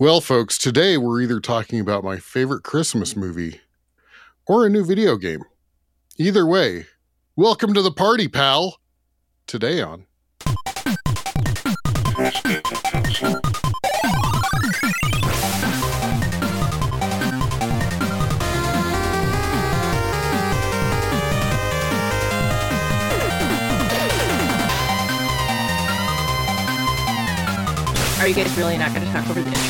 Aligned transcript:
Well, 0.00 0.20
folks, 0.20 0.58
today 0.58 0.96
we're 0.96 1.22
either 1.22 1.40
talking 1.40 1.80
about 1.80 2.04
my 2.04 2.18
favorite 2.18 2.62
Christmas 2.62 3.16
movie 3.16 3.62
or 4.46 4.64
a 4.64 4.70
new 4.70 4.84
video 4.84 5.16
game. 5.16 5.42
Either 6.16 6.46
way, 6.46 6.86
welcome 7.34 7.74
to 7.74 7.82
the 7.82 7.90
party, 7.90 8.28
pal. 8.28 8.78
Today 9.48 9.82
on. 9.82 10.06
Are 28.20 28.28
you 28.28 28.34
guys 28.34 28.56
really 28.56 28.78
not 28.78 28.94
going 28.94 29.04
to 29.04 29.12
talk 29.12 29.28
over 29.28 29.40
the 29.40 29.48
intro? 29.48 29.67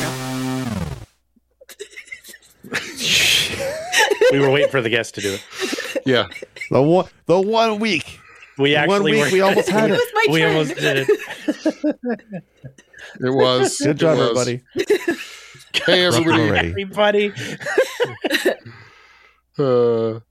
We 4.31 4.39
were 4.39 4.49
waiting 4.49 4.69
for 4.69 4.81
the 4.81 4.89
guest 4.89 5.15
to 5.15 5.21
do 5.21 5.33
it. 5.35 6.01
Yeah. 6.05 6.27
The 6.71 6.81
one, 6.81 7.07
the 7.25 7.39
one 7.39 7.79
week. 7.79 8.19
We 8.57 8.75
actually 8.75 8.93
one 9.13 9.23
week 9.23 9.31
we 9.31 9.41
almost 9.41 9.69
had 9.69 9.89
It 9.91 9.93
it. 9.93 9.97
was 9.97 10.11
my 10.13 10.25
we 10.33 10.39
turn. 10.41 10.49
almost 10.51 10.75
did 10.75 11.07
it. 11.09 12.43
It 13.21 13.29
was. 13.29 13.77
Good 13.77 13.97
job, 13.99 14.17
was. 14.17 14.47
everybody. 14.47 14.63
Hey, 15.85 16.05
everybody. 16.05 16.69
Everybody. 16.69 17.33
Uh, 19.57 20.21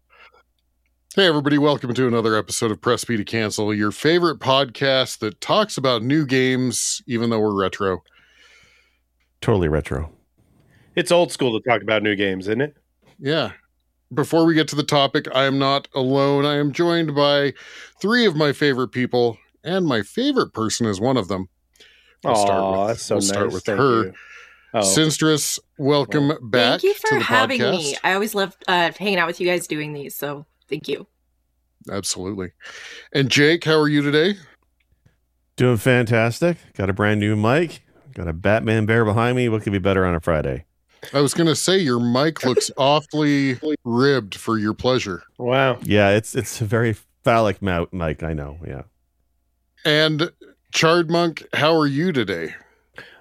hey, 1.15 1.27
everybody. 1.27 1.59
Welcome 1.59 1.93
to 1.93 2.07
another 2.09 2.35
episode 2.35 2.71
of 2.71 2.81
Press 2.81 3.05
B 3.05 3.19
to 3.19 3.25
Cancel, 3.27 3.75
your 3.75 3.91
favorite 3.93 4.39
podcast 4.39 5.19
that 5.19 5.39
talks 5.43 5.77
about 5.77 6.03
new 6.03 6.25
games, 6.25 7.03
even 7.07 7.29
though 7.29 7.39
we're 7.41 7.55
retro. 7.55 8.03
Totally 9.43 9.69
retro. 9.69 10.11
It's 10.97 11.13
old 11.13 11.31
school 11.31 11.61
to 11.61 11.69
talk 11.69 11.83
about 11.83 12.03
new 12.03 12.17
games, 12.17 12.49
isn't 12.49 12.63
it? 12.63 12.77
Yeah. 13.19 13.53
Before 14.13 14.47
we 14.47 14.55
get 14.55 14.69
to 14.69 14.77
the 14.77 14.83
topic, 14.83 15.27
I 15.35 15.45
am 15.45 15.59
not 15.59 15.87
alone. 15.95 16.47
I 16.47 16.57
am 16.57 16.73
joined 16.73 17.15
by 17.15 17.53
three 18.01 18.25
of 18.25 18.35
my 18.37 18.53
favorite 18.53 18.89
people, 18.89 19.37
and 19.63 19.85
my 19.87 20.01
favorite 20.03 20.55
person 20.55 20.87
is 20.87 20.99
one 21.01 21.19
of 21.19 21.29
them. 21.29 21.49
We'll 22.25 22.35
start 22.37 22.79
with- 22.79 22.89
that's 22.89 23.03
so 23.03 23.15
we'll 23.17 23.21
nice. 23.21 23.29
start 23.29 23.53
with 23.53 23.65
Thank 23.65 23.79
her. 23.79 24.05
you. 24.07 24.15
Oh, 24.75 24.81
Sinstress, 24.81 25.59
welcome 25.79 26.29
back 26.43 26.81
Thank 26.81 26.83
you 26.85 26.95
for 26.95 27.09
to 27.11 27.15
the 27.17 27.25
having 27.25 27.61
podcast. 27.61 27.71
me. 27.79 27.97
I 28.05 28.13
always 28.15 28.35
love 28.35 28.57
uh, 28.67 28.93
hanging 28.99 29.19
out 29.19 29.27
with 29.27 29.41
you 29.41 29.47
guys 29.47 29.67
doing 29.67 29.93
these, 29.93 30.15
so 30.15 30.45
thank 30.69 30.89
you. 30.89 31.07
Absolutely. 31.91 32.53
And 33.13 33.31
Jake, 33.31 33.65
how 33.65 33.79
are 33.79 33.89
you 33.89 34.03
today? 34.03 34.39
Doing 35.57 35.77
fantastic. 35.79 36.59
Got 36.75 36.91
a 36.91 36.93
brand 36.93 37.21
new 37.21 37.35
mic. 37.37 37.83
Got 38.15 38.29
a 38.29 38.33
Batman 38.33 38.85
bear 38.85 39.05
behind 39.05 39.37
me. 39.37 39.49
What 39.49 39.63
could 39.63 39.73
be 39.73 39.79
better 39.79 40.05
on 40.05 40.15
a 40.15 40.21
Friday? 40.21 40.65
I 41.13 41.21
was 41.21 41.35
going 41.35 41.47
to 41.47 41.57
say 41.57 41.79
your 41.79 42.01
mic 42.01 42.45
looks 42.45 42.71
awfully 42.77 43.59
ribbed 43.85 44.35
for 44.35 44.59
your 44.59 44.75
pleasure. 44.75 45.23
wow. 45.39 45.79
Yeah, 45.83 46.11
it's 46.11 46.35
it's 46.35 46.61
a 46.61 46.65
very 46.65 46.95
phallic 47.25 47.63
mount 47.63 47.93
mic. 47.93 48.23
I 48.23 48.33
know. 48.33 48.59
Yeah. 48.67 48.83
And 49.85 50.31
Chard 50.73 51.11
Monk, 51.11 51.47
how 51.55 51.75
are 51.77 51.87
you 51.87 52.13
today? 52.13 52.55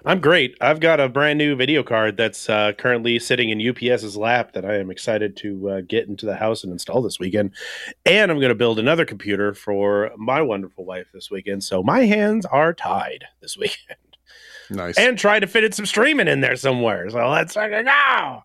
I'm 0.04 0.20
great. 0.20 0.56
I've 0.60 0.80
got 0.80 1.00
a 1.00 1.08
brand 1.08 1.38
new 1.38 1.54
video 1.56 1.82
card 1.82 2.16
that's 2.16 2.48
uh, 2.48 2.72
currently 2.72 3.18
sitting 3.18 3.50
in 3.50 3.60
UPS's 3.60 4.16
lap 4.16 4.52
that 4.52 4.64
I 4.64 4.76
am 4.78 4.90
excited 4.90 5.36
to 5.38 5.68
uh, 5.68 5.80
get 5.86 6.08
into 6.08 6.24
the 6.24 6.36
house 6.36 6.64
and 6.64 6.72
install 6.72 7.02
this 7.02 7.18
weekend. 7.18 7.52
And 8.06 8.30
I'm 8.30 8.38
going 8.38 8.48
to 8.48 8.54
build 8.54 8.78
another 8.78 9.04
computer 9.04 9.52
for 9.54 10.12
my 10.16 10.40
wonderful 10.40 10.84
wife 10.84 11.08
this 11.12 11.30
weekend. 11.30 11.64
So 11.64 11.82
my 11.82 12.06
hands 12.06 12.46
are 12.46 12.72
tied 12.72 13.24
this 13.40 13.56
weekend. 13.58 13.98
Nice. 14.70 14.98
And 14.98 15.18
try 15.18 15.40
to 15.40 15.46
fit 15.46 15.64
in 15.64 15.72
some 15.72 15.86
streaming 15.86 16.28
in 16.28 16.40
there 16.40 16.56
somewhere. 16.56 17.08
So 17.10 17.28
let's 17.30 17.54
fucking 17.54 17.84
go. 17.84 18.42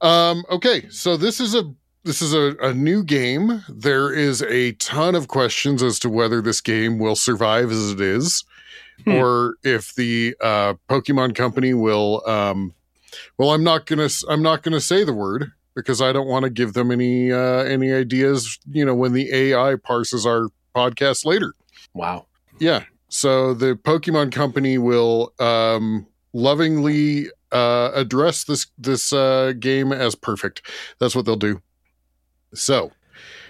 Um, 0.00 0.44
okay, 0.50 0.88
so 0.90 1.16
this 1.16 1.40
is 1.40 1.54
a 1.54 1.64
this 2.04 2.20
is 2.20 2.34
a, 2.34 2.54
a 2.60 2.74
new 2.74 3.02
game. 3.02 3.64
There 3.68 4.12
is 4.12 4.42
a 4.42 4.72
ton 4.72 5.14
of 5.14 5.28
questions 5.28 5.82
as 5.82 5.98
to 6.00 6.10
whether 6.10 6.42
this 6.42 6.60
game 6.60 6.98
will 6.98 7.16
survive 7.16 7.70
as 7.72 7.92
it 7.92 8.00
is, 8.00 8.44
Hmm. 9.04 9.12
or 9.12 9.54
if 9.64 9.94
the 9.94 10.36
uh, 10.40 10.74
Pokemon 10.88 11.34
Company 11.34 11.74
will. 11.74 12.22
Um, 12.28 12.74
well, 13.38 13.50
I'm 13.52 13.64
not 13.64 13.86
gonna 13.86 14.08
I'm 14.28 14.42
not 14.42 14.62
gonna 14.62 14.80
say 14.80 15.02
the 15.04 15.12
word 15.14 15.50
because 15.74 16.00
I 16.02 16.12
don't 16.12 16.28
want 16.28 16.44
to 16.44 16.50
give 16.50 16.74
them 16.74 16.90
any 16.90 17.32
uh, 17.32 17.62
any 17.64 17.92
ideas. 17.92 18.58
You 18.70 18.84
know, 18.84 18.94
when 18.94 19.12
the 19.12 19.32
AI 19.32 19.76
parses 19.76 20.26
our 20.26 20.48
podcast 20.76 21.24
later. 21.24 21.54
Wow. 21.94 22.26
Yeah. 22.60 22.84
So 23.14 23.54
the 23.54 23.76
Pokemon 23.76 24.32
Company 24.32 24.76
will 24.76 25.32
um, 25.38 26.04
lovingly 26.32 27.28
uh, 27.52 27.92
address 27.94 28.42
this 28.42 28.66
this 28.76 29.12
uh, 29.12 29.52
game 29.56 29.92
as 29.92 30.16
perfect. 30.16 30.62
That's 30.98 31.14
what 31.14 31.24
they'll 31.24 31.36
do. 31.36 31.62
So, 32.54 32.90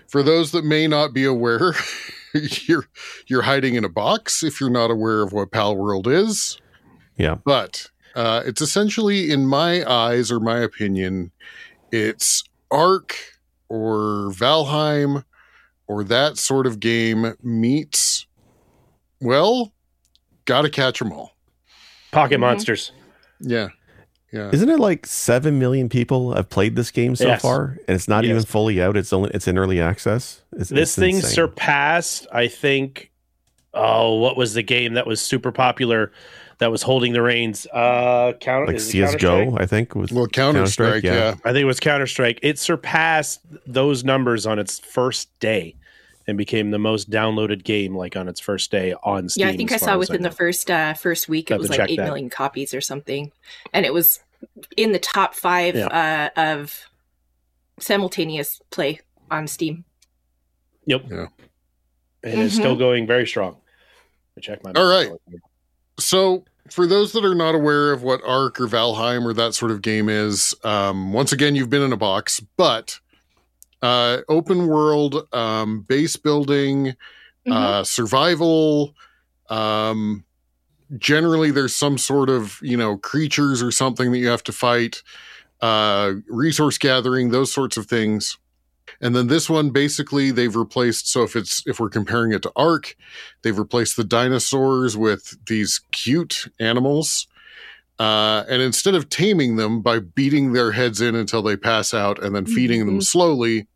for 0.06 0.22
those 0.22 0.52
that 0.52 0.66
may 0.66 0.86
not 0.86 1.14
be 1.14 1.24
aware, 1.24 1.74
you're 2.34 2.86
you're 3.26 3.42
hiding 3.42 3.74
in 3.74 3.84
a 3.84 3.88
box 3.88 4.42
if 4.42 4.60
you're 4.60 4.68
not 4.68 4.90
aware 4.90 5.22
of 5.22 5.32
what 5.32 5.50
Pal 5.50 5.74
World 5.74 6.06
is. 6.06 6.58
Yeah. 7.16 7.36
But 7.42 7.88
uh, 8.14 8.42
it's 8.44 8.60
essentially, 8.60 9.30
in 9.30 9.46
my 9.46 9.82
eyes 9.90 10.30
or 10.30 10.40
my 10.40 10.58
opinion, 10.58 11.30
it's 11.90 12.44
Ark 12.70 13.16
or 13.70 14.30
Valheim 14.30 15.24
or 15.86 16.04
that 16.04 16.36
sort 16.36 16.66
of 16.66 16.80
game 16.80 17.34
meets, 17.42 18.26
well, 19.24 19.72
gotta 20.44 20.70
catch 20.70 20.98
them 21.00 21.12
all. 21.12 21.34
Pocket 22.12 22.36
Mhm. 22.36 22.40
monsters. 22.40 22.92
Yeah. 23.40 23.68
Yeah. 24.32 24.50
Isn't 24.52 24.68
it 24.68 24.80
like 24.80 25.06
seven 25.06 25.58
million 25.60 25.88
people 25.88 26.34
have 26.34 26.48
played 26.48 26.74
this 26.76 26.90
game 26.90 27.14
so 27.16 27.26
Yes. 27.26 27.42
far, 27.42 27.78
and 27.86 27.94
it's 27.94 28.08
not 28.08 28.24
Yes. 28.24 28.30
even 28.30 28.42
fully 28.44 28.82
out? 28.82 28.96
It's 28.96 29.12
only 29.12 29.30
it's 29.32 29.46
in 29.48 29.56
early 29.58 29.80
access. 29.80 30.42
It's, 30.56 30.70
this 30.70 30.90
it's 30.90 30.96
thing 30.96 31.16
insane. 31.16 31.30
surpassed 31.30 32.26
i 32.32 32.46
think 32.48 33.10
oh 33.74 34.14
what 34.14 34.36
was 34.36 34.54
the 34.54 34.62
game 34.62 34.94
that 34.94 35.04
was 35.06 35.20
super 35.20 35.50
popular 35.50 36.12
that 36.58 36.70
was 36.70 36.82
holding 36.82 37.12
the 37.12 37.20
reins 37.22 37.66
uh 37.72 38.32
counter 38.40 38.66
like 38.68 38.76
is 38.76 38.88
it 38.88 38.98
Counter-Strike? 38.98 39.20
CS:GO. 39.48 39.56
I 39.58 39.66
think 39.66 39.94
was 39.96 40.12
well, 40.12 40.26
Counter 40.28 40.66
Strike, 40.66 41.02
Counter-Strike, 41.02 41.04
yeah. 41.04 41.48
i 41.50 41.52
think 41.52 41.62
it 41.62 41.66
was 41.66 41.80
counter-strike 41.80 42.38
it 42.42 42.58
surpassed 42.60 43.40
those 43.66 44.04
numbers 44.04 44.46
on 44.46 44.58
its 44.60 44.78
first 44.78 45.28
day 45.40 45.74
and 46.26 46.38
became 46.38 46.70
the 46.70 46.78
most 46.78 47.10
downloaded 47.10 47.64
game 47.64 47.96
like 47.96 48.16
on 48.16 48.28
its 48.28 48.40
first 48.40 48.70
day 48.70 48.94
on 49.02 49.28
Steam. 49.28 49.46
yeah, 49.46 49.52
I 49.52 49.56
think 49.56 49.72
I 49.72 49.76
saw 49.76 49.98
within 49.98 50.22
know. 50.22 50.30
the 50.30 50.34
first 50.34 50.70
uh, 50.70 50.94
first 50.94 51.28
week 51.28 51.50
it 51.50 51.58
was 51.58 51.68
like 51.68 51.78
check 51.78 51.90
eight 51.90 51.96
that. 51.96 52.04
million 52.04 52.30
copies 52.30 52.74
or 52.74 52.80
something, 52.80 53.32
and 53.72 53.84
it 53.84 53.92
was 53.92 54.20
in 54.76 54.92
the 54.92 54.98
top 54.98 55.34
five 55.34 55.76
uh, 55.76 56.30
of 56.36 56.86
simultaneous 57.78 58.60
play 58.70 59.00
on 59.30 59.46
Steam. 59.46 59.84
Yep. 60.86 61.04
Yeah. 61.10 61.26
And 62.22 62.40
it's 62.40 62.54
still 62.54 62.76
going 62.76 63.06
very 63.06 63.26
strong. 63.26 63.56
I 64.36 64.40
check 64.40 64.64
my. 64.64 64.72
All 64.72 64.86
right. 64.86 65.10
So, 65.98 66.44
for 66.70 66.86
those 66.86 67.12
that 67.12 67.24
are 67.24 67.34
not 67.34 67.54
aware 67.54 67.92
of 67.92 68.02
what 68.02 68.22
Ark 68.26 68.60
or 68.60 68.66
Valheim 68.66 69.24
or 69.24 69.34
that 69.34 69.54
sort 69.54 69.70
of 69.70 69.82
game 69.82 70.08
is, 70.08 70.54
um, 70.64 71.12
once 71.12 71.32
again, 71.32 71.54
you've 71.54 71.70
been 71.70 71.82
in 71.82 71.92
a 71.92 71.96
box, 71.96 72.40
but 72.56 72.98
uh, 73.84 74.18
open 74.28 74.66
world, 74.66 75.28
um, 75.32 75.82
base 75.82 76.16
building, 76.16 76.96
Mm-hmm. 77.46 77.52
uh, 77.52 77.84
survival. 77.84 78.94
Um, 79.50 80.24
generally, 80.96 81.50
there's 81.50 81.76
some 81.76 81.98
sort 81.98 82.30
of 82.30 82.58
you 82.62 82.76
know 82.78 82.96
creatures 82.96 83.62
or 83.62 83.70
something 83.70 84.12
that 84.12 84.18
you 84.18 84.28
have 84.28 84.42
to 84.44 84.52
fight, 84.52 85.02
uh, 85.60 86.12
resource 86.26 86.78
gathering, 86.78 87.30
those 87.30 87.52
sorts 87.52 87.76
of 87.76 87.84
things. 87.86 88.38
And 89.00 89.14
then 89.14 89.26
this 89.26 89.50
one, 89.50 89.70
basically, 89.70 90.30
they've 90.30 90.56
replaced. 90.56 91.06
So 91.10 91.22
if 91.22 91.36
it's 91.36 91.62
if 91.66 91.78
we're 91.78 91.90
comparing 91.90 92.32
it 92.32 92.40
to 92.42 92.52
Ark, 92.56 92.96
they've 93.42 93.58
replaced 93.58 93.96
the 93.98 94.04
dinosaurs 94.04 94.96
with 94.96 95.36
these 95.46 95.82
cute 95.92 96.48
animals. 96.58 97.26
Uh, 97.98 98.44
and 98.48 98.62
instead 98.62 98.94
of 98.94 99.10
taming 99.10 99.56
them 99.56 99.82
by 99.82 99.98
beating 100.00 100.52
their 100.54 100.72
heads 100.72 101.00
in 101.02 101.14
until 101.14 101.42
they 101.42 101.56
pass 101.58 101.92
out 101.92 102.22
and 102.24 102.34
then 102.34 102.46
feeding 102.46 102.86
them 102.86 102.98
Mhm. 103.00 103.04
slowly, 103.04 103.68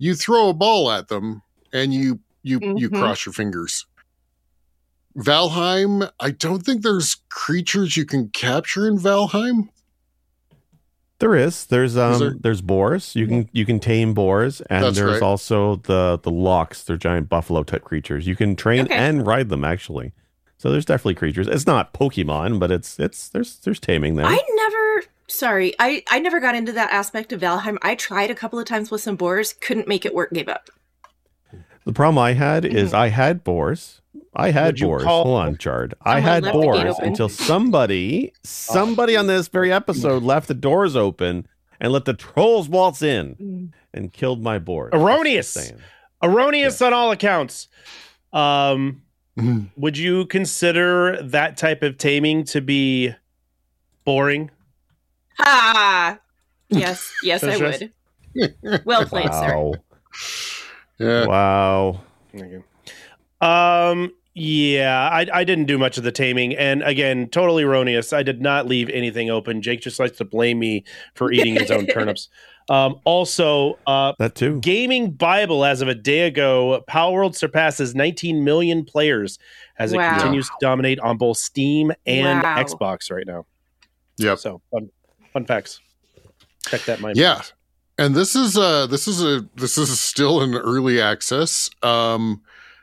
you 0.00 0.14
throw 0.16 0.48
a 0.48 0.52
ball 0.54 0.90
at 0.90 1.06
them 1.08 1.42
and 1.72 1.94
you 1.94 2.18
you 2.42 2.58
you 2.76 2.90
Mhm. 2.90 2.98
cross 2.98 3.24
your 3.26 3.32
fingers. 3.32 3.86
Valheim, 5.16 6.10
I 6.20 6.30
don't 6.30 6.64
think 6.64 6.82
there's 6.82 7.16
creatures 7.28 7.96
you 7.96 8.04
can 8.04 8.28
capture 8.30 8.86
in 8.88 8.96
Valheim. 8.98 9.68
There 11.18 11.34
is. 11.36 11.66
There's 11.66 11.96
um 11.98 12.18
there? 12.18 12.34
there's 12.40 12.62
boars. 12.62 13.14
You 13.14 13.26
can 13.26 13.48
you 13.52 13.66
can 13.66 13.78
tame 13.78 14.14
boars 14.14 14.62
and 14.62 14.84
That's 14.84 14.96
there's 14.96 15.14
right. 15.14 15.22
also 15.22 15.76
the 15.76 16.18
the 16.22 16.30
Lox. 16.30 16.82
They're 16.84 16.96
giant 16.96 17.28
buffalo 17.28 17.62
type 17.62 17.84
creatures. 17.84 18.26
You 18.26 18.36
can 18.36 18.56
train 18.56 18.86
Okay. 18.86 18.94
and 18.94 19.26
ride 19.26 19.48
them 19.50 19.64
actually. 19.64 20.12
So 20.56 20.70
there's 20.70 20.84
definitely 20.86 21.14
creatures. 21.16 21.46
It's 21.48 21.66
not 21.66 21.92
Pokemon, 21.92 22.58
but 22.58 22.70
it's 22.70 22.98
it's 22.98 23.28
there's 23.28 23.56
there's 23.58 23.80
taming 23.80 24.14
there. 24.16 24.26
I 24.26 24.40
never. 24.54 25.06
Sorry, 25.30 25.74
I 25.78 26.02
I 26.10 26.18
never 26.18 26.40
got 26.40 26.54
into 26.54 26.72
that 26.72 26.90
aspect 26.92 27.32
of 27.32 27.40
Valheim. 27.40 27.78
I 27.82 27.94
tried 27.94 28.30
a 28.30 28.34
couple 28.34 28.58
of 28.58 28.64
times 28.66 28.90
with 28.90 29.00
some 29.00 29.16
boars, 29.16 29.52
couldn't 29.52 29.86
make 29.88 30.04
it 30.04 30.14
work, 30.14 30.32
gave 30.32 30.48
up. 30.48 30.70
The 31.84 31.92
problem 31.92 32.18
I 32.18 32.32
had 32.34 32.64
is 32.64 32.90
Mhm. 32.92 32.94
I 32.98 33.08
had 33.08 33.44
boars 33.44 33.96
I 34.34 34.50
had 34.52 34.74
Would 34.80 34.86
boars. 34.86 35.02
call- 35.02 35.24
Hold 35.24 35.40
on, 35.40 35.56
Chard. 35.58 35.94
I 36.02 36.20
had 36.20 36.44
left 36.44 36.52
boars 36.54 36.98
until 36.98 37.28
somebody, 37.28 38.32
somebody 38.44 39.16
on 39.16 39.26
this 39.26 39.48
very 39.48 39.72
episode 39.72 40.22
left 40.22 40.46
the 40.46 40.54
doors 40.54 40.94
open 40.94 41.46
and 41.80 41.92
let 41.92 42.04
the 42.04 42.14
trolls 42.14 42.68
waltz 42.68 43.02
in 43.02 43.34
Mm. 43.34 43.68
and 43.94 44.12
killed 44.12 44.40
my 44.42 44.58
board. 44.60 44.94
Erroneous. 44.94 45.54
Just 45.54 45.66
saying. 45.68 45.80
Erroneous 46.22 46.80
on 46.80 46.92
all 46.92 47.10
accounts. 47.10 47.66
Um, 48.32 49.02
would 49.76 49.96
you 49.98 50.26
consider 50.26 51.20
that 51.22 51.56
type 51.56 51.82
of 51.82 51.98
taming 51.98 52.44
to 52.44 52.60
be 52.60 53.12
boring? 54.04 54.50
Ah, 55.46 56.18
yes, 56.68 57.12
yes, 57.22 57.42
I 57.44 57.56
would. 57.56 57.92
Well 58.84 59.04
played, 59.06 59.32
sir. 59.32 59.54
Wow. 59.54 59.74
Yeah. 60.98 61.26
Wow. 61.26 62.00
Okay. 62.34 62.62
Um. 63.40 64.12
Yeah, 64.34 65.08
I 65.12 65.26
I 65.32 65.44
didn't 65.44 65.64
do 65.64 65.76
much 65.76 65.98
of 65.98 66.04
the 66.04 66.12
taming, 66.12 66.54
and 66.54 66.82
again, 66.84 67.28
totally 67.28 67.64
erroneous. 67.64 68.12
I 68.12 68.22
did 68.22 68.40
not 68.40 68.66
leave 68.66 68.88
anything 68.90 69.28
open. 69.28 69.60
Jake 69.60 69.80
just 69.80 69.98
likes 69.98 70.16
to 70.18 70.24
blame 70.24 70.60
me 70.60 70.84
for 71.14 71.32
eating 71.32 71.56
his 71.56 71.70
own 71.70 71.86
turnips. 71.88 72.28
Um. 72.68 73.00
Also, 73.04 73.78
uh, 73.88 74.12
That 74.20 74.36
too. 74.36 74.60
Gaming 74.60 75.10
Bible 75.10 75.64
as 75.64 75.82
of 75.82 75.88
a 75.88 75.94
day 75.96 76.26
ago, 76.28 76.84
Pal 76.86 77.12
World 77.12 77.34
surpasses 77.36 77.96
19 77.96 78.44
million 78.44 78.84
players 78.84 79.40
as 79.78 79.92
it 79.92 79.98
continues 79.98 80.46
to 80.46 80.54
dominate 80.60 81.00
on 81.00 81.16
both 81.16 81.38
Steam 81.38 81.90
and 82.06 82.42
Wow. 82.42 82.62
Xbox 82.62 83.10
right 83.10 83.26
now. 83.26 83.46
Yeah. 84.18 84.36
So 84.36 84.60
fun, 84.70 84.90
fun 85.32 85.44
facts. 85.44 85.80
Check 86.66 86.82
that 86.82 87.00
mind. 87.00 87.16
Yeah. 87.16 87.42
And 87.98 88.14
this 88.14 88.34
is 88.34 88.56
uh 88.56 88.86
this 88.86 89.06
is 89.06 89.22
a 89.22 89.46
this 89.56 89.76
is 89.78 90.00
still 90.00 90.40
in 90.42 90.54
early 90.54 91.00
access. 91.00 91.70
Um 91.82 92.42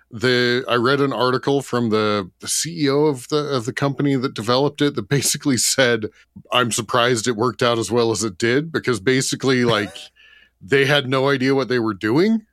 the 0.09 0.63
I 0.67 0.75
read 0.75 1.01
an 1.01 1.11
article 1.11 1.61
from 1.61 1.89
the, 1.89 2.31
the 2.39 2.47
CEO 2.47 3.09
of 3.09 3.27
the 3.29 3.37
of 3.37 3.65
the 3.65 3.73
company 3.73 4.15
that 4.15 4.33
developed 4.33 4.81
it 4.81 4.95
that 4.95 5.09
basically 5.09 5.57
said 5.75 6.05
I'm 6.51 6.71
surprised 6.71 7.27
it 7.27 7.35
worked 7.35 7.63
out 7.63 7.77
as 7.77 7.91
well 7.91 8.11
as 8.11 8.23
it 8.23 8.37
did 8.37 8.71
because 8.71 8.99
basically 8.99 9.65
like 9.65 9.95
they 10.61 10.85
had 10.85 11.09
no 11.09 11.29
idea 11.29 11.55
what 11.55 11.67
they 11.67 11.79
were 11.79 11.93
doing 11.93 12.45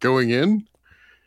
going 0.00 0.30
in. 0.30 0.66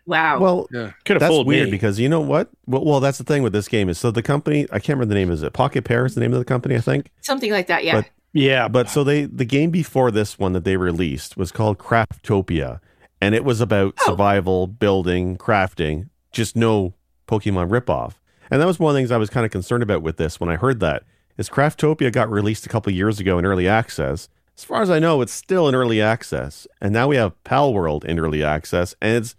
Wow. 0.09 0.39
Well, 0.39 0.67
Could 1.05 1.19
that's 1.19 1.45
weird 1.45 1.65
me. 1.67 1.71
because 1.71 1.99
you 1.99 2.09
know 2.09 2.19
what? 2.19 2.49
Well, 2.65 2.83
well, 2.83 2.99
that's 2.99 3.17
the 3.19 3.23
thing 3.23 3.43
with 3.43 3.53
this 3.53 3.67
game 3.67 3.87
is 3.89 3.97
so 3.97 4.09
the 4.11 4.23
company 4.23 4.63
I 4.71 4.79
can't 4.79 4.97
remember 4.97 5.13
the 5.13 5.19
name. 5.19 5.31
Is 5.31 5.43
it 5.43 5.53
Pocket 5.53 5.83
Pair? 5.85 6.05
Is 6.05 6.15
the 6.15 6.21
name 6.21 6.33
of 6.33 6.39
the 6.39 6.45
company? 6.45 6.75
I 6.75 6.81
think. 6.81 7.11
Something 7.21 7.51
like 7.51 7.67
that, 7.67 7.83
yeah. 7.85 7.93
But- 8.01 8.09
yeah, 8.33 8.67
But 8.67 8.89
so 8.89 9.03
they 9.03 9.25
the 9.25 9.45
game 9.45 9.71
before 9.71 10.11
this 10.11 10.37
one 10.37 10.53
that 10.53 10.63
they 10.63 10.77
released 10.77 11.35
was 11.37 11.51
called 11.51 11.77
Craftopia, 11.79 12.79
and 13.21 13.33
it 13.33 13.43
was 13.43 13.59
about 13.61 13.95
Oh. 14.01 14.05
survival, 14.11 14.67
building, 14.67 15.37
crafting, 15.37 16.09
just 16.31 16.55
no 16.55 16.93
Pokemon 17.27 17.69
ripoff. 17.69 18.13
And 18.51 18.61
that 18.61 18.65
was 18.67 18.79
one 18.79 18.91
of 18.91 18.95
the 18.95 18.99
things 18.99 19.11
I 19.11 19.17
was 19.17 19.29
kind 19.29 19.45
of 19.45 19.51
concerned 19.51 19.83
about 19.83 20.01
with 20.03 20.17
this 20.17 20.39
when 20.39 20.49
I 20.49 20.55
heard 20.57 20.79
that. 20.79 21.03
Is 21.37 21.49
Craftopia 21.49 22.11
got 22.11 22.29
released 22.29 22.65
a 22.65 22.69
couple 22.69 22.91
years 22.91 23.19
ago 23.19 23.37
in 23.39 23.45
early 23.45 23.67
access. 23.67 24.27
As 24.57 24.63
far 24.65 24.81
as 24.81 24.89
I 24.89 24.99
know, 24.99 25.21
it's 25.21 25.31
still 25.33 25.69
in 25.69 25.73
early 25.75 26.01
access. 26.01 26.67
And 26.81 26.91
now 26.91 27.07
we 27.07 27.15
have 27.15 27.41
Pal 27.45 27.73
World 27.73 28.03
in 28.03 28.19
early 28.19 28.43
access, 28.43 28.93
and 29.01 29.15
it's 29.15 29.35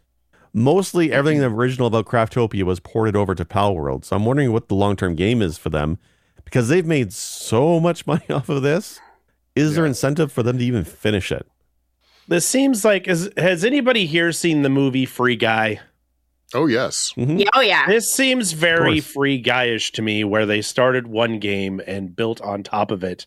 mostly 0.53 1.13
everything 1.13 1.43
original 1.43 1.87
about 1.87 2.07
Craftopia 2.07 2.63
was 2.65 2.81
ported 2.81 3.17
over 3.17 3.35
to 3.35 3.45
Pal 3.45 3.75
World. 3.75 4.05
So 4.05 4.17
I'm 4.17 4.25
wondering 4.25 4.53
what 4.53 4.69
the 4.69 4.75
long 4.75 4.97
term 4.97 5.15
game 5.15 5.43
is 5.43 5.59
for 5.59 5.71
them 5.71 5.99
because 6.45 6.69
they've 6.69 6.87
made 6.87 7.13
so 7.13 7.79
much 7.81 8.07
money 8.09 8.29
off 8.31 8.49
of 8.49 8.63
this. 8.63 9.01
Is 9.57 9.75
there 9.75 9.87
incentive 9.87 10.31
for 10.33 10.43
them 10.43 10.59
to 10.59 10.65
even 10.65 10.85
finish 10.85 11.33
it? 11.33 11.47
this 12.29 12.47
seems 12.47 12.85
like 12.85 13.09
is, 13.09 13.29
has 13.37 13.65
anybody 13.65 14.07
here 14.07 14.31
seen 14.31 14.63
the 14.63 14.69
movie 14.69 15.05
Free 15.05 15.35
Guy? 15.35 15.81
Oh 16.55 16.67
yes. 16.67 17.13
Mhm. 17.17 17.41
yeah. 17.41 17.49
Oh, 17.55 17.61
yeah. 17.61 17.87
This 17.89 18.13
seems 18.13 18.53
very 18.53 19.01
course. 19.01 19.13
free 19.13 19.43
guyish 19.43 19.91
to 19.93 20.03
me, 20.03 20.23
where 20.25 20.47
they 20.47 20.63
started 20.63 21.07
one 21.09 21.39
game 21.41 21.81
and 21.87 22.15
built 22.15 22.41
on 22.41 22.63
top 22.63 22.91
of 22.93 23.03
it. 23.03 23.27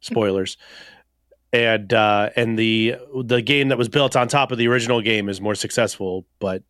Spoilers. 0.00 0.56
And 1.52 1.92
uh, 1.92 2.30
and 2.36 2.58
the 2.58 2.96
the 3.24 3.40
game 3.40 3.68
that 3.68 3.78
was 3.78 3.88
built 3.88 4.16
on 4.16 4.28
top 4.28 4.52
of 4.52 4.58
the 4.58 4.68
original 4.68 5.00
game 5.00 5.28
is 5.28 5.40
more 5.40 5.54
successful, 5.54 6.26
but 6.38 6.62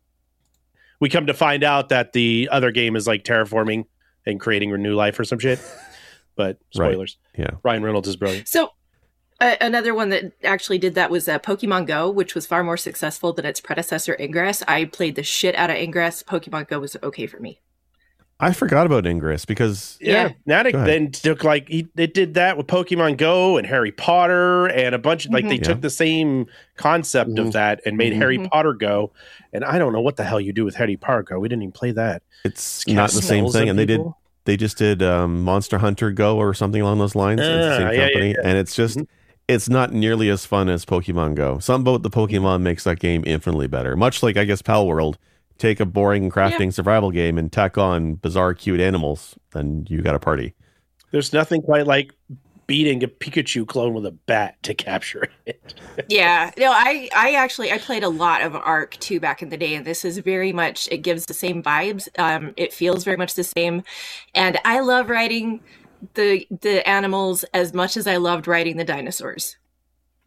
we 0.99 1.09
come 1.09 1.25
to 1.27 1.33
find 1.33 1.63
out 1.63 1.89
that 1.89 2.13
the 2.13 2.47
other 2.51 2.71
game 2.71 2.95
is 2.95 3.05
like 3.07 3.23
terraforming 3.23 3.85
and 4.25 4.39
creating 4.39 4.71
a 4.73 4.77
new 4.77 4.95
life 4.95 5.19
or 5.19 5.23
some 5.23 5.39
shit. 5.39 5.59
But 6.35 6.59
Right. 6.75 6.91
spoilers. 6.91 7.17
Yeah. 7.35 7.49
Ryan 7.63 7.81
Reynolds 7.81 8.07
is 8.07 8.15
brilliant. 8.15 8.47
So, 8.47 8.69
uh, 9.41 9.55
another 9.59 9.95
one 9.95 10.09
that 10.09 10.33
actually 10.43 10.77
did 10.77 10.93
that 10.93 11.09
was 11.09 11.27
uh, 11.27 11.39
Pokemon 11.39 11.87
Go, 11.87 12.11
which 12.11 12.35
was 12.35 12.45
far 12.45 12.63
more 12.63 12.77
successful 12.77 13.33
than 13.33 13.43
its 13.43 13.59
predecessor, 13.59 14.15
Ingress. 14.19 14.61
I 14.67 14.85
played 14.85 15.15
the 15.15 15.23
shit 15.23 15.55
out 15.55 15.71
of 15.71 15.77
Ingress. 15.77 16.21
Pokemon 16.21 16.67
Go 16.67 16.77
was 16.79 16.95
okay 17.01 17.25
for 17.25 17.39
me. 17.39 17.59
I 18.39 18.53
forgot 18.53 18.85
about 18.85 19.07
Ingress 19.07 19.45
because 19.45 19.97
Yeah, 19.99 20.31
Yeah. 20.45 20.63
Niantic 20.63 20.85
then 20.85 21.11
took 21.11 21.43
like 21.43 21.67
he, 21.69 21.87
it 21.97 22.13
did 22.13 22.35
that 22.35 22.55
with 22.55 22.67
Pokemon 22.67 23.17
Go 23.17 23.57
and 23.57 23.65
Harry 23.65 23.91
Potter 23.91 24.67
and 24.67 24.93
a 24.93 24.99
bunch 24.99 25.25
of 25.25 25.31
like 25.33 25.45
Mhm. 25.45 25.49
they 25.49 25.55
Yeah. 25.55 25.61
took 25.63 25.81
the 25.81 25.89
same 25.89 26.45
concept 26.75 27.31
Mhm. 27.31 27.47
of 27.47 27.53
that 27.53 27.81
and 27.85 27.97
made 27.97 28.13
Mhm. 28.13 28.17
Harry. 28.17 28.37
Potter 28.51 28.73
Go. 28.73 29.11
And 29.53 29.63
I 29.65 29.79
don't 29.79 29.91
know 29.91 30.01
what 30.01 30.17
the 30.17 30.23
hell 30.23 30.39
you 30.39 30.53
do 30.53 30.65
with 30.65 30.75
Harry 30.75 30.97
Potter 30.97 31.23
Go. 31.23 31.39
We 31.39 31.47
didn't 31.49 31.63
even 31.63 31.71
play 31.71 31.91
that. 31.91 32.21
it's 32.45 32.83
Cast 32.83 32.95
not 32.95 33.09
the 33.11 33.21
same 33.23 33.47
thing. 33.49 33.63
on 33.63 33.69
And 33.69 33.79
they 33.79 33.85
did 33.85 34.01
they 34.45 34.55
just 34.55 34.77
did 34.77 35.01
um, 35.03 35.43
Monster 35.43 35.79
Hunter 35.79 36.11
Go 36.11 36.37
or 36.37 36.53
something 36.53 36.81
along 36.81 36.99
those 36.99 37.15
lines. 37.15 37.41
it's 37.41 37.49
the 37.49 37.77
same 37.77 37.87
yeah, 37.87 37.91
yeah, 37.93 38.03
company, 38.05 38.35
and 38.43 38.57
it's 38.57 38.75
just 38.75 38.99
Mhm. 38.99 39.07
it's 39.47 39.67
not 39.67 39.91
nearly 39.93 40.29
as 40.29 40.45
fun 40.45 40.69
as 40.69 40.85
Pokemon 40.85 41.33
Go. 41.35 41.57
Something 41.59 41.91
about 41.91 42.03
the 42.03 42.09
Pokemon 42.11 42.61
makes 42.61 42.83
that 42.83 42.99
game 42.99 43.23
infinitely 43.25 43.67
better. 43.67 43.95
Much 43.97 44.21
like 44.21 44.37
I 44.37 44.45
guess 44.45 44.61
Pal 44.61 44.85
World, 44.87 45.17
take 45.57 45.79
a 45.79 45.85
boring 45.85 46.29
crafting 46.29 46.73
survival 46.73 47.11
game 47.11 47.37
and 47.37 47.51
tack 47.51 47.77
on 47.77 48.15
bizarre 48.15 48.53
cute 48.53 48.79
animals, 48.79 49.35
then 49.51 49.85
you 49.89 50.01
got 50.01 50.15
a 50.15 50.19
party. 50.19 50.53
There's 51.11 51.33
nothing 51.33 51.61
quite 51.61 51.87
like 51.87 52.13
beating 52.67 53.01
a 53.01 53.07
Pikachu 53.07 53.65
clone 53.65 53.93
with 53.93 54.05
a 54.05 54.11
bat 54.11 54.61
to 54.63 54.73
capture 54.73 55.29
it. 55.45 55.73
yeah 56.09 56.51
no 56.57 56.69
i 56.71 57.09
i 57.15 57.31
actually 57.31 57.71
i 57.71 57.77
played 57.77 58.03
a 58.03 58.09
lot 58.09 58.41
of 58.41 58.55
Ark 58.55 58.97
too 58.99 59.19
back 59.21 59.41
in 59.41 59.47
the 59.49 59.55
day 59.57 59.73
and 59.73 59.85
this 59.85 60.03
is 60.03 60.17
very 60.17 60.51
much 60.51 60.87
it 60.91 60.97
gives 60.97 61.25
the 61.25 61.33
same 61.33 61.63
vibes 61.63 62.07
um 62.19 62.53
it 62.57 62.73
feels 62.73 63.05
very 63.05 63.15
much 63.15 63.35
the 63.35 63.43
same 63.43 63.83
and 64.35 64.59
i 64.65 64.81
love 64.81 65.09
riding 65.09 65.61
the 66.15 66.45
the 66.61 66.87
animals 66.87 67.45
as 67.53 67.73
much 67.73 67.95
as 67.95 68.05
i 68.05 68.17
loved 68.17 68.47
riding 68.47 68.75
the 68.75 68.83
dinosaurs 68.83 69.55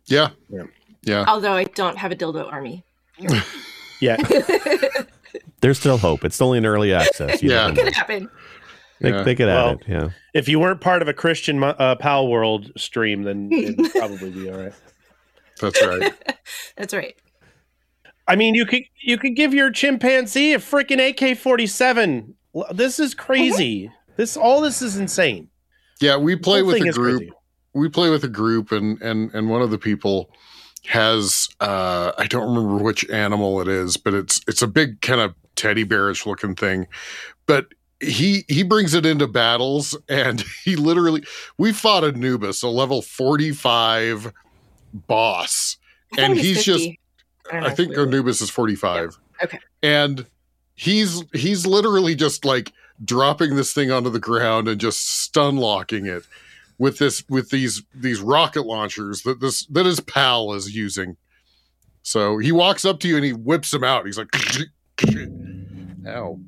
Yeah. 0.07 0.31
Yeah. 0.49 0.65
Yeah. 1.03 1.25
although 1.29 1.53
i 1.53 1.65
don't 1.65 1.99
have 1.99 2.11
a 2.11 2.17
dildo 2.17 2.51
army 2.51 2.85
Yeah. 4.01 4.17
There's 5.61 5.79
still 5.79 5.99
hope. 5.99 6.25
It's 6.25 6.41
only 6.41 6.59
an 6.59 6.67
early 6.67 6.93
access. 6.93 7.43
You 7.43 7.51
Yeah. 7.51 7.69
it 7.69 7.75
know. 7.75 7.85
could 7.85 7.93
happen 7.95 8.31
They, 9.01 9.11
Yeah. 9.11 9.23
they 9.23 9.35
could 9.35 9.47
Well, 9.47 9.69
add 9.71 9.77
it. 9.81 9.89
Yeah. 9.89 10.09
if 10.35 10.49
you 10.49 10.59
weren't 10.61 10.81
part 10.81 11.03
of 11.03 11.09
a 11.09 11.13
Christian 11.15 11.59
mo- 11.59 11.77
uh, 11.79 11.95
Pal 11.97 12.29
World 12.29 12.71
stream, 12.77 13.23
then 13.23 13.49
it'd 13.53 13.93
probably 13.93 14.31
be 14.31 14.51
all 14.51 14.59
right. 14.59 14.73
That's 15.61 15.83
right. 15.87 16.13
that's 16.77 16.95
right 16.95 17.15
I 18.29 18.37
mean, 18.37 18.55
you 18.55 18.65
could 18.65 18.83
you 19.03 19.19
could 19.19 19.35
give 19.35 19.53
your 19.53 19.71
chimpanzee 19.73 20.53
a 20.55 20.59
freaking 20.59 21.01
AK 21.01 21.37
forty 21.37 21.67
seven. 21.67 22.35
This 22.73 23.01
is 23.01 23.13
crazy. 23.15 23.91
This 24.17 24.37
all 24.37 24.61
this 24.61 24.83
is 24.83 24.97
insane. 24.97 25.49
Yeah, 26.01 26.17
we 26.17 26.37
play 26.37 26.63
with 26.63 26.77
a 26.77 26.91
group. 26.93 27.19
crazy. 27.21 27.33
we 27.75 27.89
play 27.89 28.09
with 28.11 28.23
a 28.25 28.29
group 28.29 28.71
and 28.73 29.01
and 29.03 29.35
and 29.35 29.49
one 29.51 29.63
of 29.63 29.71
the 29.71 29.79
people 29.79 30.31
has 30.91 31.49
uh 31.61 32.11
I 32.19 32.27
don't 32.27 32.53
remember 32.53 32.83
which 32.83 33.09
animal 33.11 33.61
it 33.61 33.69
is, 33.69 33.97
but 33.97 34.13
it's 34.13 34.41
it's 34.49 34.61
a 34.61 34.67
big 34.67 35.01
kind 35.03 35.21
of 35.21 35.37
teddy 35.55 35.85
bearish 35.85 36.27
looking 36.27 36.57
thing. 36.57 36.89
But 37.47 37.67
he 38.01 38.45
he 38.49 38.65
brings 38.65 38.93
it 38.93 39.07
into 39.07 39.29
battles 39.29 39.97
and 40.09 40.41
he 40.65 40.75
literally 40.75 41.23
we 41.59 41.73
fought 41.73 42.03
Anubis, 42.03 42.63
a 42.65 42.69
level 42.69 43.03
45 43.03 44.33
boss. 45.07 45.77
And 46.19 46.37
he's 46.37 46.65
just 46.65 46.87
50. 46.87 47.01
don't 47.53 47.65
I 47.65 47.71
think 47.71 47.97
Anubis 47.97 48.41
is 48.41 48.51
45. 48.51 49.17
Okay. 49.45 49.61
And 49.85 50.27
he's 50.75 51.23
he's 51.33 51.69
literally 51.69 52.17
just 52.17 52.45
like 52.45 52.73
dropping 53.05 53.55
this 53.55 53.73
thing 53.73 53.93
onto 53.93 54.11
the 54.11 54.19
ground 54.19 54.67
and 54.67 54.81
just 54.81 55.23
stun 55.23 55.57
locking 55.57 56.07
it 56.07 56.25
with 56.81 56.99
this 56.99 57.23
with 57.29 57.51
these 57.51 57.83
these 57.95 58.21
rocket 58.21 58.67
launchers 58.67 59.23
that 59.23 59.39
this 59.39 59.67
that 59.67 59.85
his 59.87 60.01
pal 60.01 60.53
is 60.55 60.75
using. 60.75 61.17
So 62.03 62.39
he 62.39 62.51
walks 62.51 62.85
up 62.87 62.99
to 63.01 63.09
you 63.09 63.17
and 63.17 63.25
he 63.25 63.33
whips 63.35 63.71
them 63.71 63.85
out. 63.85 64.07
He's 64.07 64.17
like, 64.19 64.35
"Ow! 66.07 66.41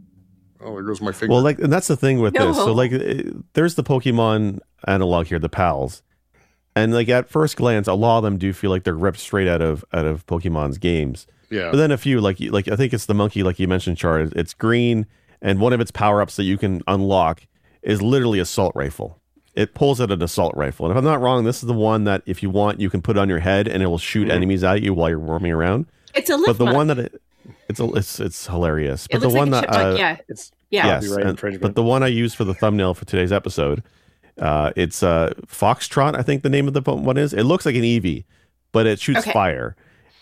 Oh, 0.64 0.74
there 0.74 0.82
goes 0.82 1.00
my 1.00 1.12
finger." 1.12 1.32
Well, 1.34 1.42
like, 1.42 1.58
and 1.58 1.72
that's 1.72 1.86
the 1.88 1.96
thing 1.96 2.20
with 2.20 2.34
No. 2.34 2.48
this. 2.48 2.56
So, 2.56 2.72
like, 2.72 2.92
eh, 2.92 3.22
there's 3.52 3.74
the 3.74 3.84
Pokemon 3.84 4.60
analog 4.86 5.26
here, 5.26 5.38
the 5.38 5.48
pals, 5.48 6.02
and 6.74 6.94
like 6.94 7.08
at 7.08 7.28
first 7.28 7.56
glance, 7.56 7.86
a 7.86 7.94
lot 7.94 8.18
of 8.18 8.24
them 8.24 8.38
do 8.38 8.52
feel 8.52 8.70
like 8.70 8.84
they're 8.84 8.94
ripped 8.94 9.18
straight 9.18 9.48
out 9.48 9.60
of 9.60 9.84
out 9.92 10.06
of 10.06 10.26
Pokemon's 10.26 10.78
games. 10.78 11.26
yeah, 11.50 11.70
But 11.70 11.76
then 11.76 11.90
a 11.90 11.98
few, 11.98 12.20
like, 12.20 12.38
like 12.40 12.68
I 12.68 12.76
think 12.76 12.92
it's 12.94 13.06
the 13.06 13.14
monkey, 13.14 13.42
like 13.42 13.58
you 13.58 13.68
mentioned, 13.68 13.98
Char. 13.98 14.20
It's 14.20 14.54
green, 14.54 15.06
and 15.42 15.60
one 15.60 15.72
of 15.74 15.80
its 15.80 15.90
power 15.90 16.22
ups 16.22 16.36
that 16.36 16.44
you 16.44 16.56
can 16.56 16.82
unlock 16.88 17.42
is 17.82 18.00
literally 18.00 18.38
a 18.38 18.42
assault 18.42 18.72
rifle. 18.74 19.18
It 19.54 19.74
pulls 19.74 20.00
out 20.00 20.10
an 20.10 20.22
assault 20.22 20.54
rifle, 20.56 20.86
and 20.86 20.92
if 20.92 20.96
I'm 20.98 21.04
not 21.04 21.20
wrong, 21.20 21.44
this 21.44 21.62
is 21.62 21.66
the 21.66 21.74
one 21.74 22.04
that 22.04 22.22
if 22.24 22.42
you 22.42 22.48
want, 22.48 22.80
you 22.80 22.88
can 22.88 23.02
put 23.02 23.18
on 23.18 23.28
your 23.28 23.40
head, 23.40 23.68
and 23.68 23.82
it 23.82 23.86
will 23.86 23.98
shoot 23.98 24.28
Mhm. 24.28 24.32
enemies 24.32 24.64
at 24.64 24.80
you 24.82 24.94
while 24.94 25.10
you're 25.10 25.18
roaming 25.18 25.52
around. 25.52 25.86
it's 26.14 26.28
a 26.30 26.38
But 26.46 26.58
the 26.58 26.64
mod. 26.66 26.74
one 26.74 26.86
that 26.88 26.98
it, 26.98 27.20
It's 27.68 27.80
a, 27.80 27.84
it's 27.94 28.20
it's 28.20 28.46
hilarious. 28.46 29.06
It 29.10 29.12
But 29.20 29.20
the 29.22 29.28
one 29.30 29.50
like 29.50 29.64
a 29.64 29.72
that 29.72 29.86
uh, 29.92 29.94
yeah, 29.96 30.16
It's 30.28 30.52
yeah. 30.70 30.86
yes, 30.86 31.08
Copyright 31.08 31.42
and- 31.42 31.60
but 31.60 31.74
the 31.74 31.82
one 31.82 32.02
I 32.02 32.06
used 32.08 32.36
for 32.36 32.44
the 32.44 32.54
thumbnail 32.54 32.94
for 32.94 33.04
today's 33.04 33.32
episode, 33.32 33.82
uh, 34.38 34.72
it's 34.76 35.02
uh, 35.02 35.32
Foxtrot. 35.46 36.14
I 36.18 36.22
think 36.22 36.42
the 36.42 36.48
name 36.50 36.68
of 36.68 36.74
the 36.74 36.80
one 36.82 37.16
is. 37.18 37.32
It 37.34 37.42
looks 37.44 37.64
like 37.66 37.74
an 37.74 37.82
Eevee, 37.82 38.24
but 38.72 38.86
it 38.86 39.00
shoots 39.00 39.20
Okay. 39.20 39.32
fire. 39.32 39.74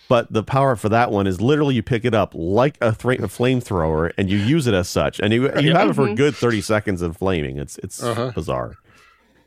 But 0.09 0.33
the 0.33 0.43
power 0.43 0.75
for 0.77 0.89
that 0.89 1.11
one 1.13 1.27
is 1.29 1.41
literally 1.41 1.75
you 1.77 1.83
pick 1.85 2.05
it 2.05 2.15
up 2.15 2.33
like 2.35 2.77
a, 2.81 2.93
thra- 2.93 3.15
a 3.15 3.29
flamethrower 3.29 4.13
and 4.19 4.29
you 4.31 4.39
use 4.39 4.67
it 4.67 4.75
as 4.75 4.89
such, 4.89 5.21
and 5.21 5.33
you 5.33 5.43
you 5.61 5.73
have 5.75 5.91
it 5.91 5.95
for 5.95 6.07
a 6.07 6.11
Mhm. 6.11 6.17
good 6.17 6.35
thirty 6.37 6.61
seconds 6.61 7.01
of 7.03 7.17
flaming. 7.17 7.59
It's 7.59 7.79
it's 7.79 8.03
Uh-huh. 8.03 8.33
bizarre. 8.35 8.77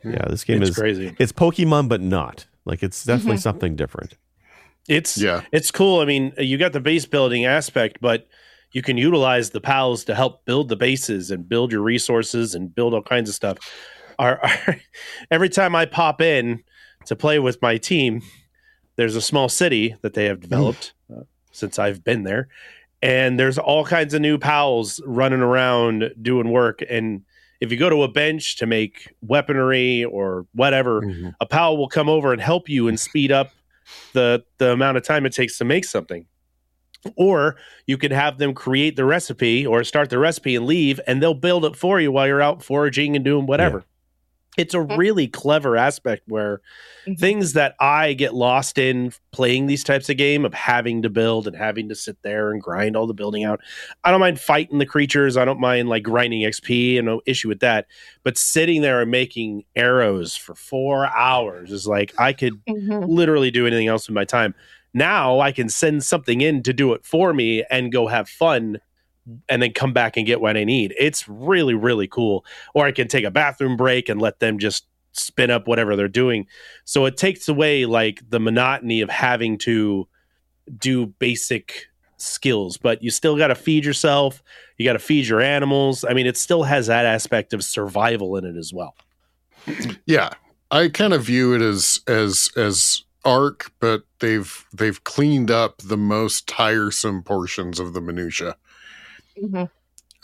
Yeah, 0.03 0.25
this 0.29 0.43
game 0.43 0.61
it's 0.61 0.71
is 0.71 0.75
crazy. 0.77 1.15
it's 1.19 1.31
Pokemon, 1.31 1.89
but 1.89 2.01
not 2.01 2.45
like 2.65 2.83
it's 2.83 3.03
definitely 3.03 3.37
Mhm. 3.37 3.41
something 3.41 3.75
different. 3.75 4.15
It's 4.87 5.17
Yeah. 5.17 5.41
it's 5.51 5.71
cool. 5.71 5.99
I 6.01 6.05
mean, 6.05 6.33
you 6.37 6.57
got 6.57 6.73
the 6.73 6.79
base 6.79 7.05
building 7.05 7.45
aspect, 7.45 7.99
but 8.01 8.27
you 8.71 8.81
can 8.81 8.97
utilize 8.97 9.51
the 9.51 9.61
pals 9.61 10.03
to 10.05 10.15
help 10.15 10.45
build 10.45 10.67
the 10.69 10.75
bases 10.75 11.31
and 11.31 11.47
build 11.47 11.71
your 11.71 11.81
resources 11.81 12.55
and 12.55 12.73
build 12.73 12.93
all 12.93 13.01
kinds 13.03 13.29
of 13.29 13.35
stuff. 13.35 13.57
Our, 14.19 14.39
our, 14.43 14.77
every 15.31 15.49
time 15.49 15.75
I 15.75 15.85
pop 15.85 16.21
in 16.21 16.63
to 17.05 17.15
play 17.15 17.39
with 17.39 17.61
my 17.61 17.77
team, 17.77 18.21
there's 18.95 19.15
a 19.15 19.21
small 19.21 19.47
city 19.49 19.95
that 20.01 20.13
they 20.15 20.25
have 20.25 20.39
developed 20.39 20.93
uh, 21.15 21.21
since 21.51 21.77
I've 21.79 22.03
been 22.03 22.23
there, 22.23 22.47
and 23.01 23.39
there's 23.39 23.57
all 23.57 23.85
kinds 23.85 24.13
of 24.13 24.21
new 24.21 24.37
pals 24.37 25.01
running 25.05 25.41
around 25.41 26.13
doing 26.21 26.49
work. 26.49 26.81
And 26.89 27.21
if 27.63 27.71
you 27.71 27.77
go 27.77 27.89
to 27.89 28.03
a 28.03 28.07
bench 28.09 28.57
to 28.57 28.65
make 28.65 29.13
weaponry 29.21 30.03
or 30.03 30.45
whatever, 30.53 31.01
Mhm. 31.01 31.33
a 31.39 31.45
pal 31.45 31.77
will 31.77 31.87
come 31.87 32.09
over 32.09 32.33
and 32.33 32.41
help 32.41 32.67
you 32.67 32.89
and 32.89 32.99
speed 32.99 33.31
up 33.31 33.51
the 34.11 34.43
the 34.57 34.71
amount 34.73 34.97
of 34.97 35.03
time 35.03 35.25
it 35.25 35.33
takes 35.33 35.57
to 35.59 35.65
make 35.65 35.85
something. 35.85 36.25
Or 37.15 37.55
you 37.87 37.97
could 37.97 38.11
have 38.11 38.37
them 38.37 38.53
create 38.53 38.95
the 38.97 39.05
recipe 39.05 39.65
or 39.65 39.83
start 39.85 40.09
the 40.09 40.19
recipe 40.19 40.55
and 40.57 40.65
leave 40.65 40.99
and 41.07 41.21
they'll 41.21 41.33
build 41.33 41.63
it 41.65 41.75
for 41.77 41.99
you 42.01 42.11
while 42.11 42.27
you're 42.27 42.41
out 42.41 42.63
foraging 42.63 43.15
and 43.15 43.23
doing 43.25 43.45
whatever 43.45 43.83
it's 44.57 44.73
a 44.73 44.81
really 44.81 45.27
clever 45.27 45.75
aspect 45.77 46.23
where 46.27 46.61
Mhm. 47.07 47.19
things 47.19 47.53
that 47.53 47.75
i 47.79 48.13
get 48.13 48.33
lost 48.33 48.77
in 48.77 49.11
playing 49.31 49.65
these 49.65 49.83
types 49.83 50.09
of 50.09 50.17
game 50.17 50.45
of 50.45 50.53
having 50.53 51.01
to 51.01 51.09
build 51.09 51.47
and 51.47 51.55
having 51.55 51.89
to 51.89 51.95
sit 51.95 52.17
there 52.23 52.51
and 52.51 52.61
grind 52.61 52.95
all 52.95 53.07
the 53.07 53.13
building 53.13 53.43
out 53.43 53.59
i 54.03 54.11
don't 54.11 54.19
mind 54.19 54.39
fighting 54.39 54.77
the 54.77 54.85
creatures 54.85 55.35
i 55.37 55.43
don't 55.45 55.59
mind 55.59 55.89
like 55.89 56.03
grinding 56.03 56.41
xp 56.43 56.97
and 56.97 57.05
no 57.05 57.21
issue 57.25 57.47
with 57.49 57.59
that 57.59 57.87
but 58.23 58.37
sitting 58.37 58.81
there 58.81 59.01
and 59.01 59.11
making 59.11 59.63
arrows 59.75 60.35
for 60.35 60.55
four 60.55 61.07
hours 61.07 61.71
is 61.71 61.87
like 61.87 62.13
i 62.19 62.31
could 62.31 62.53
Mhm. 62.69 63.05
literally 63.07 63.51
do 63.51 63.65
anything 63.67 63.87
else 63.87 64.07
with 64.07 64.15
my 64.15 64.25
time. 64.25 64.53
Now 64.95 65.39
I 65.39 65.51
can 65.51 65.69
send 65.69 66.03
something 66.03 66.41
in 66.41 66.61
to 66.63 66.71
do 66.71 66.93
it 66.93 67.03
for 67.03 67.33
me 67.33 67.63
and 67.71 67.91
go 67.91 68.05
have 68.07 68.29
fun 68.29 68.77
and 69.49 69.61
then 69.61 69.71
come 69.73 69.93
back 69.93 70.17
and 70.17 70.25
get 70.25 70.41
what 70.41 70.57
I 70.57 70.63
need. 70.63 70.93
It's 70.99 71.27
really, 71.27 71.73
really 71.73 72.07
cool. 72.07 72.45
Or 72.73 72.85
I 72.85 72.91
can 72.91 73.07
take 73.07 73.23
a 73.23 73.31
bathroom 73.31 73.77
break 73.77 74.09
and 74.09 74.21
let 74.21 74.39
them 74.39 74.59
just 74.59 74.85
spin 75.13 75.51
up 75.51 75.67
whatever 75.67 75.95
they're 75.95 76.07
doing. 76.07 76.47
So 76.85 77.05
it 77.05 77.17
takes 77.17 77.47
away 77.47 77.85
like 77.85 78.21
the 78.29 78.39
monotony 78.39 79.01
of 79.01 79.09
having 79.09 79.57
to 79.59 80.07
do 80.77 81.07
basic 81.07 81.87
skills, 82.17 82.77
but 82.77 83.03
you 83.03 83.11
still 83.11 83.37
got 83.37 83.47
to 83.47 83.55
feed 83.55 83.85
yourself. 83.85 84.41
You 84.77 84.85
got 84.85 84.93
to 84.93 84.99
feed 84.99 85.27
your 85.27 85.41
animals. 85.41 86.03
I 86.03 86.13
mean, 86.13 86.25
it 86.25 86.37
still 86.37 86.63
has 86.63 86.87
that 86.87 87.05
aspect 87.05 87.53
of 87.53 87.63
survival 87.63 88.35
in 88.37 88.45
it 88.45 88.57
as 88.57 88.73
well. 88.73 88.95
Yeah, 90.05 90.31
I 90.71 90.89
kind 90.89 91.13
of 91.13 91.23
view 91.23 91.53
it 91.53 91.61
as 91.61 92.01
as 92.07 92.49
as 92.57 93.03
Ark, 93.23 93.71
but 93.79 94.03
they've 94.19 94.65
they've 94.73 95.03
cleaned 95.03 95.51
up 95.51 95.77
the 95.77 95.97
most 95.97 96.47
tiresome 96.47 97.23
portions 97.23 97.79
of 97.79 97.93
the 97.93 98.01
minutia. 98.01 98.57
Mhm. 99.41 99.69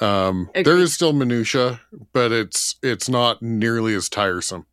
Um, 0.01 0.49
there 0.53 0.61
Agreed. 0.61 0.89
still 0.89 1.11
minutia, 1.13 1.81
but 2.13 2.31
it's 2.31 2.75
it's 2.81 3.09
not 3.09 3.41
nearly 3.41 3.93
as 3.95 4.07
tiresome. 4.09 4.65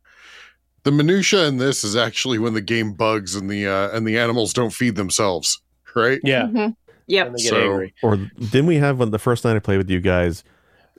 The 0.83 0.91
minutia 0.91 1.47
in 1.47 1.57
this 1.57 1.83
is 1.83 1.95
actually 1.97 2.39
when 2.39 2.53
the 2.53 2.61
game 2.61 2.93
bugs 2.93 3.35
and 3.35 3.49
the 3.49 3.67
uh, 3.67 3.89
and 3.95 4.07
the 4.07 4.17
animals 4.17 4.53
don't 4.53 4.71
feed 4.71 4.95
themselves, 4.95 5.61
right? 5.95 6.19
Yeah. 6.23 6.43
Mhm. 6.43 6.75
Yep. 7.07 7.27
And 7.27 7.35
they 7.37 7.41
get 7.43 7.49
So- 7.49 7.61
angry. 7.71 7.93
Or 8.01 8.15
didn't 8.15 8.67
we 8.67 8.77
have 8.77 8.99
when 8.99 9.11
the 9.11 9.19
first 9.19 9.43
night 9.43 9.55
I 9.55 9.59
played 9.59 9.77
with 9.77 9.89
you 9.89 9.99
guys? 9.99 10.43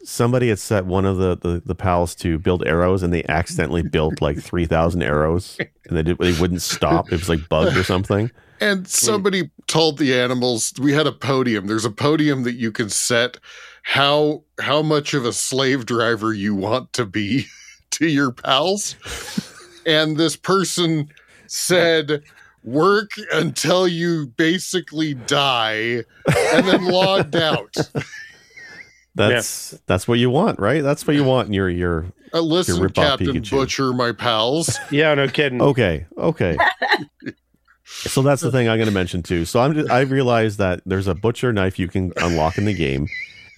Somebody 0.04 0.48
had 0.48 0.58
set 0.60 0.86
one 0.86 1.04
of 1.04 1.16
the, 1.16 1.36
the, 1.36 1.60
the 1.66 1.74
pals 1.74 2.14
to 2.16 2.38
build 2.38 2.64
arrows, 2.66 3.02
and 3.02 3.12
they 3.12 3.24
accidentally 3.28 3.82
built 3.82 4.20
like 4.22 4.38
three 4.38 4.64
thousand 4.66 5.02
arrows, 5.02 5.56
and 5.88 5.96
they 5.96 6.02
did, 6.02 6.18
they 6.18 6.38
wouldn't 6.40 6.62
stop. 6.62 7.06
It 7.10 7.18
was 7.18 7.28
like 7.28 7.48
bugged 7.48 7.76
or 7.76 7.82
something. 7.82 8.30
And 8.60 8.88
somebody 8.88 9.50
told 9.66 9.98
the 9.98 10.18
animals 10.18 10.72
we 10.80 10.92
had 10.92 11.06
a 11.06 11.12
podium. 11.12 11.66
There's 11.66 11.84
a 11.84 11.90
podium 11.90 12.42
that 12.44 12.54
you 12.54 12.72
can 12.72 12.90
set 12.90 13.38
how 13.82 14.42
how 14.60 14.82
much 14.82 15.14
of 15.14 15.24
a 15.24 15.32
slave 15.32 15.86
driver 15.86 16.32
you 16.32 16.54
want 16.54 16.92
to 16.94 17.06
be 17.06 17.46
to 17.92 18.06
your 18.06 18.32
pals. 18.32 18.96
And 19.86 20.16
this 20.16 20.36
person 20.36 21.08
said 21.46 22.22
work 22.64 23.12
until 23.32 23.88
you 23.88 24.26
basically 24.26 25.14
die 25.14 26.04
and 26.52 26.66
then 26.66 26.84
logged 26.84 27.36
out. 27.36 27.74
That's 29.14 29.70
that's 29.86 30.06
what 30.06 30.20
you 30.20 30.30
want, 30.30 30.60
right? 30.60 30.80
That's 30.80 31.04
what 31.04 31.16
you 31.16 31.24
want 31.24 31.48
in 31.48 31.52
your 31.52 31.68
your. 31.68 32.06
Uh, 32.32 32.40
listen, 32.40 32.80
rip 32.80 32.96
off 32.96 33.18
Captain 33.18 33.42
Pikachu. 33.42 33.50
Butcher, 33.50 33.92
my 33.92 34.12
pals. 34.12 34.78
Yeah, 34.92 35.12
no 35.14 35.26
kidding. 35.26 35.60
Okay, 35.60 36.06
okay. 36.16 36.56
so 37.88 38.22
that's 38.22 38.42
the 38.42 38.50
thing 38.52 38.68
I'm 38.68 38.78
going 38.78 38.88
to 38.88 38.94
mention 38.94 39.22
too. 39.22 39.44
So 39.44 39.60
I'm 39.60 39.74
just, 39.74 39.90
I 39.90 40.00
realized 40.00 40.58
that 40.58 40.80
there's 40.86 41.06
a 41.06 41.14
butcher 41.14 41.52
knife 41.52 41.78
you 41.78 41.88
can 41.88 42.12
unlock 42.16 42.58
in 42.58 42.64
the 42.64 42.74
game, 42.74 43.08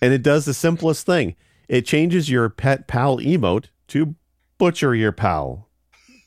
and 0.00 0.12
it 0.12 0.22
does 0.22 0.44
the 0.44 0.54
simplest 0.54 1.04
thing. 1.06 1.36
It 1.68 1.86
changes 1.86 2.30
your 2.30 2.48
pet 2.48 2.88
pal 2.88 3.18
emote 3.18 3.66
to 3.88 4.14
butcher 4.58 4.94
your 4.94 5.12
pal, 5.12 5.68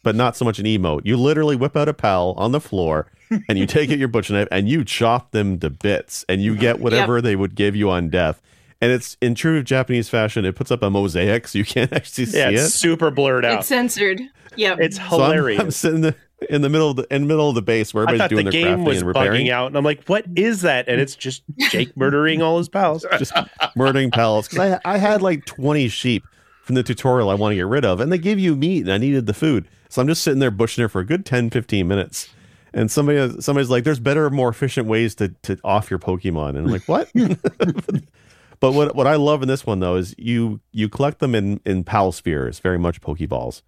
but 0.03 0.15
not 0.15 0.35
so 0.37 0.45
much 0.45 0.59
an 0.59 0.65
emote. 0.65 1.01
You 1.05 1.17
literally 1.17 1.55
whip 1.55 1.75
out 1.75 1.89
a 1.89 1.93
pal 1.93 2.33
on 2.37 2.51
the 2.51 2.61
floor, 2.61 3.11
and 3.49 3.57
you 3.57 3.65
take 3.65 3.89
out 3.89 3.97
your 3.97 4.07
butcher 4.09 4.33
knife 4.33 4.47
and 4.51 4.69
you 4.69 4.83
chop 4.85 5.31
them 5.31 5.57
to 5.59 5.69
bits, 5.69 6.23
and 6.29 6.41
you 6.41 6.55
get 6.55 6.79
whatever 6.79 7.21
they 7.21 7.35
would 7.35 7.55
give 7.55 7.75
you 7.75 7.89
on 7.89 8.09
death. 8.09 8.41
And 8.81 8.91
it's 8.91 9.15
in 9.21 9.33
true 9.33 9.63
Japanese 9.63 10.09
fashion. 10.09 10.43
It 10.43 10.55
puts 10.57 10.69
up 10.69 10.83
a 10.83 10.89
mosaic, 10.89 11.47
so 11.47 11.57
you 11.57 11.63
can't 11.65 11.91
actually 11.93 12.25
see 12.25 12.37
Yeah, 12.37 12.49
it. 12.49 12.67
super 12.67 13.11
blurred 13.11 13.45
out. 13.45 13.59
It's 13.59 13.67
censored. 13.67 14.21
Yep. 14.55 14.79
It's 14.81 14.97
So 14.97 15.03
I'm- 15.03 15.31
hilarious. 15.31 15.59
I'm, 15.61 15.71
sitting 15.71 16.01
the, 16.01 16.15
in 16.49 16.61
the 16.61 16.69
middle 16.69 16.89
of 16.91 16.95
the 16.97 17.07
in 17.13 17.21
the 17.23 17.27
middle 17.27 17.47
of 17.49 17.55
the 17.55 17.61
base 17.61 17.93
where 17.93 18.03
everybody's 18.03 18.21
thought 18.21 18.29
doing 18.29 18.45
the 18.45 18.51
their 18.51 18.61
game 18.61 18.79
crafting 18.79 18.85
was 18.85 18.97
and 18.99 19.07
repairing, 19.07 19.45
bugging 19.47 19.51
out, 19.51 19.67
and 19.67 19.77
I'm 19.77 19.83
like, 19.85 20.03
"What 20.07 20.25
is 20.35 20.61
that?" 20.61 20.87
And 20.89 20.99
it's 20.99 21.15
just 21.15 21.43
Jake 21.69 21.95
murdering 21.97 22.41
all 22.41 22.57
his 22.57 22.67
pals. 22.69 23.05
just 23.17 23.33
murdering 23.75 24.11
pals. 24.11 24.47
Because 24.49 24.79
I, 24.85 24.93
I 24.93 24.97
had 24.97 25.21
like 25.21 25.45
20 25.45 25.87
sheep 25.87 26.23
from 26.63 26.75
the 26.75 26.83
tutorial 26.83 27.29
I 27.29 27.35
want 27.35 27.51
to 27.53 27.55
get 27.55 27.67
rid 27.67 27.85
of, 27.85 27.99
and 28.01 28.11
they 28.11 28.17
give 28.17 28.39
you 28.39 28.55
meat, 28.55 28.81
and 28.81 28.91
I 28.91 28.97
needed 28.97 29.25
the 29.25 29.33
food, 29.33 29.67
so 29.89 30.01
I'm 30.01 30.07
just 30.07 30.21
sitting 30.21 30.39
there 30.39 30.51
bushing 30.51 30.83
it 30.83 30.89
for 30.89 30.99
a 30.99 31.05
good 31.05 31.25
10, 31.25 31.49
15 31.49 31.87
minutes. 31.87 32.29
And 32.73 32.89
somebody 32.91 33.39
somebody's 33.39 33.69
like, 33.69 33.83
"There's 33.85 33.99
better, 34.01 34.29
more 34.29 34.49
efficient 34.49 34.87
ways 34.87 35.15
to 35.15 35.29
to 35.43 35.57
off 35.63 35.89
your 35.89 35.99
Pokemon," 35.99 36.49
and 36.49 36.57
I'm 36.59 36.67
like, 36.67 36.87
"What?" 36.87 37.09
but 38.59 38.73
what 38.73 38.95
what 38.95 39.07
I 39.07 39.15
love 39.15 39.41
in 39.41 39.47
this 39.47 39.65
one 39.65 39.79
though 39.79 39.95
is 39.95 40.15
you 40.17 40.59
you 40.71 40.89
collect 40.89 41.19
them 41.19 41.35
in 41.35 41.59
in 41.65 41.83
pal 41.83 42.11
spheres, 42.11 42.59
very 42.59 42.79
much 42.79 42.99
Pokeballs. 43.01 43.61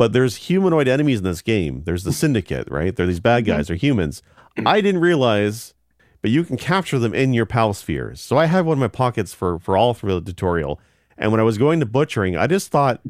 But 0.00 0.14
there's 0.14 0.36
humanoid 0.36 0.88
enemies 0.88 1.18
in 1.18 1.24
this 1.24 1.42
game. 1.42 1.82
There's 1.84 2.04
the 2.04 2.10
hmm. 2.10 2.14
Syndicate, 2.14 2.70
right? 2.70 2.96
They're 2.96 3.04
these 3.04 3.20
bad 3.20 3.42
hmm. 3.42 3.48
guys. 3.48 3.66
They're 3.66 3.76
humans. 3.76 4.22
I 4.64 4.80
didn't 4.80 5.02
realize, 5.02 5.74
but 6.22 6.30
you 6.30 6.42
can 6.42 6.56
capture 6.56 6.98
them 6.98 7.12
in 7.12 7.34
your 7.34 7.44
pal 7.44 7.74
spheres. 7.74 8.18
So 8.18 8.38
I 8.38 8.46
had 8.46 8.64
one 8.64 8.78
in 8.78 8.80
my 8.80 8.88
pockets 8.88 9.34
for 9.34 9.58
for 9.58 9.76
all 9.76 9.92
through 9.92 10.20
the 10.20 10.32
tutorial. 10.32 10.80
And 11.18 11.30
when 11.32 11.38
I 11.38 11.42
was 11.42 11.58
going 11.58 11.80
to 11.80 11.86
butchering, 11.86 12.34
I 12.34 12.46
just 12.46 12.70
thought, 12.70 13.02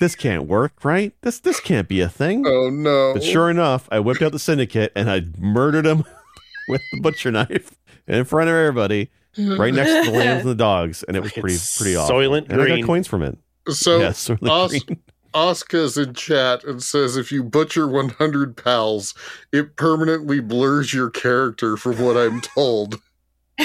this 0.00 0.14
can't 0.14 0.46
work, 0.46 0.86
right? 0.86 1.12
This 1.20 1.38
this 1.38 1.60
can't 1.60 1.86
be 1.86 2.00
a 2.00 2.08
thing. 2.08 2.46
Oh 2.46 2.70
no. 2.70 3.12
But 3.12 3.22
sure 3.22 3.50
enough, 3.50 3.86
I 3.92 4.00
whipped 4.00 4.22
out 4.22 4.32
the 4.32 4.38
Syndicate 4.38 4.92
and 4.96 5.10
I 5.10 5.26
murdered 5.36 5.84
him 5.84 6.04
with 6.68 6.80
the 6.92 7.00
butcher 7.02 7.30
knife 7.30 7.78
in 8.06 8.24
front 8.24 8.48
of 8.48 8.56
everybody, 8.56 9.10
right 9.36 9.74
next 9.74 10.06
to 10.06 10.12
the 10.12 10.16
lambs 10.16 10.40
and 10.40 10.50
the 10.50 10.54
dogs, 10.54 11.02
and 11.02 11.14
it 11.14 11.22
was 11.22 11.32
pretty 11.32 11.58
pretty 11.76 11.94
awesome. 11.94 12.16
Soylent 12.16 12.48
And 12.48 12.62
I 12.62 12.68
got 12.68 12.86
coins 12.86 13.06
from 13.06 13.22
it. 13.22 13.36
So 13.68 13.98
yeah, 13.98 14.12
Soylent 14.12 14.48
us- 14.48 14.82
Green. 14.82 14.98
Oscar's 15.34 15.96
in 15.96 16.14
chat 16.14 16.64
and 16.64 16.82
says 16.82 17.16
if 17.16 17.30
you 17.32 17.42
butcher 17.44 17.86
100 17.86 18.56
pals, 18.56 19.14
it 19.52 19.76
permanently 19.76 20.40
blurs 20.40 20.92
your 20.94 21.10
character 21.10 21.76
from 21.76 21.98
what 21.98 22.16
I'm 22.16 22.40
told. 22.40 23.00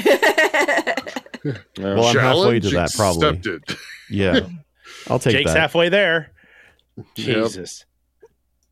Well, 1.77 2.05
I'm 2.05 2.17
halfway 2.17 2.59
to 2.59 2.69
that, 2.71 2.91
probably. 2.95 3.27
accepted. 3.27 3.63
Yeah, 4.09 4.39
I'll 5.09 5.19
take 5.19 5.33
Jake's 5.33 5.53
that. 5.53 5.59
halfway 5.59 5.89
there. 5.89 6.31
Yep. 6.97 7.05
Jesus. 7.15 7.85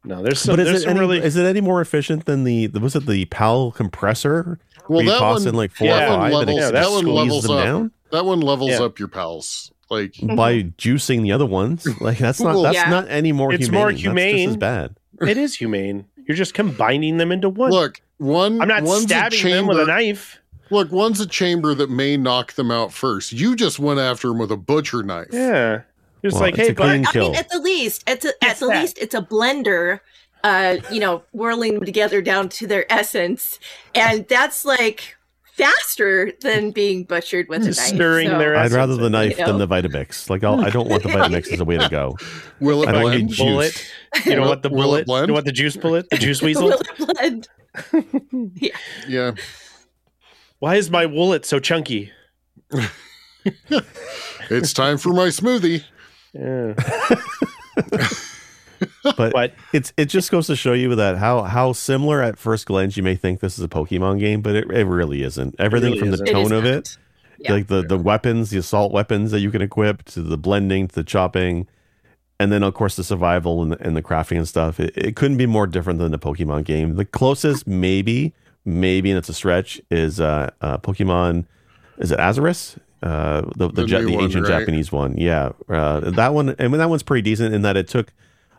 No, 0.04 0.24
there's 0.24 0.42
some. 0.42 0.54
but 0.56 0.62
is 0.62 0.66
there's 0.68 0.80
it, 0.82 0.84
some 0.86 0.92
any, 0.92 1.00
really. 1.00 1.18
is 1.20 1.36
it 1.36 1.46
any 1.46 1.62
more 1.62 1.82
efficient 1.82 2.26
than 2.26 2.44
the, 2.46 2.66
the 2.68 2.80
was 2.80 2.96
it 2.96 3.06
the 3.06 3.26
PAL 3.26 3.72
compressor? 3.74 4.58
Well, 4.90 5.04
you 5.04 5.10
that 5.12 5.20
toss 5.20 5.42
one, 5.42 5.50
in 5.50 5.56
like 5.56 5.72
four 5.72 5.88
yeah, 5.88 6.06
or 6.06 6.18
five 6.18 6.34
one 6.34 6.50
and 6.50 6.58
levels- 6.58 6.72
that 6.72 6.90
one 6.92 7.06
levels 7.06 7.44
them 7.44 7.52
up. 7.58 7.64
down 7.64 7.92
that 8.12 8.26
one 8.26 8.42
levels 8.42 8.72
Yeah. 8.72 8.84
up 8.84 9.00
your 9.00 9.08
pals. 9.08 9.72
Like 9.94 10.16
by 10.36 10.64
juicing 10.78 11.22
the 11.24 11.32
other 11.32 11.46
ones. 11.46 11.86
Like 12.02 12.18
that's 12.18 12.40
not 12.42 12.62
that's 12.62 12.76
Yeah. 12.76 12.90
not 12.90 13.08
any 13.10 13.32
more 13.32 13.54
It's 13.54 13.66
humane. 13.66 13.80
more 13.80 13.92
That's 13.92 14.02
just 14.02 14.18
humane. 14.18 14.50
as 14.50 14.58
bad. 14.58 14.96
it 15.22 15.38
is 15.38 15.56
humane. 15.56 16.06
You're 16.28 16.38
just 16.38 16.54
combining 16.54 17.18
them 17.18 17.32
into 17.32 17.50
one. 17.50 17.72
look, 17.72 18.02
one 18.18 18.62
I'm 18.62 18.68
not 18.68 18.84
one's 18.84 19.06
a 19.06 19.08
stabbing 19.08 19.44
them 19.52 19.68
with 19.68 19.80
a 19.80 19.86
knife. 19.86 20.40
Look, 20.70 20.92
one's 20.92 21.20
a 21.20 21.28
chamber 21.28 21.76
that 21.76 21.90
may 21.90 22.18
knock 22.18 22.54
them 22.54 22.72
out 22.72 22.94
first. 22.94 23.32
You 23.34 23.56
just 23.56 23.78
went 23.80 24.00
after 24.00 24.30
him 24.32 24.38
with 24.40 24.52
a 24.52 24.58
butcher 24.58 25.04
knife. 25.04 25.28
Yeah. 25.32 25.82
Just 26.24 26.36
Well, 26.36 26.44
like, 26.44 26.54
it's 26.58 26.68
hey, 26.68 26.72
a 26.72 26.76
clean 26.76 27.04
bud, 27.04 27.16
I 27.18 27.20
mean, 27.20 27.36
at 27.36 27.50
the 27.50 27.60
least, 27.60 28.04
at, 28.10 28.22
the, 28.22 28.30
at 28.42 28.52
It's 28.52 28.60
the 28.62 28.68
that. 28.68 28.82
least, 28.82 28.98
it's 28.98 29.14
a 29.14 29.22
blender. 29.22 30.00
Uh, 30.46 30.78
you 30.92 31.00
know, 31.00 31.24
whirling 31.32 31.76
them 31.76 31.86
together 31.86 32.22
down 32.22 32.50
to 32.50 32.68
their 32.68 32.86
essence, 32.92 33.60
and 33.96 34.28
that's 34.28 34.66
like 34.66 35.16
faster 35.56 36.32
than 36.42 36.72
being 36.72 37.04
butchered 37.04 37.48
with 37.50 37.62
a 37.64 37.66
knife. 37.66 37.76
Stirring 37.76 38.30
so- 38.30 38.38
their- 38.40 38.56
I'd 38.56 38.72
rather 38.72 38.96
the 38.96 39.10
knife 39.10 39.38
you 39.38 39.46
than 39.46 39.58
the 39.60 39.68
Vitamix. 39.68 40.30
Like 40.30 40.44
I'll, 40.44 40.60
I 40.62 40.70
don't 40.70 40.90
want 40.90 41.04
the 41.04 41.10
Vitamix 41.10 41.52
as 41.52 41.60
a 41.60 41.66
way 41.66 41.78
to 41.78 41.88
go. 41.90 42.18
Will 42.60 42.84
it 42.84 42.90
I 42.90 42.92
don't 42.94 43.02
blend? 43.04 43.26
need 43.30 43.38
bullet. 43.38 43.92
You 44.26 44.36
don't 44.36 44.48
want 44.48 44.64
the 44.64 44.70
will 44.70 44.96
it 44.96 45.06
bullet. 45.06 45.22
You 45.22 45.28
don't 45.28 45.34
want 45.36 45.46
the 45.46 45.52
juice 45.52 45.76
bullet, 45.78 46.10
the 46.10 46.18
juice 46.18 46.42
weasel. 46.44 46.70
Will 46.70 46.82
it 46.82 47.18
blend? 47.18 47.48
Yeah. 49.08 49.32
Why 50.60 50.76
is 50.76 50.90
my 50.92 51.06
woolet 51.06 51.44
so 51.46 51.60
chunky? 51.60 52.12
It's 54.50 54.74
time 54.74 54.98
for 54.98 55.10
my 55.14 55.28
smoothie. 55.28 55.84
Yeah. 56.34 56.74
But 59.04 59.34
But 59.34 59.54
it's 59.74 59.94
it 59.98 60.06
just 60.06 60.32
goes 60.32 60.48
to 60.48 60.56
show 60.56 60.74
you 60.74 60.94
that 60.96 61.18
how 61.18 61.44
how 61.44 61.74
similar 61.74 62.22
at 62.22 62.38
first 62.38 62.66
glance 62.66 62.98
you 62.98 63.04
may 63.04 63.16
think 63.16 63.40
this 63.40 63.58
is 63.58 63.64
a 63.64 63.68
Pokemon 63.68 64.20
game, 64.20 64.42
but 64.42 64.56
it, 64.56 64.72
it 64.72 64.86
really 64.86 65.24
isn't. 65.24 65.56
Everything 65.60 65.92
really 65.92 66.00
from 66.00 66.10
the 66.10 66.16
isn't. 66.16 66.28
It 66.28 66.38
is 66.38 66.50
tone 66.50 66.58
of 66.58 66.64
not. 66.64 66.74
it, 66.74 66.98
Yeah. 67.40 67.54
like 67.54 67.68
the 67.68 67.82
the 67.82 67.98
weapons, 67.98 68.50
the 68.50 68.58
assault 68.60 68.92
weapons 68.92 69.32
that 69.32 69.40
you 69.40 69.52
can 69.52 69.62
equip, 69.62 70.04
to 70.06 70.22
the 70.22 70.38
blending, 70.38 70.88
to 70.88 70.96
the 70.96 71.04
chopping, 71.04 71.68
and 72.40 72.52
then 72.52 72.64
of 72.64 72.74
course 72.74 72.96
the 72.96 73.04
survival 73.04 73.62
and 73.62 73.74
the, 73.74 73.82
and 73.86 73.96
the 73.96 74.02
crafting 74.02 74.38
and 74.38 74.48
stuff. 74.48 74.80
It, 74.80 74.94
it 74.96 75.16
couldn't 75.16 75.38
be 75.38 75.46
more 75.46 75.68
different 75.68 76.00
than 76.00 76.12
the 76.12 76.20
Pokemon 76.20 76.64
game. 76.66 76.96
The 76.96 77.06
closest, 77.06 77.68
maybe, 77.68 78.34
maybe, 78.66 79.12
and 79.12 79.18
it's 79.18 79.30
a 79.30 79.34
stretch, 79.34 79.82
is 79.92 80.20
uh, 80.20 80.50
uh 80.62 80.78
Pokemon. 80.78 81.46
Is 81.98 82.12
it 82.12 82.20
Arceus? 82.20 82.78
Uh, 83.04 83.42
the 83.58 83.68
the, 83.68 83.84
The 83.84 83.88
Ja- 83.88 84.00
new 84.00 84.06
the 84.08 84.16
one, 84.16 84.24
ancient 84.26 84.48
right? 84.48 84.60
Japanese 84.60 84.92
one, 84.92 85.18
yeah. 85.18 85.52
Uh, 85.68 86.00
that 86.12 86.34
one, 86.34 86.56
and 86.58 86.74
that 86.76 86.90
one's 86.90 87.04
pretty 87.04 87.22
decent 87.22 87.54
in 87.54 87.62
that 87.64 87.76
it 87.76 87.88
took 87.90 88.14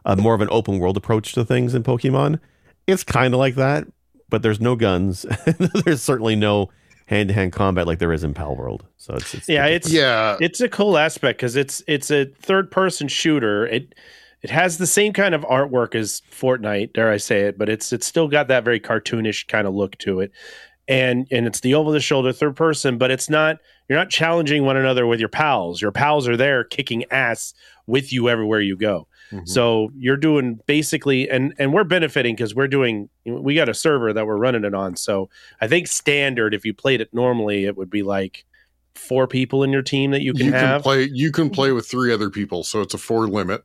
a 0.04 0.16
more 0.16 0.34
of 0.34 0.40
an 0.40 0.48
open 0.50 0.78
world 0.78 0.96
approach 0.96 1.32
to 1.32 1.44
things 1.44 1.74
in 1.74 1.82
Pokemon. 1.82 2.38
It's 2.86 3.04
kind 3.04 3.32
of 3.34 3.38
like 3.38 3.54
that, 3.54 3.86
but 4.28 4.42
there's 4.42 4.60
no 4.60 4.76
guns. 4.76 5.22
there's 5.84 6.02
certainly 6.02 6.36
no 6.36 6.70
hand 7.06 7.28
to 7.28 7.34
hand 7.34 7.52
combat 7.52 7.86
like 7.86 7.98
there 7.98 8.12
is 8.12 8.24
in 8.24 8.34
Pal 8.34 8.56
World. 8.56 8.84
So 8.96 9.14
it's, 9.14 9.34
it's 9.34 9.48
yeah, 9.48 9.66
it's 9.66 9.90
Yeah. 9.92 10.36
it's 10.40 10.60
a 10.60 10.68
cool 10.68 10.96
aspect 10.98 11.38
because 11.38 11.56
it's 11.56 11.82
it's 11.86 12.10
a 12.10 12.26
third 12.26 12.70
person 12.70 13.08
shooter. 13.08 13.66
It 13.66 13.94
it 14.42 14.50
has 14.50 14.76
the 14.76 14.86
same 14.86 15.14
kind 15.14 15.34
of 15.34 15.40
artwork 15.42 15.94
as 15.94 16.20
Fortnite, 16.30 16.92
dare 16.92 17.10
I 17.10 17.16
say 17.16 17.42
it, 17.42 17.56
but 17.58 17.68
it's 17.70 17.92
it's 17.92 18.06
still 18.06 18.28
got 18.28 18.48
that 18.48 18.64
very 18.64 18.80
cartoonish 18.80 19.48
kind 19.48 19.66
of 19.66 19.74
look 19.74 19.96
to 19.98 20.20
it. 20.20 20.32
And 20.86 21.26
and 21.30 21.46
it's 21.46 21.60
the 21.60 21.74
over 21.74 21.92
the 21.92 22.00
shoulder 22.00 22.32
third 22.32 22.56
person, 22.56 22.98
but 22.98 23.10
it's 23.10 23.30
not 23.30 23.56
you're 23.88 23.98
not 23.98 24.10
challenging 24.10 24.64
one 24.64 24.76
another 24.76 25.06
with 25.06 25.20
your 25.20 25.28
pals. 25.30 25.80
Your 25.80 25.92
pals 25.92 26.28
are 26.28 26.36
there 26.36 26.64
kicking 26.64 27.04
ass 27.10 27.54
with 27.86 28.12
you 28.12 28.28
everywhere 28.28 28.60
you 28.60 28.76
go. 28.76 29.06
Mhm. 29.32 29.48
So 29.48 29.90
you're 29.96 30.16
doing 30.16 30.60
basically, 30.66 31.28
and 31.28 31.54
and 31.58 31.72
we're 31.72 31.84
benefiting 31.84 32.34
because 32.34 32.54
we're 32.54 32.68
doing. 32.68 33.08
We 33.24 33.54
got 33.54 33.68
a 33.68 33.74
server 33.74 34.12
that 34.12 34.26
we're 34.26 34.36
running 34.36 34.64
it 34.64 34.74
on. 34.74 34.96
So 34.96 35.30
I 35.60 35.68
think 35.68 35.86
standard, 35.86 36.54
if 36.54 36.64
you 36.64 36.74
played 36.74 37.00
it 37.00 37.12
normally, 37.12 37.64
it 37.64 37.76
would 37.76 37.90
be 37.90 38.02
like 38.02 38.44
four 38.94 39.26
people 39.26 39.62
in 39.62 39.72
your 39.72 39.82
team 39.82 40.12
that 40.12 40.22
you 40.22 40.32
can 40.32 40.46
you 40.46 40.52
have. 40.52 40.82
can 40.82 40.82
play 40.82 41.10
you 41.12 41.32
can 41.32 41.50
play 41.50 41.72
with 41.72 41.86
three 41.86 42.12
other 42.12 42.30
people, 42.30 42.64
so 42.64 42.80
it's 42.80 42.94
a 42.94 42.98
four 42.98 43.26
limit. 43.26 43.64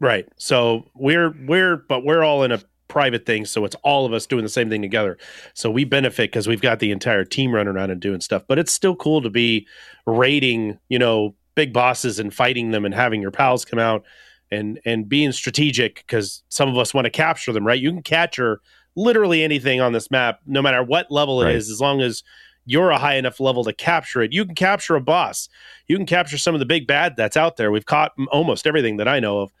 Right. 0.00 0.26
So 0.36 0.86
we're 0.94 1.34
we're 1.46 1.76
but 1.76 2.04
we're 2.04 2.22
all 2.22 2.42
in 2.42 2.52
a 2.52 2.60
private 2.88 3.26
thing, 3.26 3.44
so 3.44 3.64
it's 3.64 3.76
all 3.82 4.06
of 4.06 4.12
us 4.12 4.26
doing 4.26 4.44
the 4.44 4.48
same 4.48 4.70
thing 4.70 4.82
together. 4.82 5.18
So 5.54 5.70
we 5.70 5.84
benefit 5.84 6.30
because 6.30 6.46
we've 6.46 6.62
got 6.62 6.78
the 6.78 6.92
entire 6.92 7.24
team 7.24 7.52
running 7.52 7.74
around 7.74 7.90
and 7.90 8.00
doing 8.00 8.20
stuff. 8.20 8.44
But 8.46 8.58
it's 8.58 8.72
still 8.72 8.94
cool 8.94 9.20
to 9.22 9.30
be 9.30 9.66
raiding, 10.06 10.78
you 10.88 10.98
know, 10.98 11.34
big 11.54 11.72
bosses 11.72 12.18
and 12.18 12.32
fighting 12.32 12.70
them 12.70 12.84
and 12.84 12.94
having 12.94 13.20
your 13.20 13.30
pals 13.30 13.64
come 13.64 13.78
out 13.78 14.04
and 14.50 14.80
and 14.84 15.08
being 15.08 15.32
strategic 15.32 15.96
because 15.96 16.42
some 16.48 16.68
of 16.68 16.76
us 16.78 16.94
want 16.94 17.04
to 17.06 17.10
capture 17.10 17.52
them, 17.52 17.66
right? 17.66 17.80
You 17.80 17.90
can 17.92 18.02
capture 18.02 18.60
literally 18.94 19.42
anything 19.42 19.80
on 19.80 19.92
this 19.92 20.10
map, 20.10 20.40
no 20.46 20.62
matter 20.62 20.82
what 20.82 21.10
level 21.10 21.42
it 21.42 21.54
is, 21.54 21.68
Right. 21.68 21.72
as 21.72 21.80
long 21.80 22.00
as 22.00 22.22
you're 22.64 22.90
a 22.90 22.98
high 22.98 23.14
enough 23.14 23.38
level 23.38 23.62
to 23.64 23.72
capture 23.72 24.22
it. 24.22 24.32
You 24.32 24.44
can 24.44 24.54
capture 24.54 24.96
a 24.96 25.00
boss. 25.00 25.48
You 25.86 25.96
can 25.96 26.06
capture 26.06 26.36
some 26.38 26.54
of 26.54 26.58
the 26.58 26.66
big 26.66 26.86
bad 26.86 27.14
that's 27.16 27.36
out 27.36 27.56
there. 27.56 27.70
We've 27.70 27.86
caught 27.86 28.12
almost 28.32 28.66
everything 28.66 28.96
that 28.96 29.06
I 29.06 29.20
know 29.20 29.40
of 29.40 29.52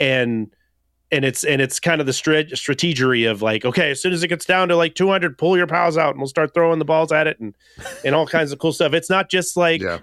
and 0.00 0.54
and 1.12 1.24
it's 1.24 1.44
and 1.44 1.62
it's 1.62 1.78
kind 1.78 2.00
of 2.00 2.06
the 2.06 2.12
strat- 2.12 2.50
strategery 2.52 3.30
of 3.30 3.40
like 3.42 3.64
okay 3.64 3.90
as 3.90 4.02
soon 4.02 4.12
as 4.12 4.22
it 4.22 4.28
gets 4.28 4.44
down 4.44 4.68
to 4.68 4.76
like 4.76 4.94
200 4.94 5.38
pull 5.38 5.56
your 5.56 5.66
pals 5.66 5.96
out 5.96 6.10
and 6.10 6.18
we'll 6.18 6.26
start 6.28 6.52
throwing 6.52 6.78
the 6.78 6.84
balls 6.84 7.12
at 7.12 7.26
it 7.26 7.38
and 7.38 7.54
and 8.04 8.14
all 8.14 8.26
kinds 8.26 8.50
of 8.52 8.58
cool 8.58 8.72
stuff 8.72 8.92
it's 8.92 9.08
not 9.08 9.30
just 9.30 9.56
like 9.56 9.80
yeah. 9.80 9.98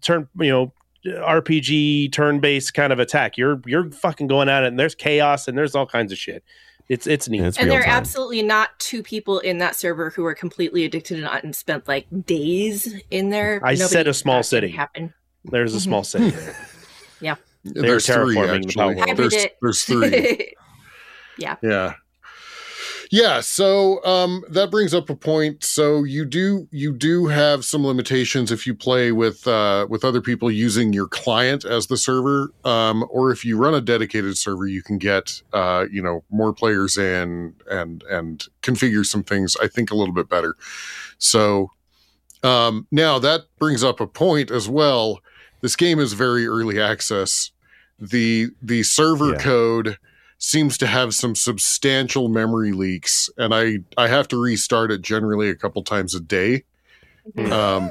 turn 0.00 0.28
you 0.38 0.50
know 0.50 0.72
rpg 1.06 2.12
turn-based 2.12 2.74
kind 2.74 2.92
of 2.92 2.98
attack 2.98 3.38
you're 3.38 3.60
you're 3.66 3.90
fucking 3.90 4.26
going 4.26 4.48
at 4.48 4.62
it 4.62 4.66
and 4.66 4.78
there's 4.78 4.94
chaos 4.94 5.48
and 5.48 5.56
there's 5.56 5.74
all 5.74 5.86
kinds 5.86 6.12
of 6.12 6.18
shit 6.18 6.44
it's 6.88 7.06
it's 7.06 7.28
neat 7.28 7.38
And 7.38 7.46
it's 7.46 7.58
and 7.58 7.70
there 7.70 7.80
are 7.80 7.84
time. 7.84 7.92
absolutely 7.92 8.42
not 8.42 8.78
two 8.80 9.02
people 9.02 9.38
in 9.38 9.58
that 9.58 9.76
server 9.76 10.10
who 10.10 10.24
are 10.24 10.34
completely 10.34 10.84
addicted 10.84 11.16
to 11.16 11.36
it 11.36 11.44
and 11.44 11.54
spent 11.54 11.86
like 11.86 12.06
days 12.26 13.00
in 13.12 13.30
there. 13.30 13.60
I 13.62 13.76
said 13.76 14.08
a 14.08 14.12
small 14.12 14.42
city. 14.42 14.70
Happen. 14.70 15.14
there's 15.44 15.72
a 15.72 15.76
mm-hmm. 15.76 15.84
small 15.84 16.02
city 16.02 16.30
there. 17.64 17.82
There's 17.82 18.06
three 18.06 18.34
terraforming 18.34 18.66
the 18.66 18.72
Pal 18.74 18.90
actually. 18.90 18.94
World. 18.96 19.10
I 19.10 19.14
There's, 19.14 19.46
there's 19.62 19.84
three. 19.84 20.54
Yeah. 21.38 21.56
Yeah, 21.62 21.94
so 23.40 24.04
um 24.04 24.44
that 24.50 24.70
brings 24.70 24.94
up 24.94 25.10
a 25.10 25.16
point. 25.16 25.64
So 25.64 26.04
you 26.04 26.24
do 26.24 26.68
you 26.70 26.92
do 26.92 27.26
have 27.26 27.64
some 27.64 27.84
limitations 27.84 28.52
if 28.52 28.68
you 28.68 28.74
play 28.74 29.10
with 29.10 29.48
uh 29.48 29.86
with 29.90 30.04
other 30.04 30.20
people 30.20 30.48
using 30.48 30.92
your 30.92 31.08
client 31.08 31.64
as 31.64 31.88
the 31.88 31.96
server 31.96 32.52
um 32.64 33.04
or 33.10 33.32
if 33.32 33.44
you 33.44 33.56
run 33.56 33.74
a 33.74 33.80
dedicated 33.80 34.38
server 34.38 34.66
you 34.68 34.80
can 34.80 34.96
get 34.96 35.42
uh 35.52 35.86
you 35.90 36.00
know 36.00 36.22
more 36.30 36.52
players 36.52 36.96
in 36.96 37.52
and 37.68 38.04
and 38.04 38.46
configure 38.62 39.04
some 39.04 39.24
things 39.24 39.56
I 39.60 39.66
think 39.66 39.90
a 39.90 39.96
little 39.96 40.14
bit 40.14 40.28
better. 40.28 40.54
So 41.18 41.72
um 42.44 42.86
now 42.92 43.18
that 43.18 43.46
brings 43.58 43.82
up 43.82 43.98
a 44.00 44.06
point 44.06 44.52
as 44.52 44.68
well. 44.68 45.18
This 45.62 45.74
game 45.74 45.98
is 45.98 46.12
very 46.12 46.46
early 46.46 46.80
access. 46.80 47.50
The 47.98 48.50
the 48.62 48.84
server 48.84 49.32
Yeah. 49.32 49.38
code 49.38 49.98
seems 50.42 50.76
to 50.78 50.86
have 50.86 51.12
some 51.14 51.34
substantial 51.36 52.28
memory 52.28 52.72
leaks 52.72 53.28
and 53.36 53.54
i 53.54 53.76
i 53.98 54.08
have 54.08 54.26
to 54.26 54.40
restart 54.42 54.90
it 54.90 55.02
generally 55.02 55.48
a 55.50 55.54
couple 55.54 55.82
times 55.84 56.14
a 56.14 56.20
day 56.20 56.64
um 57.52 57.90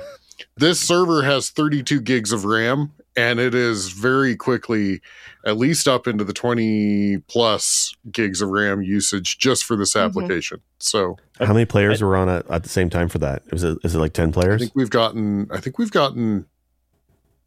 this 0.57 0.79
server 0.81 1.21
has 1.21 1.49
32 1.51 2.01
gigs 2.01 2.31
of 2.31 2.45
ram 2.45 2.91
and 3.15 3.39
it 3.39 3.53
is 3.53 3.89
very 3.91 4.35
quickly 4.35 4.99
at 5.45 5.57
least 5.57 5.87
up 5.87 6.07
into 6.07 6.23
the 6.23 6.33
20 6.33 7.19
plus 7.27 7.93
gigs 8.11 8.41
of 8.41 8.49
ram 8.49 8.81
usage 8.81 9.37
just 9.37 9.63
for 9.63 9.75
this 9.75 9.93
Mhm. 9.93 10.05
application 10.05 10.59
so 10.79 11.17
How 11.39 11.53
many 11.53 11.65
players 11.65 12.01
were 12.01 12.17
on 12.17 12.29
at, 12.29 12.49
at 12.49 12.63
the 12.63 12.69
same 12.69 12.89
time 12.89 13.09
for 13.09 13.19
that? 13.19 13.43
Is 13.51 13.63
it 13.63 13.77
is 13.83 13.93
it 13.95 13.99
like 13.99 14.13
ten 14.13 14.31
players? 14.31 14.61
i 14.61 14.65
think 14.65 14.75
we've 14.75 14.89
gotten 14.89 15.47
i 15.51 15.59
think 15.59 15.77
we've 15.77 15.91
gotten 15.91 16.45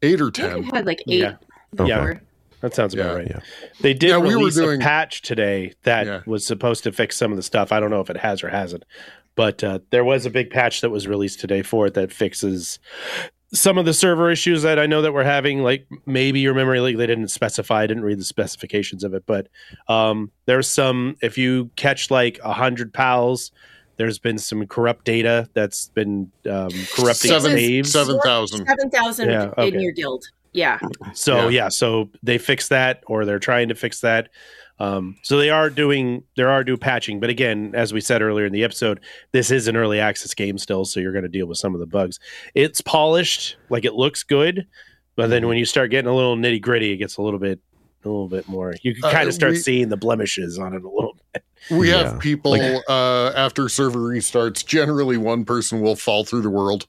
eight 0.01 0.21
or 0.21 0.27
I 0.27 0.31
think 0.31 0.49
10 0.53 0.59
we 0.63 0.69
had 0.73 0.85
like 0.85 1.03
eight. 1.09 1.19
Yeah. 1.19 1.35
Okay. 1.79 1.89
Yeah. 1.89 2.13
Before. 2.63 2.69
That 2.69 2.75
sounds 2.75 2.93
about 2.93 3.05
Yeah. 3.11 3.13
right. 3.17 3.27
Yeah. 3.29 3.39
They 3.81 3.93
did 3.93 4.09
Yeah, 4.09 4.17
we 4.17 4.29
were 4.35 4.39
release 4.41 4.55
doing- 4.55 4.81
a 4.81 4.83
patch 4.83 5.21
today 5.21 5.73
that 5.83 6.05
Yeah. 6.05 6.21
was 6.25 6.45
supposed 6.45 6.83
to 6.85 6.91
fix 6.91 7.15
some 7.17 7.31
of 7.31 7.37
the 7.37 7.43
stuff. 7.43 7.71
I 7.71 7.79
don't 7.79 7.89
know 7.89 8.01
if 8.01 8.09
it 8.09 8.17
has 8.17 8.43
or 8.43 8.49
hasn't, 8.49 8.83
but 9.35 9.63
uh, 9.63 9.79
there 9.89 10.03
was 10.03 10.25
a 10.25 10.29
big 10.29 10.49
patch 10.49 10.81
that 10.81 10.89
was 10.89 11.07
released 11.07 11.39
today 11.39 11.61
for 11.61 11.87
it 11.87 11.93
that 11.95 12.11
fixes 12.11 12.79
some 13.53 13.77
of 13.77 13.85
the 13.85 13.93
server 13.93 14.31
issues 14.31 14.63
that 14.63 14.79
I 14.79 14.87
know 14.87 15.03
that 15.03 15.13
we're 15.13 15.23
having. 15.23 15.61
Like 15.61 15.85
maybe 16.07 16.39
your 16.39 16.55
memory 16.55 16.79
leak, 16.79 16.97
they 16.97 17.05
didn't 17.05 17.27
specify. 17.27 17.83
I 17.83 17.87
didn't 17.87 18.03
read 18.03 18.19
the 18.19 18.23
specifications 18.23 19.03
of 19.03 19.13
it, 19.13 19.23
but 19.27 19.47
um, 19.87 20.31
there's 20.47 20.67
some. 20.67 21.17
If 21.21 21.37
you 21.37 21.69
catch 21.75 22.09
like 22.11 22.39
a 22.43 22.53
hundred 22.53 22.93
pals. 22.93 23.51
There's 23.95 24.17
been 24.17 24.39
some 24.39 24.65
corrupt 24.65 25.05
data 25.05 25.47
that's 25.53 25.89
been 25.89 26.31
um, 26.49 26.69
corrupting 26.95 27.29
Seven- 27.29 27.51
saves. 27.51 27.91
seven 27.91 28.19
thousand 28.21 28.65
Seven 28.65 28.89
thousand 28.89 29.29
Yeah, 29.29 29.51
okay. 29.55 29.67
in 29.67 29.79
your 29.79 29.91
guild. 29.91 30.25
Yeah. 30.53 30.79
So 31.13 31.49
Yeah. 31.49 31.63
yeah. 31.63 31.69
so 31.69 32.09
they 32.21 32.37
fix 32.37 32.67
that, 32.69 33.03
or 33.07 33.25
they're 33.25 33.39
trying 33.39 33.69
to 33.69 33.75
fix 33.75 34.01
that. 34.01 34.29
Um, 34.79 35.17
so 35.21 35.37
they 35.37 35.49
are 35.51 35.69
doing, 35.69 36.23
there 36.35 36.49
are 36.49 36.63
do 36.63 36.75
patching, 36.77 37.19
but 37.19 37.29
again, 37.29 37.71
as 37.75 37.93
we 37.93 38.01
said 38.01 38.21
earlier 38.21 38.45
in 38.45 38.51
the 38.51 38.63
episode, 38.63 38.99
this 39.31 39.51
is 39.51 39.67
an 39.67 39.75
early 39.77 39.99
access 39.99 40.33
game 40.33 40.57
still, 40.57 40.83
so 40.83 40.99
you're 40.99 41.11
going 41.11 41.23
to 41.23 41.29
deal 41.29 41.45
with 41.45 41.57
some 41.59 41.73
of 41.75 41.79
the 41.79 41.85
bugs. 41.85 42.19
It's 42.55 42.81
polished, 42.81 43.55
like 43.69 43.85
it 43.85 43.93
looks 43.93 44.23
good, 44.23 44.65
but 45.15 45.23
Mm-hmm. 45.23 45.31
then 45.31 45.47
when 45.47 45.57
you 45.57 45.65
start 45.65 45.91
getting 45.91 46.09
a 46.09 46.15
little 46.15 46.35
nitty 46.35 46.59
gritty, 46.61 46.91
it 46.91 46.97
gets 46.97 47.17
a 47.17 47.21
little 47.21 47.39
bit, 47.39 47.59
a 48.03 48.07
little 48.09 48.27
bit 48.27 48.47
more. 48.49 48.73
You 48.81 48.95
can 48.95 49.05
Uh, 49.05 49.11
kind 49.11 49.27
of 49.27 49.35
start 49.35 49.51
we- 49.53 49.59
seeing 49.59 49.89
the 49.89 49.95
blemishes 49.97 50.57
on 50.57 50.73
it 50.73 50.83
a 50.83 50.89
little. 50.89 51.17
bit. 51.33 51.43
we 51.71 51.89
Yeah. 51.91 52.09
have 52.09 52.19
people 52.19 52.51
Like- 52.51 52.83
uh 52.89 53.27
after 53.37 53.69
server 53.69 53.99
restarts 53.99 54.65
generally 54.65 55.15
one 55.17 55.45
person 55.45 55.79
will 55.81 55.95
fall 55.95 56.25
through 56.25 56.41
the 56.41 56.49
world 56.49 56.85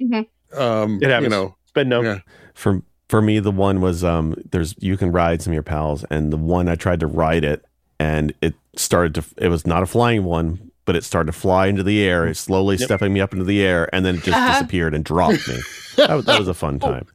Mhm. 0.00 0.26
um 0.54 1.00
It 1.02 1.08
happens. 1.10 1.24
you 1.24 1.28
know 1.30 1.56
But 1.74 1.86
no, 1.88 2.02
Yeah. 2.02 2.18
For 2.56 2.82
for 3.08 3.22
me, 3.22 3.38
the 3.38 3.50
one 3.52 3.80
was 3.80 4.02
um. 4.02 4.34
There's 4.50 4.74
you 4.78 4.96
can 4.96 5.12
ride 5.12 5.42
some 5.42 5.52
of 5.52 5.54
your 5.54 5.62
pals, 5.62 6.04
and 6.10 6.32
the 6.32 6.36
one 6.36 6.68
I 6.68 6.74
tried 6.74 7.00
to 7.00 7.06
ride 7.06 7.44
it, 7.44 7.64
and 8.00 8.32
it 8.40 8.54
started 8.74 9.14
to. 9.16 9.24
It 9.36 9.48
was 9.48 9.66
not 9.66 9.82
a 9.82 9.86
flying 9.86 10.24
one, 10.24 10.70
but 10.86 10.96
it 10.96 11.04
started 11.04 11.32
to 11.32 11.38
fly 11.38 11.66
into 11.66 11.82
the 11.82 12.02
air, 12.02 12.26
it's 12.26 12.40
slowly 12.40 12.76
Yep. 12.76 12.86
stepping 12.86 13.12
me 13.12 13.20
up 13.20 13.32
into 13.32 13.44
the 13.44 13.62
air, 13.62 13.88
and 13.94 14.04
then 14.04 14.16
it 14.16 14.24
just 14.24 14.36
Uh-huh. 14.36 14.52
disappeared 14.54 14.94
and 14.94 15.04
dropped 15.04 15.46
me. 15.48 15.58
That, 15.96 16.10
was- 16.16 16.24
that 16.26 16.38
was 16.38 16.48
a 16.48 16.54
fun 16.54 16.78
time. 16.90 17.06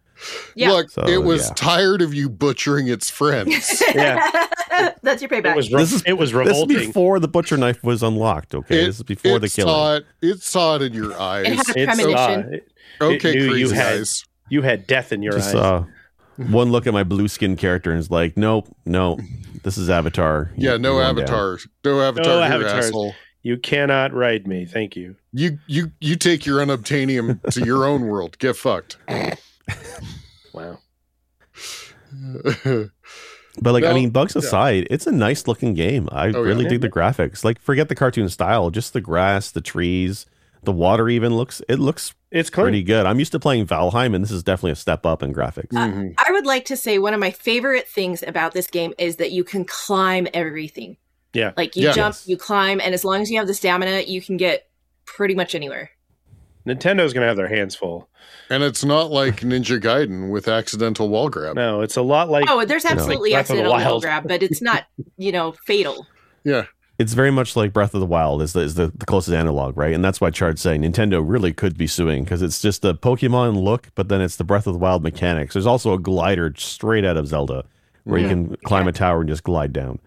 Yeah. 0.55 0.71
Look, 0.71 0.91
So, 0.91 1.01
it 1.07 1.23
was 1.23 1.47
yeah. 1.47 1.53
tired 1.55 2.01
of 2.03 2.13
you 2.13 2.29
butchering 2.29 2.87
its 2.87 3.09
friends. 3.09 3.81
Yeah. 3.95 4.19
That's 5.03 5.21
your 5.21 5.29
payback. 5.29 5.51
It 5.51 5.55
was 5.55 5.71
re- 5.71 5.77
This 5.79 5.93
is- 5.93 6.03
it 6.05 6.13
was 6.13 6.31
This 6.31 6.41
is 6.41 6.47
revolting. 6.47 6.77
before 6.77 7.19
the 7.19 7.27
butcher 7.27 7.57
knife 7.57 7.83
was 7.83 8.01
unlocked. 8.03 8.53
Okay, 8.55 8.83
It- 8.83 8.85
this 8.85 8.97
is 8.97 9.03
before 9.03 9.39
the 9.39 9.47
it 9.47 9.53
killing. 9.53 9.73
saw 9.73 9.95
it. 9.95 10.05
It 10.21 10.41
saw 10.43 10.75
it 10.75 10.81
in 10.83 10.93
your 10.93 11.19
eyes. 11.19 11.45
It 11.47 11.55
had 11.55 11.59
It's, 11.59 11.69
uh, 11.79 11.93
premonition. 12.03 12.53
it- 12.53 12.71
okay, 13.01 13.33
knew 13.33 13.55
you 13.55 13.69
had- 13.71 13.93
eyes. 13.99 14.23
You 14.51 14.61
had 14.61 14.85
death 14.85 15.11
in 15.11 15.23
your 15.23 15.33
just 15.33 15.55
eyes. 15.55 15.61
uh, 15.61 15.83
one 16.37 16.71
look 16.71 16.85
at 16.87 16.93
my 16.93 17.03
blue 17.03 17.27
skin 17.27 17.55
character 17.55 17.89
and 17.91 17.99
is 17.99 18.09
like, 18.11 18.37
nope, 18.37 18.67
no, 18.85 19.19
this 19.63 19.77
is 19.77 19.89
Avatar. 19.89 20.51
You- 20.55 20.71
Yeah, 20.71 20.77
no 20.77 20.93
you're 20.99 21.03
going 21.13 21.15
down. 21.15 21.25
avatar. 21.25 21.57
No 21.85 22.01
avatar 22.01 22.33
here, 22.47 22.53
avatars. 22.55 22.85
asshole. 22.85 23.13
you 23.43 23.57
cannot 23.57 24.13
ride 24.13 24.47
me. 24.47 24.65
Thank 24.65 24.95
you. 24.95 25.15
You 25.33 25.57
you 25.67 25.91
you 25.99 26.15
take 26.15 26.45
your 26.45 26.59
unobtainium 26.59 27.41
to 27.53 27.65
your 27.65 27.85
own 27.85 28.01
world. 28.07 28.37
Get 28.39 28.55
fucked. 28.55 28.97
Wow. 30.53 30.79
But 33.61 33.73
like, 33.73 33.83
I 33.83 33.93
mean, 33.93 34.11
bugs 34.11 34.33
yeah. 34.35 34.39
aside, 34.39 34.87
it's 34.89 35.05
a 35.07 35.11
nice 35.11 35.45
looking 35.45 35.73
game. 35.73 36.07
I 36.11 36.27
Oh, 36.27 36.29
yeah. 36.29 36.37
really 36.39 36.65
dig 36.65 36.79
the 36.81 36.89
graphics. 36.89 37.43
Like, 37.43 37.59
forget 37.59 37.89
the 37.89 37.95
cartoon 37.95 38.29
style, 38.29 38.69
just 38.69 38.93
the 38.93 39.01
grass, 39.01 39.51
the 39.51 39.59
trees, 39.59 40.25
the 40.63 40.71
water. 40.71 41.09
Even 41.09 41.35
looks 41.35 41.61
it 41.67 41.79
looks 41.79 42.13
It's 42.31 42.49
clean. 42.49 42.65
pretty 42.65 42.83
good. 42.83 43.05
I'm 43.05 43.19
used 43.19 43.31
to 43.33 43.39
playing 43.39 43.65
Valheim, 43.67 44.13
and 44.15 44.23
this 44.23 44.31
is 44.31 44.43
definitely 44.43 44.71
a 44.71 44.75
step 44.75 45.05
up 45.05 45.21
in 45.23 45.33
graphics. 45.33 45.69
Mhm. 45.69 46.13
I 46.17 46.31
would 46.31 46.45
like 46.45 46.65
to 46.65 46.77
say 46.77 46.97
one 46.99 47.13
of 47.13 47.19
my 47.19 47.31
favorite 47.31 47.87
things 47.87 48.23
about 48.25 48.53
this 48.53 48.67
game 48.67 48.93
is 48.97 49.17
that 49.17 49.31
you 49.31 49.43
can 49.43 49.65
climb 49.65 50.27
everything. 50.33 50.97
Yeah. 51.33 51.51
Like 51.57 51.75
you 51.75 51.87
Yeah. 51.87 51.93
jump, 51.93 52.13
Yes. 52.15 52.27
you 52.27 52.37
climb, 52.37 52.79
and 52.81 52.93
as 52.93 53.03
long 53.05 53.21
as 53.21 53.31
you 53.31 53.37
have 53.37 53.47
the 53.47 53.53
stamina, 53.53 54.01
you 54.07 54.21
can 54.21 54.37
get 54.37 54.67
pretty 55.05 55.33
much 55.35 55.55
anywhere. 55.55 55.91
Nintendo's 56.67 57.11
gonna 57.13 57.25
have 57.25 57.37
their 57.37 57.47
hands 57.47 57.73
full. 57.75 58.07
And 58.49 58.61
it's 58.61 58.83
not 58.85 59.09
like 59.11 59.37
Ninja 59.41 59.79
Gaiden 59.81 60.29
with 60.29 60.47
accidental 60.47 61.09
wall 61.09 61.27
grab. 61.29 61.55
No, 61.55 61.81
it's 61.81 61.95
a 61.97 62.01
lot 62.03 62.29
like 62.29 62.45
oh, 62.47 62.63
there's 62.65 62.85
absolutely 62.85 63.31
Breath 63.31 63.49
of 63.49 63.55
the 63.57 63.63
accidental 63.63 63.91
wall 63.93 63.99
grab, 64.01 64.27
but 64.27 64.43
it's 64.43 64.61
not, 64.61 64.83
you 65.17 65.31
know, 65.31 65.53
fatal. 65.65 66.05
Yeah. 66.43 66.65
It's 67.01 67.13
very 67.13 67.31
much 67.31 67.55
like 67.55 67.73
Breath 67.73 67.93
of 67.95 67.99
the 67.99 68.05
Wild 68.05 68.41
is 68.41 68.53
the, 68.53 68.59
is 68.59 68.75
the, 68.75 68.91
the 68.95 69.05
closest 69.07 69.33
analog, 69.33 69.75
right? 69.75 69.93
And 69.93 70.05
that's 70.05 70.21
why 70.21 70.29
Chard's 70.29 70.61
saying 70.61 70.83
Nintendo 70.83 71.21
really 71.25 71.51
could 71.51 71.75
be 71.77 71.87
suing 71.87 72.23
because 72.23 72.43
it's 72.43 72.61
just 72.61 72.83
the 72.83 72.93
Pokemon 72.93 73.61
look, 73.61 73.89
but 73.95 74.07
then 74.07 74.21
it's 74.21 74.35
the 74.35 74.43
Breath 74.43 74.67
of 74.67 74.73
the 74.73 74.79
Wild 74.79 75.01
mechanics. 75.01 75.53
There's 75.53 75.65
also 75.65 75.93
a 75.93 75.99
glider 75.99 76.53
straight 76.55 77.03
out 77.03 77.17
of 77.17 77.27
Zelda 77.27 77.65
where 78.03 78.19
you 78.19 78.27
hmm. 78.27 78.47
can 78.47 78.57
climb 78.65 78.87
a 78.87 78.91
tower 78.91 79.21
and 79.21 79.29
just 79.29 79.43
glide 79.43 79.73
down. 79.73 79.99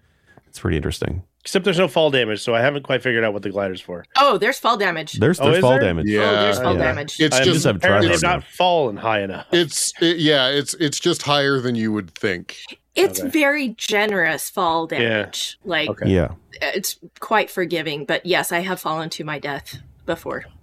It's 0.47 0.59
pretty 0.59 0.77
interesting. 0.77 1.23
except 1.41 1.65
there's 1.65 1.77
no 1.77 1.89
fall 1.89 2.11
damage, 2.11 2.41
so 2.41 2.55
I 2.55 2.61
haven't 2.61 2.83
quite 2.83 3.03
figured 3.03 3.25
out 3.25 3.33
what 3.33 3.43
the 3.43 3.49
glider's 3.49 3.81
for. 3.81 4.05
Oh, 4.17 4.37
there's 4.37 4.57
fall 4.57 4.77
damage. 4.77 5.13
There's, 5.13 5.37
Oh, 5.39 5.45
there's 5.45 5.57
is 5.57 5.61
fall 5.61 5.71
there? 5.71 5.81
damage. 5.81 6.07
Yeah. 6.07 6.21
oh, 6.21 6.41
there's 6.43 6.59
fall 6.59 6.77
yeah. 6.77 6.83
damage. 6.83 7.19
It's 7.19 7.35
I 7.35 7.43
just 7.43 7.55
just 7.55 7.65
have 7.65 7.75
apparently 7.75 8.07
tried 8.07 8.13
it's 8.13 8.23
not 8.23 8.43
fallen 8.45 8.95
high 8.95 9.21
enough. 9.21 9.47
it's 9.51 9.91
it, 10.01 10.17
yeah, 10.17 10.47
it's 10.47 10.73
it's 10.75 10.99
just 10.99 11.23
higher 11.23 11.59
than 11.59 11.75
you 11.75 11.91
would 11.91 12.15
think. 12.15 12.57
It's 12.95 13.19
okay. 13.19 13.29
very 13.29 13.69
generous 13.69 14.49
fall 14.49 14.87
Yeah. 14.91 14.99
damage. 14.99 15.59
Like 15.65 15.89
Okay. 15.89 16.09
Yeah. 16.09 16.29
it's 16.61 16.97
quite 17.19 17.49
forgiving, 17.51 18.05
but 18.05 18.25
yes, 18.25 18.51
I 18.51 18.59
have 18.59 18.79
fallen 18.79 19.09
to 19.11 19.23
my 19.23 19.39
death 19.39 19.77
before. 20.05 20.45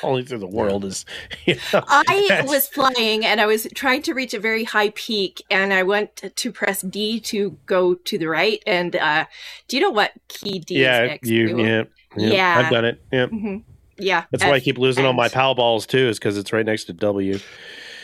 Falling 0.00 0.24
through 0.26 0.40
the 0.40 0.46
world 0.46 0.84
is. 0.84 1.06
Yeah. 1.46 1.54
I 1.72 2.26
That's- 2.28 2.48
was 2.48 2.68
flying 2.68 3.24
and 3.24 3.40
I 3.40 3.46
was 3.46 3.66
trying 3.74 4.02
to 4.02 4.12
reach 4.12 4.34
a 4.34 4.40
very 4.40 4.64
high 4.64 4.90
peak 4.90 5.42
and 5.50 5.72
I 5.72 5.82
went 5.82 6.16
to 6.34 6.52
press 6.52 6.82
D 6.82 7.20
to 7.20 7.56
go 7.64 7.94
to 7.94 8.18
the 8.18 8.26
right. 8.26 8.62
And 8.66 8.96
uh, 8.96 9.24
do 9.68 9.76
you 9.76 9.82
know 9.82 9.90
what 9.90 10.12
key 10.28 10.58
D 10.58 10.80
yeah, 10.80 11.02
is 11.04 11.08
next 11.10 11.28
you, 11.28 11.48
to? 11.56 11.62
yeah, 11.62 11.82
yeah, 12.16 12.28
Yeah. 12.32 12.58
I've 12.58 12.72
done 12.72 12.84
it. 12.84 13.00
Yeah, 13.12 13.26
Mhm. 13.26 13.62
Yeah. 13.98 14.24
that's 14.30 14.44
why 14.44 14.52
I 14.54 14.60
keep 14.60 14.78
losing 14.78 15.06
all 15.06 15.12
my 15.14 15.24
and- 15.24 15.32
pal 15.32 15.54
balls 15.54 15.86
too, 15.86 16.08
is 16.08 16.18
because 16.18 16.36
it's 16.36 16.52
right 16.52 16.66
next 16.66 16.84
to 16.86 16.92
W. 16.92 17.38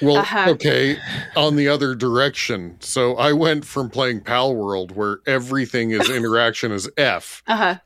Well, 0.03 0.17
Uh-huh. 0.19 0.51
okay, 0.51 0.99
on 1.37 1.57
the 1.57 1.69
other 1.69 1.95
direction. 1.95 2.77
So 2.81 3.15
I 3.17 3.33
went 3.33 3.65
from 3.65 3.88
playing 3.91 4.21
Pal 4.23 4.55
World 4.55 4.97
where 4.97 5.19
everything 5.27 5.91
is 5.93 6.11
interaction 6.19 6.73
is 6.73 6.91
F 6.97 7.43
Uh-huh. 7.47 7.77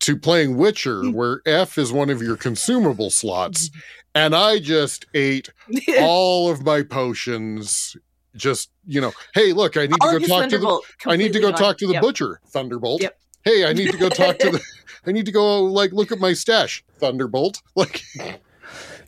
to 0.00 0.16
playing 0.16 0.56
Witcher 0.56 1.04
where 1.10 1.42
F 1.46 1.78
is 1.78 1.92
one 1.92 2.10
of 2.10 2.22
your 2.22 2.36
consumable 2.36 3.10
slots. 3.10 3.70
And 4.14 4.34
I 4.34 4.58
just 4.58 5.06
ate 5.14 5.50
all 6.00 6.50
of 6.50 6.64
my 6.64 6.82
potions. 6.82 7.96
Just, 8.34 8.70
you 8.86 9.00
know, 9.00 9.12
hey, 9.34 9.52
look, 9.52 9.76
I 9.76 9.86
need 9.86 9.96
All 10.00 10.12
to 10.12 10.20
go 10.20 10.26
talk 10.26 10.48
to 10.50 10.58
the 10.58 10.80
I 11.06 11.16
need 11.16 11.32
to 11.34 11.40
go 11.40 11.48
completely 11.48 11.52
talk 11.66 11.78
to 11.78 11.86
the. 11.86 11.92
Yep. 11.94 12.02
butcher, 12.02 12.40
Thunderbolt. 12.48 13.02
Yep. 13.02 13.18
Hey, 13.44 13.66
I 13.66 13.72
need 13.74 13.90
to 13.90 13.98
go 13.98 14.08
talk 14.08 14.38
to 14.38 14.50
the 14.52 14.60
I 15.06 15.12
need 15.12 15.26
to 15.26 15.32
go 15.32 15.62
like 15.64 15.92
look 15.92 16.12
at 16.12 16.18
my 16.18 16.32
stash, 16.32 16.82
Thunderbolt. 16.98 17.60
Like 17.74 18.02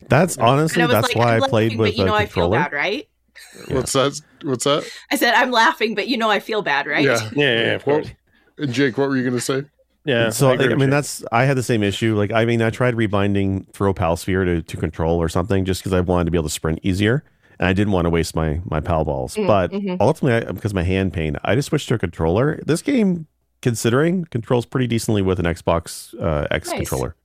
That's 0.09 0.37
honestly, 0.39 0.87
that's 0.87 1.09
like, 1.09 1.17
why 1.17 1.37
I'm 1.37 1.45
I 1.45 1.49
played 1.49 1.79
with 1.79 1.91
but 1.91 1.97
you 1.97 2.05
a 2.05 2.07
know 2.07 2.15
I 2.15 2.27
feel 2.27 2.45
controller. 2.45 2.59
bad, 2.59 2.73
right? 2.73 3.09
Yeah. 3.69 3.75
what's 3.75 3.93
that? 3.93 4.21
What's 4.43 4.65
that? 4.65 4.85
I 5.11 5.17
said 5.17 5.35
I'm 5.35 5.51
laughing, 5.51 5.95
but 5.95 6.09
you 6.09 6.17
know 6.17 6.31
I 6.31 6.41
feel 6.41 6.63
bad, 6.63 6.87
right? 6.87 7.05
Yeah. 7.05 7.19
Yeah, 7.35 7.45
yeah, 7.45 7.61
yeah, 7.61 7.73
of 7.73 7.85
course. 7.85 8.09
And 8.59 8.73
Jake, 8.73 8.97
what 8.99 9.09
were 9.09 9.17
you 9.17 9.25
gonna 9.25 9.41
say? 9.41 9.65
Yeah. 10.05 10.31
so 10.31 10.51
I, 10.51 10.55
I 10.55 10.69
mean 10.69 10.81
you. 10.81 10.87
that's 10.87 11.25
I 11.33 11.45
had 11.45 11.57
the 11.57 11.63
same 11.63 11.83
issue. 11.83 12.17
Like 12.17 12.33
I 12.33 12.45
mean 12.45 12.63
I 12.63 12.71
tried 12.71 12.95
rebinding 12.95 13.65
throw 13.73 13.95
pal 13.95 14.17
sphere 14.17 14.45
to, 14.45 14.63
to 14.63 14.77
control 14.77 15.21
or 15.21 15.29
something 15.29 15.65
just 15.65 15.81
because 15.81 15.93
I 15.93 16.01
wanted 16.01 16.27
to 16.27 16.31
be 16.31 16.39
able 16.39 16.49
to 16.49 16.55
sprint 16.55 16.81
easier 16.83 17.25
and 17.59 17.69
I 17.69 17.73
didn't 17.73 17.93
want 17.93 18.07
to 18.07 18.11
waste 18.11 18.35
my 18.35 18.61
my 18.65 18.81
pal 18.81 19.05
balls. 19.05 19.35
Mm, 19.37 19.47
but 19.47 19.71
mhm. 19.73 19.97
ultimately 20.01 20.47
I, 20.47 20.53
because 20.53 20.73
of 20.73 20.77
my 20.77 20.83
hand 20.83 21.13
pain, 21.13 21.37
I 21.45 21.55
just 21.55 21.69
switched 21.69 21.89
to 21.89 21.95
a 21.95 21.99
controller. 21.99 22.61
This 22.67 22.83
game, 22.83 23.27
considering, 23.63 24.25
controls 24.27 24.67
pretty 24.67 24.87
decently 24.87 25.23
with 25.23 25.39
an 25.39 25.47
Xbox 25.47 26.15
uh, 26.21 26.47
X 26.51 26.69
Nice. 26.69 26.77
controller. 26.77 27.17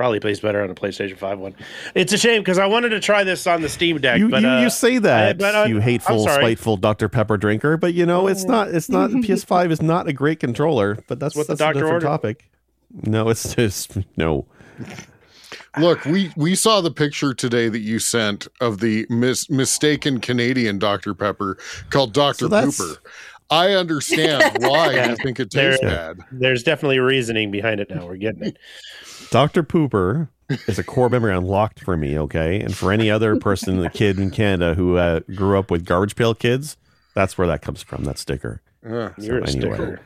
Probably 0.00 0.18
plays 0.18 0.40
better 0.40 0.62
on 0.62 0.70
a 0.70 0.74
PlayStation 0.74 1.18
5 1.18 1.38
one. 1.40 1.54
It's 1.94 2.10
a 2.14 2.16
shame 2.16 2.40
because 2.40 2.56
I 2.56 2.64
wanted 2.64 2.88
to 2.88 3.00
try 3.00 3.22
this 3.22 3.46
on 3.46 3.60
the 3.60 3.68
Steam 3.68 3.98
Deck, 4.00 4.18
You, 4.18 4.30
but 4.30 4.40
you, 4.40 4.48
uh, 4.48 4.62
you 4.62 4.70
say 4.70 4.96
that, 4.96 5.36
but 5.36 5.54
I- 5.54 5.66
you 5.66 5.78
hateful, 5.78 6.20
spiteful 6.26 6.78
Dr 6.78 7.10
Pepper 7.10 7.36
drinker, 7.36 7.76
but 7.76 7.92
you 7.92 8.06
know 8.06 8.26
it's 8.26 8.44
not. 8.44 8.68
It's 8.68 8.88
not. 8.88 9.10
PS5 9.26 9.70
is 9.70 9.82
not 9.82 10.08
a 10.08 10.14
great 10.14 10.40
controller, 10.40 10.96
but 11.06 11.20
that's 11.20 11.36
What 11.36 11.48
the 11.48 11.54
that's 11.56 11.60
a 11.60 11.74
different 11.74 11.92
ordered. 11.92 12.06
topic. 12.06 12.48
No, 13.04 13.28
it's 13.28 13.54
just 13.54 13.98
no. 14.16 14.46
Look, 15.78 16.02
we 16.06 16.32
we 16.34 16.54
saw 16.54 16.80
the 16.80 16.90
picture 16.90 17.34
today 17.34 17.68
that 17.68 17.80
you 17.80 17.98
sent 17.98 18.48
of 18.62 18.80
the 18.80 19.06
mis- 19.10 19.50
mistaken 19.50 20.18
Canadian 20.18 20.78
Dr. 20.78 21.12
Pepper 21.12 21.58
called 21.90 22.14
Dr. 22.14 22.38
So 22.38 22.48
Pooper. 22.48 22.96
I 23.50 23.72
understand 23.74 24.58
why 24.60 24.92
Yeah. 24.94 25.10
you 25.10 25.16
think 25.16 25.40
it 25.40 25.50
There- 25.52 25.78
bad. 25.80 26.20
there's 26.32 26.62
definitely 26.62 26.98
reasoning 26.98 27.50
behind 27.50 27.80
it 27.80 27.90
now. 27.90 28.06
We're 28.06 28.16
getting 28.16 28.44
it. 28.44 28.56
Dr. 29.30 29.62
Pooper 29.62 30.28
is 30.68 30.78
a 30.78 30.84
core 30.84 31.08
memory 31.08 31.34
unlocked 31.34 31.80
for 31.80 31.96
me, 31.96 32.18
okay? 32.18 32.60
And 32.60 32.76
for 32.76 32.90
any 32.92 33.10
other 33.10 33.36
person, 33.36 33.78
the 33.80 33.90
kid 33.90 34.18
in 34.18 34.30
Canada 34.30 34.74
who 34.74 34.96
uh, 34.96 35.20
grew 35.34 35.58
up 35.58 35.70
with 35.70 35.84
Garbage 35.84 36.16
Pail 36.16 36.34
Kids, 36.34 36.76
that's 37.14 37.36
where 37.38 37.46
that 37.46 37.62
comes 37.62 37.82
from, 37.82 38.04
that 38.04 38.18
sticker. 38.18 38.60
Uh, 38.84 39.10
You're 39.18 39.38
a 39.38 39.48
anyway. 39.48 39.50
sticker. 39.50 40.00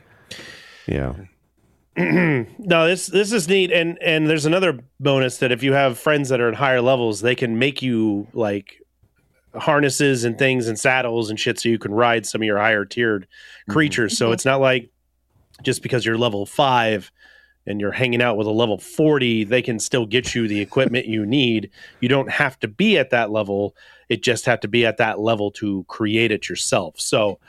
Yeah. 0.87 1.13
no, 1.97 2.87
this 2.87 3.07
this 3.07 3.31
is 3.31 3.47
neat, 3.47 3.71
and 3.71 3.97
and 4.03 4.27
there's 4.29 4.45
another 4.45 4.79
bonus 4.99 5.37
that 5.37 5.53
if 5.53 5.63
you 5.63 5.71
have 5.71 5.97
friends 5.97 6.27
that 6.27 6.41
are 6.41 6.49
at 6.49 6.55
higher 6.55 6.81
levels, 6.81 7.21
they 7.21 7.35
can 7.35 7.57
make 7.57 7.81
you 7.81 8.27
like 8.33 8.81
harnesses 9.57 10.23
and 10.23 10.37
things 10.37 10.67
and 10.67 10.79
saddles 10.79 11.29
and 11.29 11.39
shit, 11.39 11.59
so 11.59 11.69
you 11.69 11.79
can 11.79 11.93
ride 11.93 12.25
some 12.25 12.41
of 12.41 12.45
your 12.45 12.57
higher 12.57 12.85
tiered 12.85 13.27
creatures. 13.69 14.17
So 14.17 14.29
Mhm. 14.29 14.33
it's 14.33 14.45
not 14.45 14.61
like 14.61 14.89
just 15.63 15.81
because 15.81 16.05
you're 16.05 16.17
level 16.17 16.45
five 16.45 17.11
and 17.67 17.81
you're 17.81 17.91
hanging 17.91 18.21
out 18.21 18.37
with 18.37 18.45
a 18.45 18.51
level 18.51 18.77
40 18.77 19.43
they 19.45 19.61
can 19.61 19.79
still 19.79 20.05
get 20.05 20.35
you 20.35 20.47
the 20.47 20.59
equipment 20.59 21.07
you 21.07 21.25
need 21.25 21.69
you 22.01 22.07
don't 22.09 22.29
have 22.29 22.59
to 22.59 22.67
be 22.67 22.97
at 22.97 23.09
that 23.09 23.31
level 23.31 23.75
it 24.09 24.21
just 24.21 24.45
have 24.45 24.59
to 24.59 24.67
be 24.67 24.85
at 24.85 24.97
that 24.97 25.19
level 25.19 25.49
to 25.49 25.83
create 25.87 26.29
it 26.31 26.47
yourself 26.49 26.99
so 26.99 27.39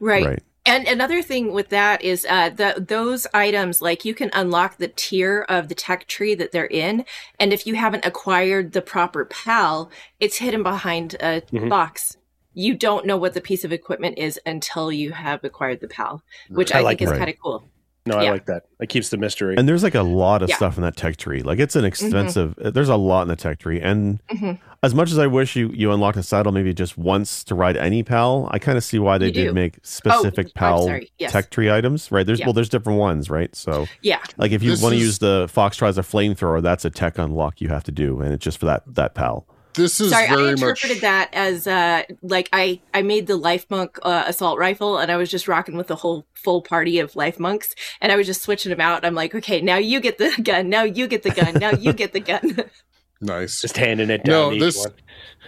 Right. 0.00 0.24
Right. 0.24 0.42
And 0.66 0.86
another 0.86 1.22
thing 1.22 1.52
with 1.52 1.70
that 1.70 2.02
is 2.02 2.26
uh, 2.28 2.50
the 2.50 2.84
those 2.86 3.26
items 3.32 3.80
like 3.80 4.04
you 4.04 4.14
can 4.14 4.30
unlock 4.34 4.76
the 4.76 4.88
tier 4.88 5.46
of 5.48 5.68
the 5.68 5.74
tech 5.74 6.06
tree 6.08 6.34
that 6.34 6.52
they're 6.52 6.66
in, 6.66 7.04
and 7.40 7.52
if 7.54 7.66
you 7.66 7.74
haven't 7.74 8.04
acquired 8.04 8.72
the 8.72 8.82
proper 8.82 9.24
PAL, 9.24 9.90
it's 10.20 10.36
hidden 10.36 10.62
behind 10.62 11.14
a 11.20 11.40
Mhm. 11.52 11.70
box. 11.70 12.16
You 12.52 12.74
don't 12.74 13.06
know 13.06 13.16
what 13.16 13.32
the 13.34 13.40
piece 13.40 13.64
of 13.64 13.72
equipment 13.72 14.18
is 14.18 14.38
until 14.44 14.92
you 14.92 15.12
have 15.12 15.42
acquired 15.44 15.80
the 15.80 15.88
PAL, 15.88 16.22
which 16.50 16.74
I 16.74 16.80
I, 16.80 16.82
like 16.82 16.98
think 16.98 17.12
is 17.12 17.16
kind 17.16 17.30
of 17.30 17.36
cool. 17.42 17.64
no 18.06 18.16
i 18.16 18.30
like 18.30 18.46
that 18.46 18.62
it 18.80 18.88
keeps 18.88 19.10
the 19.10 19.18
mystery 19.18 19.54
And 19.58 19.68
there's 19.68 19.82
like 19.82 19.94
a 19.94 20.02
lot 20.02 20.40
of 20.42 20.48
Yeah. 20.48 20.56
stuff 20.56 20.76
in 20.78 20.82
that 20.82 20.96
tech 20.96 21.16
tree. 21.18 21.42
Like 21.42 21.58
it's 21.58 21.76
an 21.76 21.84
extensive, 21.84 22.54
there's 22.56 22.88
a 22.88 22.96
lot 22.96 23.22
in 23.22 23.28
the 23.28 23.36
tech 23.36 23.58
tree. 23.58 23.80
And 23.80 24.20
Mhm. 24.30 24.58
As 24.80 24.94
much 24.94 25.10
as 25.10 25.18
I 25.18 25.26
wish 25.26 25.56
you, 25.56 25.70
you 25.74 25.90
unlocked 25.90 26.16
a 26.18 26.22
saddle 26.22 26.52
maybe 26.52 26.72
just 26.72 26.96
once 26.96 27.42
to 27.44 27.56
ride 27.56 27.76
any 27.76 28.04
PAL, 28.04 28.48
I 28.52 28.60
kind 28.60 28.78
of 28.78 28.84
see 28.84 29.00
why 29.00 29.18
they 29.18 29.26
You 29.26 29.32
did 29.32 29.44
do. 29.48 29.52
make 29.52 29.78
specific 29.82 30.46
I'm 30.46 30.52
PAL. 30.54 31.00
Yes. 31.18 31.32
tech 31.32 31.50
tree 31.50 31.68
items, 31.68 32.12
right? 32.12 32.24
There's, 32.24 32.38
Yeah. 32.38 32.46
well, 32.46 32.52
there's 32.52 32.68
different 32.68 33.00
ones, 33.00 33.28
right? 33.28 33.54
So 33.56 33.86
Yeah. 34.02 34.20
like 34.36 34.52
if 34.52 34.62
you 34.62 34.70
want 34.80 34.92
to 34.94 34.98
is- 34.98 35.02
use 35.02 35.18
the 35.18 35.48
Fox 35.50 35.76
tries 35.76 35.98
a 35.98 36.02
flamethrower, 36.02 36.62
that's 36.62 36.84
a 36.84 36.90
tech 36.90 37.18
unlock 37.18 37.60
you 37.60 37.68
have 37.70 37.82
to 37.84 37.92
do. 37.92 38.20
And 38.20 38.32
it's 38.32 38.44
just 38.44 38.58
for 38.58 38.66
that, 38.66 38.82
that 38.94 39.14
PAL. 39.16 39.46
this 39.74 40.00
is 40.00 40.10
Sorry, 40.10 40.26
I 40.26 40.34
very 40.36 40.50
interpreted 40.50 40.96
much 40.96 41.00
that 41.02 41.28
as 41.32 41.66
uh 41.68 42.02
like 42.22 42.48
I 42.52 42.80
I 42.94 43.02
made 43.02 43.26
the 43.28 43.38
Lifmunk 43.38 43.98
uh, 44.02 44.24
assault 44.26 44.58
rifle 44.58 44.98
and 44.98 45.10
I 45.12 45.16
was 45.16 45.30
just 45.30 45.46
rocking 45.46 45.76
with 45.76 45.86
the 45.88 45.94
whole 45.96 46.24
full 46.34 46.62
party 46.62 46.98
of 46.98 47.12
Lifmunks 47.12 47.74
and 48.00 48.10
I 48.10 48.16
was 48.16 48.26
just 48.26 48.42
switching 48.42 48.70
them 48.70 48.80
out. 48.80 49.04
I'm 49.04 49.14
like, 49.14 49.34
okay, 49.36 49.60
now 49.60 49.76
you 49.76 50.00
get 50.00 50.18
the 50.18 50.34
gun, 50.42 50.68
now 50.68 50.82
you 50.84 51.06
get 51.06 51.22
the 51.24 51.30
gun, 51.30 51.54
now 51.54 51.70
you 51.72 51.92
get 51.92 52.12
the 52.12 52.20
gun. 52.20 52.58
nice. 53.20 53.60
Just 53.60 53.76
handing 53.76 54.10
it 54.10 54.24
down. 54.24 54.58
No, 54.58 54.64
this- 54.64 54.86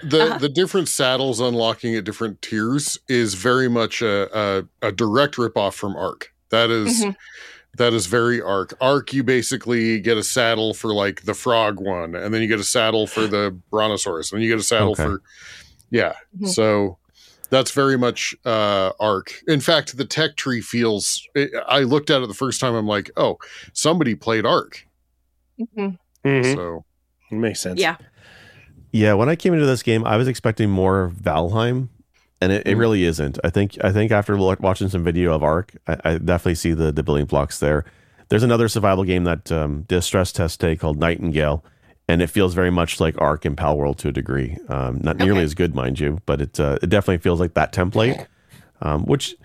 the 0.02 0.22
Uh-huh. 0.22 0.38
the 0.38 0.48
different 0.48 0.88
saddles 0.88 1.40
unlocking 1.40 1.94
at 1.94 2.04
different 2.04 2.40
tiers 2.40 2.98
is 3.08 3.34
very 3.34 3.68
much 3.68 4.00
a 4.02 4.28
a, 4.82 4.88
a 4.88 4.92
direct 4.92 5.36
ripoff 5.36 5.74
from 5.74 5.94
Ark. 5.96 6.32
That 6.50 6.70
is- 6.70 7.02
Mhm. 7.04 7.16
that 7.76 7.92
is 7.92 8.06
very 8.06 8.40
Ark. 8.40 8.72
Ark, 8.80 9.12
you 9.12 9.22
basically 9.22 10.00
get 10.00 10.16
a 10.16 10.22
saddle 10.24 10.72
for 10.74 10.92
like 10.94 11.22
the 11.24 11.34
frog 11.34 11.80
one, 11.80 12.14
and 12.14 12.32
then 12.32 12.40
you 12.40 12.48
get 12.48 12.58
a 12.60 12.64
saddle 12.64 13.06
for 13.06 13.26
the 13.26 13.56
brontosaurus, 13.70 14.32
and 14.32 14.42
you 14.42 14.48
get 14.48 14.58
a 14.58 14.62
saddle 14.62 14.92
Okay. 14.92 15.04
for 15.04 15.22
yeah. 15.90 16.14
Mhm. 16.40 16.48
So 16.48 16.96
that's 17.50 17.72
very 17.72 17.98
much 17.98 18.34
uh 18.46 18.92
Ark. 19.00 19.34
In 19.48 19.60
fact, 19.60 19.96
the 19.98 20.04
tech 20.06 20.36
tree 20.36 20.60
feels. 20.62 21.26
It, 21.34 21.50
I 21.68 21.80
looked 21.80 22.08
at 22.10 22.22
it 22.22 22.28
the 22.28 22.34
first 22.34 22.58
time. 22.60 22.74
I'm 22.74 22.86
like, 22.86 23.10
oh, 23.16 23.36
somebody 23.74 24.14
played 24.14 24.46
Ark. 24.46 24.86
Mhm. 25.60 25.98
Mhm. 26.24 26.54
So 26.54 26.84
Makes 27.30 27.60
sense. 27.60 27.80
Yeah. 27.80 27.96
Yeah, 28.92 29.14
when 29.14 29.28
I 29.28 29.36
came 29.36 29.54
into 29.54 29.66
this 29.66 29.82
game, 29.82 30.04
I 30.04 30.16
was 30.16 30.26
expecting 30.26 30.68
more 30.68 31.12
Valheim, 31.14 31.88
and 32.40 32.50
it, 32.52 32.66
it 32.66 32.76
Mhm. 32.76 32.80
really 32.80 33.04
isn't. 33.04 33.38
I 33.44 33.50
think 33.50 33.76
I 33.84 33.92
think 33.92 34.10
after 34.10 34.36
watching 34.36 34.88
some 34.88 35.04
video 35.04 35.32
of 35.32 35.42
Ark, 35.44 35.72
I, 35.86 35.96
I 36.04 36.18
definitely 36.18 36.56
see 36.56 36.72
the 36.72 36.90
the 36.90 37.02
building 37.04 37.26
blocks 37.26 37.60
there. 37.60 37.84
There's 38.30 38.42
another 38.42 38.68
survival 38.68 39.04
game 39.04 39.24
that 39.24 39.50
um, 39.52 39.82
did 39.82 39.98
a 39.98 40.02
stress 40.02 40.32
test 40.32 40.60
today 40.60 40.74
called 40.76 40.98
Nightingale, 40.98 41.64
and 42.08 42.20
it 42.22 42.28
feels 42.28 42.54
very 42.54 42.70
much 42.70 42.98
like 43.00 43.14
Ark 43.20 43.44
and 43.44 43.56
Pal 43.56 43.76
World 43.76 43.98
to 43.98 44.08
a 44.08 44.12
degree. 44.12 44.56
Um, 44.68 44.98
not 45.02 45.18
nearly 45.18 45.42
as 45.42 45.54
good, 45.54 45.74
mind 45.74 46.00
you, 46.00 46.18
but 46.26 46.40
it 46.40 46.58
uh, 46.58 46.78
it 46.82 46.88
definitely 46.88 47.18
feels 47.18 47.38
like 47.38 47.54
that 47.54 47.72
template. 47.72 48.26
Um, 48.82 49.04
which 49.04 49.36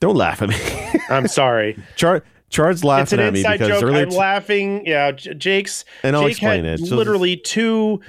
don't 0.00 0.16
laugh 0.16 0.42
at 0.42 0.48
me. 0.48 1.00
I'm 1.10 1.28
sorry. 1.28 1.76
Char 1.96 2.22
Chard's 2.54 2.80
it's 2.80 2.84
laughing 2.84 3.18
an 3.18 3.26
at 3.26 3.32
me 3.32 3.40
inside 3.40 3.58
because 3.58 3.80
joke. 3.80 3.82
earlier, 3.82 4.06
I'm 4.06 4.10
laughing. 4.10 4.86
Yeah, 4.86 5.10
Jake's 5.10 5.84
and 6.02 6.14
I'll 6.14 6.22
Jake 6.22 6.32
explain 6.32 6.64
had 6.64 6.80
it. 6.80 6.86
So- 6.86 6.96
literally 6.96 7.36
two 7.36 8.00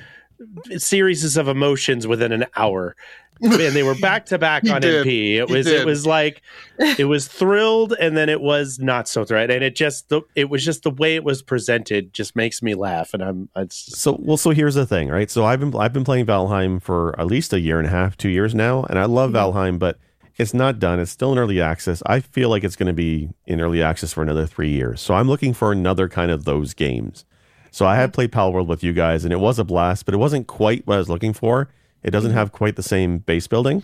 series 0.77 1.37
of 1.37 1.47
emotions 1.47 2.07
within 2.07 2.31
an 2.31 2.45
hour. 2.55 2.95
and 3.41 3.75
they 3.75 3.83
were 3.83 3.95
back 3.95 4.25
to 4.27 4.37
back 4.37 4.63
on 4.69 4.79
did. 4.81 5.05
MP. 5.05 5.35
It 5.35 5.49
was 5.49 5.67
it 5.67 5.85
was 5.85 6.05
like 6.05 6.41
it 6.79 7.05
was 7.05 7.27
thrilled 7.27 7.93
and 7.99 8.15
then 8.15 8.29
it 8.29 8.39
was 8.39 8.79
not 8.79 9.09
so 9.09 9.25
thrilled. 9.25 9.49
And 9.49 9.61
it 9.63 9.75
just 9.75 10.07
the 10.07 10.21
it 10.35 10.49
was 10.49 10.63
just 10.63 10.83
the 10.83 10.91
way 10.91 11.15
it 11.15 11.23
was 11.23 11.41
presented 11.41 12.13
just 12.13 12.35
makes 12.35 12.61
me 12.61 12.75
laugh. 12.75 13.13
And 13.13 13.21
I'm 13.21 13.49
it's 13.57 13.97
So 13.97 14.17
well, 14.21 14.37
so 14.37 14.51
here's 14.51 14.75
the 14.75 14.85
thing, 14.85 15.09
right? 15.09 15.29
So 15.29 15.43
I've 15.43 15.59
been 15.59 15.75
I've 15.75 15.91
been 15.91 16.05
playing 16.05 16.27
Valheim 16.27 16.81
for 16.81 17.19
at 17.19 17.27
least 17.27 17.51
a 17.51 17.59
year 17.59 17.77
and 17.77 17.87
a 17.87 17.91
half, 17.91 18.15
two 18.15 18.29
years 18.29 18.55
now, 18.55 18.83
and 18.83 18.97
I 18.97 19.05
love 19.05 19.31
mm-hmm. 19.31 19.57
Valheim, 19.57 19.79
but 19.79 19.97
it's 20.37 20.53
not 20.53 20.79
done. 20.79 20.99
It's 20.99 21.11
still 21.11 21.31
in 21.31 21.37
early 21.39 21.61
access. 21.61 22.03
I 22.05 22.19
feel 22.19 22.49
like 22.49 22.63
it's 22.63 22.75
going 22.75 22.87
to 22.87 22.93
be 22.93 23.29
in 23.45 23.61
early 23.61 23.81
access 23.81 24.13
for 24.13 24.21
another 24.21 24.45
three 24.45 24.69
years. 24.69 25.01
So 25.01 25.13
I'm 25.13 25.27
looking 25.27 25.53
for 25.53 25.71
another 25.71 26.07
kind 26.09 26.31
of 26.31 26.45
those 26.45 26.73
games. 26.73 27.25
So 27.71 27.85
I 27.85 27.95
had 27.95 28.13
played 28.13 28.31
Pal 28.31 28.53
World 28.53 28.67
with 28.67 28.83
you 28.83 28.93
guys, 28.93 29.23
and 29.25 29.33
it 29.33 29.39
was 29.39 29.59
a 29.59 29.63
blast, 29.63 30.05
but 30.05 30.13
it 30.13 30.17
wasn't 30.17 30.47
quite 30.47 30.85
what 30.87 30.95
I 30.95 30.97
was 30.97 31.09
looking 31.09 31.33
for. 31.33 31.69
It 32.03 32.11
doesn't 32.11 32.31
have 32.31 32.51
quite 32.51 32.75
the 32.75 32.83
same 32.83 33.17
base 33.19 33.47
building. 33.47 33.83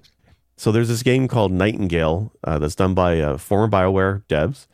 So 0.58 0.72
there's 0.72 0.88
this 0.90 1.04
game 1.04 1.28
called 1.28 1.52
Nightingale 1.52 2.32
uh, 2.44 2.60
that's 2.60 2.76
done 2.76 2.94
by 2.94 3.20
uh, 3.20 3.38
former 3.38 3.68
Bioware 3.68 4.24
devs, 4.28 4.68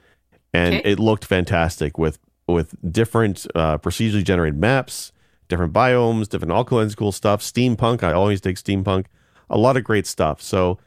and 0.54 0.76
Okay. 0.76 0.92
it 0.92 1.00
looked 1.00 1.26
fantastic 1.26 1.98
with 1.98 2.20
with 2.48 2.76
different 2.94 3.46
uh, 3.56 3.78
procedurally 3.78 4.24
generated 4.24 4.60
maps, 4.60 5.12
different 5.50 5.74
biomes, 5.74 6.30
different 6.30 6.52
all 6.52 6.63
kinds 6.63 6.94
of 6.94 6.98
cool 6.98 7.12
stuff. 7.12 7.42
Steampunk, 7.42 8.04
I 8.04 8.13
always 8.13 8.40
dig 8.40 8.56
steampunk. 8.56 9.06
A 9.50 9.58
lot 9.58 9.76
of 9.78 9.84
great 9.84 10.08
stuff. 10.08 10.42
So 10.42 10.78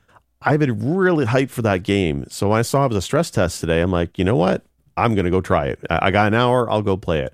I've 0.43 0.61
been 0.61 0.95
really 0.95 1.27
hyped 1.27 1.51
for 1.51 1.63
that 1.63 1.83
game. 1.83 2.25
So 2.29 2.49
when 2.49 2.59
I 2.59 2.63
saw 2.63 2.85
it 2.85 2.89
was 2.89 2.97
a 2.97 3.03
stress 3.03 3.31
test 3.31 3.61
today, 3.61 3.81
I'm 3.83 3.91
like, 3.93 4.19
you 4.19 4.25
know 4.25 4.37
what? 4.37 4.63
I'm 4.97 5.15
gonna 5.15 5.31
go 5.31 5.41
try 5.41 5.67
it. 5.67 5.79
I 5.91 6.07
I 6.07 6.11
got 6.11 6.27
an 6.29 6.35
hour. 6.35 6.71
I'll 6.71 6.83
go 6.83 6.97
play 6.97 7.21
it. 7.21 7.33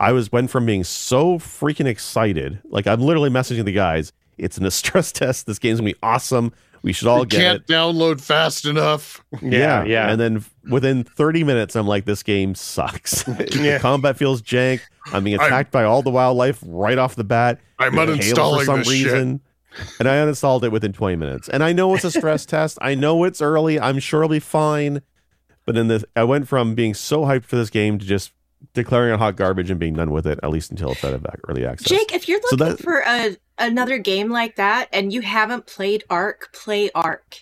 I 0.00 0.12
was 0.12 0.30
went 0.30 0.50
from 0.50 0.66
being 0.66 0.84
so 0.84 1.38
freaking 1.38 1.86
excited, 1.86 2.60
like 2.70 2.86
I'm 2.86 3.00
literally 3.00 3.30
messaging 3.30 3.64
the 3.64 3.72
guys. 3.72 4.12
It's 4.36 4.56
in 4.58 4.64
a 4.64 4.70
stress 4.82 5.10
test. 5.12 5.46
This 5.46 5.58
game's 5.58 5.80
gonna 5.80 5.90
be 5.92 5.98
awesome. 6.02 6.52
We 6.82 6.92
should 6.92 7.08
all 7.08 7.20
you 7.20 7.26
get 7.26 7.40
can't 7.40 7.60
it. 7.62 7.66
download 7.66 8.20
fast 8.20 8.64
enough. 8.64 9.24
yeah, 9.42 9.82
yeah. 9.84 10.10
And 10.12 10.20
then 10.20 10.44
within 10.70 11.02
30 11.02 11.42
minutes, 11.42 11.74
I'm 11.74 11.88
like, 11.88 12.04
this 12.04 12.22
game 12.22 12.54
sucks. 12.54 13.26
Yeah. 13.56 13.74
the 13.74 13.78
combat 13.80 14.16
feels 14.16 14.40
jank. 14.42 14.80
I'm 15.12 15.24
being 15.24 15.40
I'm- 15.40 15.46
attacked 15.48 15.72
by 15.72 15.82
all 15.82 16.02
the 16.02 16.10
wildlife 16.10 16.62
right 16.64 16.96
off 16.96 17.16
the 17.16 17.24
bat. 17.24 17.58
I'm 17.80 17.94
uninstalling 17.94 18.58
for 18.60 18.64
some 18.64 18.78
this 18.84 18.88
shit. 18.92 19.40
And 19.98 20.08
I 20.08 20.16
uninstalled 20.16 20.62
it 20.64 20.72
within 20.72 20.92
20 20.92 21.16
minutes. 21.16 21.48
And 21.48 21.62
I 21.62 21.72
know 21.72 21.94
it's 21.94 22.04
a 22.04 22.10
stress 22.10 22.44
test. 22.46 22.78
I 22.80 22.94
know 22.94 23.24
it's 23.24 23.40
early. 23.42 23.78
I'm 23.78 23.98
sure 23.98 24.22
it'll 24.22 24.30
be 24.30 24.40
fine. 24.40 25.02
But 25.66 25.76
in 25.76 25.88
this, 25.88 26.04
I 26.16 26.24
went 26.24 26.48
from 26.48 26.74
being 26.74 26.94
so 26.94 27.22
hyped 27.22 27.44
for 27.44 27.56
this 27.56 27.70
game 27.70 27.98
to 27.98 28.06
just 28.06 28.32
declaring 28.74 29.14
it 29.14 29.18
hot 29.18 29.36
garbage 29.36 29.70
and 29.70 29.78
being 29.78 29.94
done 29.94 30.10
with 30.10 30.26
it, 30.26 30.40
at 30.42 30.50
least 30.50 30.70
until 30.70 30.92
it's 30.92 31.04
out 31.04 31.12
of 31.14 31.24
early 31.48 31.64
access. 31.66 31.88
Jake, 31.88 32.12
if 32.14 32.28
you're 32.28 32.40
So 32.46 32.56
looking 32.56 32.76
that- 32.76 32.82
for 32.82 33.02
a 33.06 33.36
another 33.58 33.98
game 33.98 34.30
like 34.30 34.56
that 34.56 34.88
and 34.92 35.12
you 35.12 35.20
haven't 35.20 35.66
played 35.66 36.04
Ark, 36.08 36.48
play 36.52 36.90
Ark. 36.94 37.36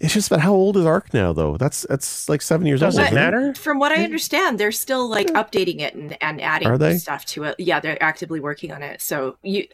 It's 0.00 0.14
just 0.14 0.28
about 0.28 0.40
how 0.40 0.52
old 0.54 0.76
is 0.76 0.86
Ark 0.86 1.12
now, 1.12 1.32
though? 1.32 1.56
That's 1.56 1.84
that's 1.88 2.28
like 2.28 2.40
seven 2.40 2.66
years 2.68 2.80
Does 2.80 2.94
old. 2.96 3.02
it 3.02 3.06
isn't 3.06 3.14
matter? 3.16 3.52
From 3.54 3.80
what 3.80 3.90
I 3.90 4.04
understand, 4.04 4.58
they're 4.60 4.70
still 4.70 5.08
like 5.08 5.26
updating 5.28 5.80
it 5.80 5.94
and, 5.94 6.16
and 6.22 6.40
adding 6.40 6.68
Are 6.68 6.78
they? 6.78 6.98
stuff 6.98 7.24
to 7.26 7.42
it. 7.44 7.56
Yeah, 7.58 7.80
they're 7.80 8.00
actively 8.00 8.38
working 8.38 8.70
on 8.72 8.82
it. 8.84 9.02
So 9.02 9.36
you 9.42 9.66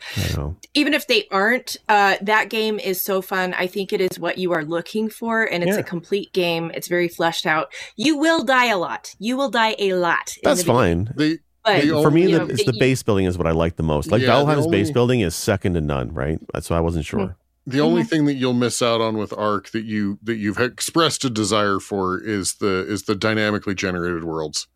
even 0.72 0.94
if 0.94 1.06
they 1.08 1.26
aren't, 1.30 1.76
uh, 1.90 2.16
that 2.22 2.48
game 2.48 2.78
is 2.78 3.00
so 3.02 3.20
fun. 3.20 3.52
I 3.54 3.66
think 3.66 3.92
it 3.92 4.00
is 4.00 4.18
what 4.18 4.38
you 4.38 4.52
are 4.52 4.64
looking 4.64 5.10
for, 5.10 5.44
and 5.44 5.62
it's 5.62 5.74
Yeah. 5.76 5.80
a 5.80 5.82
complete 5.84 6.32
game. 6.32 6.70
It's 6.72 6.88
very 6.88 7.08
fleshed 7.08 7.44
out. 7.44 7.70
You 7.96 8.16
will 8.16 8.44
die 8.44 8.66
a 8.66 8.78
lot. 8.78 9.14
You 9.18 9.37
will 9.37 9.50
die 9.50 9.76
a 9.78 9.92
lot. 9.92 10.32
That's 10.42 10.60
the 10.62 10.66
fine. 10.66 11.12
They 11.16 11.38
But 11.64 11.80
They 11.82 11.88
For 11.88 12.10
me, 12.10 12.26
the, 12.32 12.38
know, 12.38 12.44
it's 12.46 12.64
the 12.64 12.72
it- 12.74 12.78
base 12.80 13.02
building 13.02 13.26
is 13.26 13.37
what 13.38 13.46
I 13.46 13.50
like 13.52 13.76
the 13.76 13.82
most. 13.82 14.10
Like 14.10 14.22
Yeah, 14.22 14.38
the 14.38 14.44
Valheim's 14.44 14.66
base 14.68 14.90
building 14.90 15.20
is 15.20 15.34
second 15.34 15.74
to 15.74 15.80
none, 15.80 16.12
right? 16.14 16.38
That's 16.52 16.68
why 16.70 16.76
I 16.78 16.80
wasn't 16.80 17.04
sure. 17.06 17.37
The 17.66 17.81
only 17.81 18.05
thing 18.05 18.27
that 18.27 18.35
you'll 18.35 18.53
miss 18.53 18.83
out 18.83 19.00
on 19.00 19.16
with 19.16 19.33
Ark 19.33 19.70
that 19.70 19.85
you 19.85 20.18
that 20.22 20.37
you've 20.37 20.59
expressed 20.59 21.24
a 21.24 21.31
desire 21.31 21.79
for 21.79 22.18
is 22.18 22.55
the 22.55 22.87
is 22.87 23.05
the 23.05 23.14
dynamically 23.14 23.74
generated 23.74 24.24
worlds. 24.24 24.66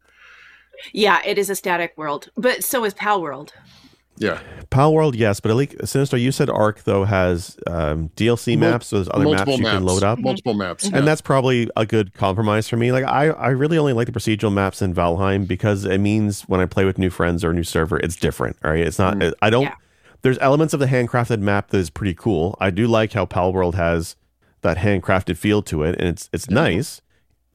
yeah, 0.93 1.21
it 1.25 1.39
is 1.39 1.51
a 1.51 1.55
static 1.55 1.93
world, 1.97 2.31
but 2.37 2.65
so 2.65 2.85
is 2.85 2.95
Pal 2.95 3.21
World. 3.21 3.53
Yeah, 4.17 4.41
Pal 4.71 4.93
World, 4.95 5.15
yes, 5.15 5.39
but 5.39 5.51
at 5.51 5.57
least 5.57 5.87
Sinister, 5.87 6.17
you 6.17 6.33
said 6.33 6.49
Ark 6.49 6.83
though 6.85 7.05
has 7.05 7.57
um, 7.67 8.09
DLC 8.17 8.59
Mul- 8.59 8.71
maps, 8.71 8.87
so 8.87 8.97
there's 8.97 9.09
other 9.13 9.29
maps 9.29 9.59
you 9.59 9.65
can 9.65 9.85
load 9.85 10.03
up, 10.03 10.19
multiple 10.19 10.55
maps, 10.55 10.85
and 10.85 10.95
yeah. 10.95 11.01
that's 11.03 11.21
probably 11.21 11.69
a 11.77 11.85
good 11.85 12.15
compromise 12.15 12.69
for 12.69 12.79
me. 12.79 12.91
Like 12.91 13.05
I, 13.05 13.29
I 13.29 13.49
really 13.51 13.77
only 13.77 13.93
like 13.93 14.07
the 14.07 14.19
procedural 14.19 14.53
maps 14.53 14.81
in 14.81 14.95
Valheim 14.95 15.47
because 15.47 15.85
it 15.85 15.99
means 15.99 16.43
when 16.43 16.61
I 16.61 16.67
play 16.67 16.85
with 16.85 16.97
new 16.99 17.11
friends 17.11 17.45
or 17.45 17.51
a 17.51 17.55
new 17.55 17.65
server, 17.65 17.99
it's 17.99 18.17
different. 18.17 18.57
All 18.65 18.71
right, 18.71 18.81
it's 18.81 18.99
not. 18.99 19.17
Mm. 19.17 19.35
I 19.43 19.51
don't. 19.51 19.65
Yeah. 19.65 19.75
There's 20.23 20.39
elements 20.41 20.75
of 20.75 20.81
the 20.81 20.87
handcrafted 20.87 21.41
map 21.41 21.69
that 21.71 21.79
is 21.79 21.91
pretty 21.91 22.15
cool. 22.15 22.57
I 22.61 22.71
do 22.71 22.87
like 22.87 23.13
how 23.13 23.25
Pal 23.27 23.53
World 23.53 23.75
has 23.77 24.17
that 24.63 24.79
handcrafted 24.79 25.37
feel 25.37 25.63
to 25.63 25.83
it, 25.85 25.97
and 25.99 26.09
it's 26.09 26.29
it's 26.33 26.51
nice. 26.51 27.01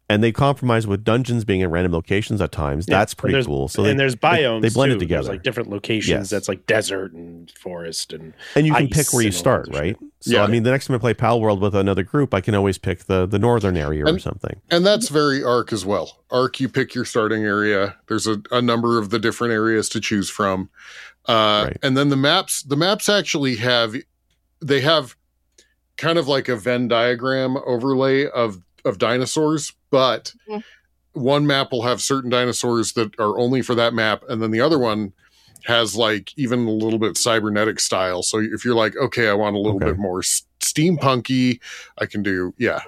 And 0.10 0.22
they 0.22 0.34
compromise 0.34 0.86
with 0.86 1.04
dungeons 1.06 1.46
being 1.46 1.62
in 1.62 1.72
random 1.72 1.94
locations 1.94 2.42
at 2.42 2.52
times. 2.52 2.86
Yeah, 2.88 3.00
That's 3.00 3.14
pretty 3.14 3.42
cool. 3.46 3.70
So 3.70 3.84
and 3.84 3.94
they, 3.98 4.04
there's 4.04 4.18
biomes. 4.18 4.62
they 4.62 4.70
blend 4.70 4.92
it 4.92 5.00
together. 5.00 5.24
There's 5.24 5.36
like 5.36 5.44
different 5.44 5.70
locations. 5.70 6.10
Yes. 6.10 6.30
That's 6.30 6.50
like 6.50 6.66
desert 6.68 7.14
and 7.14 7.50
forest 7.52 8.12
and 8.12 8.34
and 8.54 8.68
you 8.68 8.74
can 8.74 8.90
pick 8.90 9.12
where 9.14 9.24
you 9.24 9.32
start, 9.32 9.70
right? 9.72 9.98
shit. 9.98 10.10
So 10.20 10.32
Yeah. 10.34 10.44
I 10.44 10.48
mean, 10.48 10.64
the 10.64 10.72
next 10.72 10.88
time 10.88 10.96
I 10.96 11.00
play 11.00 11.14
Pal 11.14 11.40
World 11.40 11.62
with 11.62 11.74
another 11.74 12.04
group, 12.04 12.34
I 12.34 12.42
can 12.42 12.54
always 12.54 12.78
pick 12.78 13.06
the 13.06 13.26
the 13.26 13.40
northern 13.40 13.78
area 13.78 14.06
or 14.06 14.20
something. 14.20 14.60
and 14.70 14.86
that's 14.86 15.08
very 15.08 15.42
Ark 15.42 15.72
as 15.74 15.86
well. 15.86 16.24
Ark, 16.30 16.60
you 16.60 16.68
pick 16.68 16.94
your 16.94 17.06
starting 17.06 17.44
area. 17.44 17.96
There's 18.08 18.28
a, 18.28 18.42
a 18.52 18.62
number 18.62 19.00
of 19.00 19.10
the 19.10 19.20
different 19.20 19.54
areas 19.54 19.88
to 19.90 20.02
choose 20.02 20.30
from, 20.30 20.70
uh, 21.28 21.66
Right. 21.68 21.78
and 21.82 21.96
then 21.98 22.10
the 22.10 22.18
maps. 22.18 22.64
The 22.64 22.76
maps 22.78 23.08
actually 23.10 23.56
have 23.58 23.96
they 24.62 24.82
have 24.82 25.16
kind 25.98 26.18
of 26.18 26.28
like 26.28 26.48
a 26.50 26.56
Venn 26.56 26.88
diagram 26.88 27.58
overlay 27.66 28.28
of 28.28 28.62
of 28.86 28.98
dinosaurs, 28.98 29.72
but 29.92 30.34
Mhm. 30.50 30.64
one 31.14 31.48
map 31.48 31.72
will 31.72 31.84
have 31.84 32.02
certain 32.02 32.30
dinosaurs 32.30 32.94
that 32.94 33.18
are 33.20 33.38
only 33.40 33.62
for 33.62 33.76
that 33.76 33.94
map, 33.94 34.24
and 34.28 34.42
then 34.42 34.52
the 34.52 34.60
other 34.62 34.78
one 34.80 35.14
has 35.66 35.96
like 35.96 36.38
even 36.38 36.66
a 36.68 36.72
little 36.72 37.00
bit 37.00 37.18
cybernetic 37.18 37.80
style. 37.80 38.22
So 38.24 38.40
if 38.40 38.66
you're 38.66 38.76
like, 38.76 38.98
okay, 38.98 39.30
I 39.30 39.34
want 39.34 39.56
a 39.56 39.60
little 39.60 39.78
Okay. 39.78 39.86
bit 39.92 39.98
more 39.98 40.20
s- 40.20 40.44
steampunky, 40.60 41.60
I 41.98 42.06
can 42.06 42.22
do 42.24 42.54
yeah. 42.58 42.82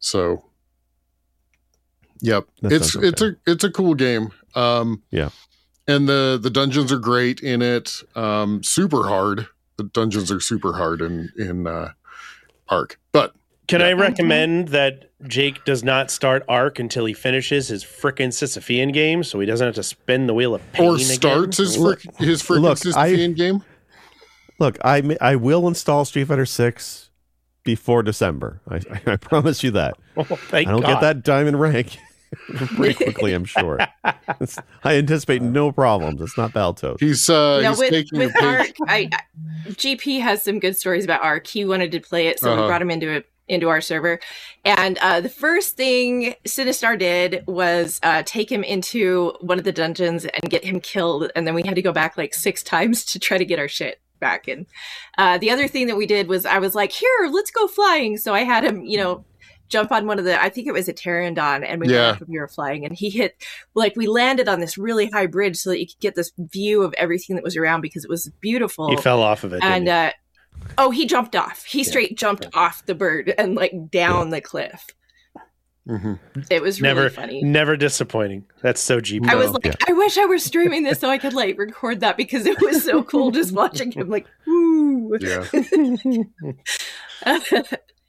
So, 0.00 0.44
yep, 2.20 2.46
That 2.62 2.72
it's 2.72 2.92
sounds 2.92 3.06
it's 3.06 3.22
a 3.22 3.36
it's 3.46 3.64
a 3.64 3.70
cool 3.70 3.94
game. 3.94 4.30
Um, 4.54 5.02
Yeah. 5.10 5.30
And 5.88 6.08
the 6.08 6.38
the 6.40 6.50
dungeons 6.50 6.90
are 6.92 6.98
great 6.98 7.40
in 7.40 7.62
it. 7.62 8.02
Um, 8.14 8.62
super 8.62 9.06
hard. 9.06 9.46
The 9.76 9.84
dungeons 9.84 10.30
are 10.32 10.40
super 10.40 10.72
hard 10.72 11.00
in 11.00 11.30
in 11.38 11.66
uh, 11.66 11.92
Ark, 12.68 12.98
but 13.12 13.34
Can 13.68 13.80
Yeah. 13.80 13.88
I 13.88 13.92
recommend 13.92 14.68
that 14.68 15.10
Jake 15.28 15.64
does 15.64 15.84
not 15.84 16.10
start 16.10 16.44
Ark 16.48 16.78
until 16.78 17.04
he 17.04 17.12
finishes 17.14 17.68
his 17.68 17.84
frickin' 17.84 18.28
Sisyphean 18.28 18.92
game, 18.92 19.22
so 19.22 19.38
he 19.40 19.46
doesn't 19.46 19.64
have 19.66 19.74
to 19.76 19.82
spin 19.82 20.26
the 20.26 20.34
wheel 20.34 20.54
of 20.54 20.72
pain 20.72 20.88
or 20.88 20.94
again? 20.96 21.06
starts 21.06 21.56
his 21.58 21.76
frick, 21.76 22.00
his 22.18 22.42
frickin' 22.42 22.60
Look, 22.62 22.78
I- 22.96 23.12
Sisyphean 23.12 23.36
game. 23.36 23.62
Look, 24.58 24.78
I 24.84 25.16
I 25.20 25.36
will 25.36 25.68
install 25.68 26.04
Street 26.06 26.24
Fighter 26.24 26.46
Six 26.46 27.10
before 27.64 28.02
December. 28.02 28.60
I, 28.68 28.76
I, 28.76 29.12
I 29.12 29.16
promise 29.16 29.62
you 29.62 29.70
that. 29.72 29.94
Oh, 30.18 30.24
thank 30.24 30.66
I 30.66 30.70
don't 30.70 30.80
God. 30.80 30.94
get 30.94 31.00
that 31.02 31.22
diamond 31.24 31.60
rank 31.60 31.98
pretty 32.76 32.94
quickly. 32.94 33.32
I'm 33.32 33.44
sure. 33.44 33.78
It's- 34.04 34.58
I 34.84 34.96
anticipate 34.96 35.42
no 35.42 35.72
problems. 35.72 36.20
It's 36.20 36.36
not 36.36 36.52
Baltos. 36.52 37.00
He's 37.00 37.28
uh 37.28 37.60
no, 37.62 37.70
he's 37.70 37.78
with, 37.78 37.90
taking 37.90 38.18
with 38.18 38.30
a 38.36 38.38
page. 38.38 38.74
I, 38.86 39.08
I 39.12 39.70
GP 39.70 40.20
has 40.20 40.42
some 40.42 40.58
good 40.60 40.76
stories 40.76 41.04
about 41.04 41.22
Ark. 41.22 41.46
He 41.46 41.64
wanted 41.64 41.92
to 41.92 42.00
play 42.00 42.28
it, 42.28 42.38
so 42.38 42.52
Uh-huh. 42.52 42.62
we 42.62 42.68
brought 42.68 42.82
him 42.82 42.90
into 42.90 43.10
it 43.10 43.26
into 43.48 43.68
our 43.68 43.80
server. 43.80 44.18
And 44.64 44.98
uh, 44.98 45.20
the 45.20 45.28
first 45.28 45.76
thing 45.76 46.34
Sinistar 46.44 46.98
did 46.98 47.44
was 47.46 48.00
uh, 48.02 48.24
take 48.26 48.50
him 48.50 48.64
into 48.64 49.34
one 49.40 49.56
of 49.58 49.64
the 49.64 49.70
dungeons 49.70 50.24
and 50.24 50.50
get 50.50 50.64
him 50.64 50.80
killed. 50.80 51.30
And 51.36 51.46
then 51.46 51.54
we 51.54 51.62
had 51.62 51.76
to 51.76 51.82
go 51.82 51.92
back 51.92 52.16
like 52.18 52.34
six 52.34 52.62
times 52.74 53.04
to 53.06 53.20
try 53.20 53.38
to 53.38 53.44
get 53.44 53.58
our 53.60 53.68
shit 53.68 54.00
back. 54.18 54.48
And 54.48 54.66
uh, 55.16 55.38
the 55.38 55.50
other 55.52 55.68
thing 55.68 55.86
that 55.86 55.96
we 55.96 56.06
did 56.06 56.26
was 56.26 56.44
I 56.44 56.58
was 56.58 56.74
like, 56.74 56.90
"Here, 56.90 57.28
let's 57.30 57.50
go 57.52 57.68
flying." 57.68 58.16
So 58.16 58.34
I 58.34 58.40
had 58.44 58.64
him, 58.64 58.84
you 58.84 58.98
know. 58.98 59.24
Jump 59.68 59.90
on 59.92 60.06
one 60.06 60.18
of 60.18 60.24
the, 60.24 60.40
I 60.40 60.48
think 60.48 60.66
it 60.66 60.72
was 60.72 60.88
a 60.88 60.92
Pteranodon, 60.94 61.64
and 61.66 61.80
we 61.80 61.88
Yeah. 61.92 62.16
and 62.18 62.28
we 62.28 62.38
were 62.38 62.48
flying, 62.48 62.84
and 62.84 62.94
he 62.96 63.10
hit, 63.10 63.34
like, 63.74 63.94
we 63.96 64.06
landed 64.06 64.48
on 64.48 64.60
this 64.60 64.78
really 64.78 65.06
high 65.10 65.26
bridge 65.26 65.56
so 65.56 65.70
that 65.70 65.80
you 65.80 65.86
could 65.86 65.98
get 66.00 66.14
this 66.14 66.32
view 66.38 66.82
of 66.82 66.94
everything 66.94 67.36
that 67.36 67.44
was 67.44 67.56
around 67.56 67.80
because 67.80 68.04
it 68.04 68.10
was 68.10 68.30
beautiful. 68.40 68.88
He 68.90 68.96
fell 68.96 69.22
off 69.22 69.42
of 69.44 69.52
it. 69.52 69.62
and 69.62 69.86
didn't 69.86 69.88
uh, 69.98 70.12
oh, 70.78 70.90
he 70.90 71.06
jumped 71.06 71.34
off. 71.36 71.64
He 71.64 71.84
straight 71.84 72.16
jumped 72.16 72.46
off 72.54 72.84
the 72.86 72.94
bird 72.94 73.34
and 73.38 73.54
like 73.54 73.72
down 73.90 74.30
the 74.30 74.40
cliff. 74.40 74.86
Mhm. 75.88 76.18
It 76.50 76.62
was 76.62 76.80
really 76.82 76.94
Never- 76.96 77.10
funny. 77.10 77.42
Never 77.44 77.76
disappointing. 77.76 78.44
That's 78.60 78.80
so 78.80 79.00
GP. 79.00 79.28
I 79.28 79.36
was 79.36 79.52
like, 79.52 79.66
Yeah. 79.66 79.74
I 79.86 79.92
wish 79.92 80.18
I 80.18 80.24
were 80.26 80.38
streaming 80.38 80.82
this 80.82 80.98
so 80.98 81.08
I 81.08 81.16
could 81.18 81.32
like 81.32 81.56
record 81.58 82.00
that 82.00 82.16
because 82.16 82.44
it 82.44 82.60
was 82.60 82.82
so 82.84 83.04
cool 83.04 83.30
just 83.30 83.52
watching 83.54 83.92
him 83.92 84.08
like, 84.08 84.26
woo. 84.48 85.16
Yeah. 85.20 85.44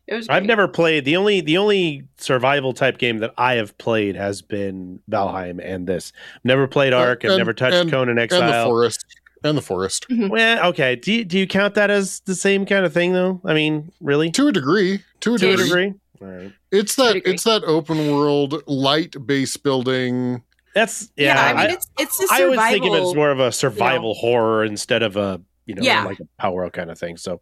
it 0.08 0.16
was. 0.16 0.30
I've 0.30 0.46
never 0.46 0.68
played 0.68 1.06
the 1.06 1.16
only 1.18 1.42
the 1.42 1.58
only 1.58 2.04
survival 2.18 2.74
type 2.74 2.98
game 2.98 3.18
that 3.20 3.34
I 3.38 3.56
have 3.56 3.78
played 3.78 4.16
has 4.16 4.42
been 4.42 5.00
Valheim 5.10 5.60
and 5.64 5.86
this. 5.88 6.14
Never 6.44 6.68
played 6.68 6.94
Uh, 6.94 6.98
Ark. 7.00 7.22
I've 7.26 7.32
and- 7.32 7.38
never 7.38 7.54
touched 7.54 7.76
and- 7.76 7.92
Conan 7.92 8.10
And 8.10 8.18
the 8.18 8.24
Exile. 8.24 8.66
forest. 8.66 9.06
And 9.44 9.56
the 9.58 9.62
forest. 9.62 10.08
Well, 10.10 10.68
okay. 10.70 10.96
Do 10.96 11.14
you, 11.14 11.24
do 11.24 11.38
you 11.38 11.46
count 11.46 11.76
that 11.76 11.92
as 11.92 12.22
the 12.22 12.34
same 12.34 12.66
kind 12.66 12.86
of 12.86 12.92
thing 12.92 13.14
though? 13.14 13.40
I 13.46 13.54
mean, 13.54 13.92
really? 14.02 14.32
To 14.32 14.48
a 14.48 14.52
degree. 14.52 15.04
To 15.22 15.36
a 15.36 15.38
To 15.38 15.48
a 15.54 15.58
degree. 15.58 15.66
degree. 15.66 15.94
All 16.22 16.28
right. 16.28 16.52
It's 16.72 16.96
that 16.96 17.22
it's 17.24 17.44
that 17.44 17.64
open 17.66 18.12
world 18.12 18.64
light 18.68 19.16
base 19.28 19.56
building. 19.56 20.42
That's 20.74 21.12
Yeah, 21.16 21.36
yeah. 21.36 21.42
I 21.46 21.54
mean 21.54 21.72
I, 21.72 21.74
it's 21.74 21.88
it's 22.00 22.20
a 22.20 22.24
I 22.24 22.38
survival. 22.40 22.60
I 22.60 22.64
always 22.64 22.72
think 22.82 22.86
of 22.86 22.94
it 23.00 23.08
as 23.10 23.16
more 23.16 23.30
of 23.30 23.40
a 23.40 23.52
survival 23.52 24.16
horror 24.16 24.66
instead 24.66 25.04
of 25.04 25.16
a 25.16 25.40
you 25.68 25.76
know 25.76 25.84
Yeah. 25.84 26.04
like 26.06 26.20
a 26.20 26.28
power 26.40 26.66
up 26.66 26.74
kind 26.74 26.90
of 26.90 26.98
thing. 26.98 27.18
So, 27.18 27.40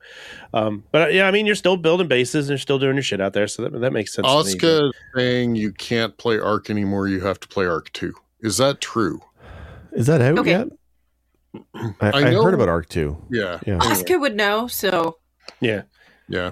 um, 0.54 0.84
but 0.92 1.04
uh, 1.04 1.08
yeah, 1.12 1.28
I 1.28 1.32
mean, 1.32 1.46
you're 1.46 1.56
still 1.56 1.78
building 1.78 2.08
bases 2.10 2.46
and 2.48 2.52
you're 2.54 2.58
still 2.58 2.80
doing 2.80 2.96
your 2.96 3.04
shit 3.04 3.22
out 3.22 3.32
there, 3.34 3.48
so 3.48 3.64
that 3.64 3.80
that 3.80 3.94
makes 3.94 4.14
sense. 4.14 4.28
to 4.28 4.34
me. 4.34 4.40
Oscar 4.40 4.92
saying 5.16 5.56
you 5.56 5.72
can't 5.72 6.18
play 6.18 6.38
Ark 6.40 6.70
anymore, 6.70 7.08
you 7.08 7.22
have 7.22 7.40
to 7.40 7.48
play 7.48 7.66
Ark 7.66 7.90
2. 7.94 8.14
Is 8.42 8.58
that 8.58 8.82
true? 8.82 9.22
Is 9.94 10.08
that 10.08 10.20
out 10.22 10.40
Okay. 10.40 10.50
yet? 10.52 10.68
I, 11.74 11.94
I, 12.02 12.10
I 12.10 12.34
heard 12.34 12.54
about 12.54 12.68
Ark 12.68 12.90
2. 12.90 13.16
Yeah. 13.32 13.60
Yeah. 13.66 13.78
Oscar 13.78 14.20
would 14.20 14.36
know. 14.36 14.68
So 14.68 15.20
yeah. 15.62 15.84
Yeah. 16.28 16.52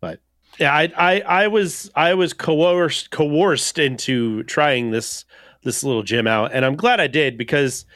But 0.00 0.20
yeah, 0.58 0.74
I, 0.74 0.92
I, 0.96 1.20
I 1.20 1.46
was 1.48 1.90
I 1.94 2.12
was 2.14 2.32
coerced 2.34 3.10
coerced 3.10 3.78
into 3.78 4.42
trying 4.42 4.90
this 4.90 5.24
this 5.64 5.84
little 5.84 6.02
gym 6.02 6.26
out, 6.26 6.50
and 6.52 6.64
I'm 6.64 6.74
glad 6.76 6.98
I 7.00 7.06
did 7.06 7.38
because 7.38 7.86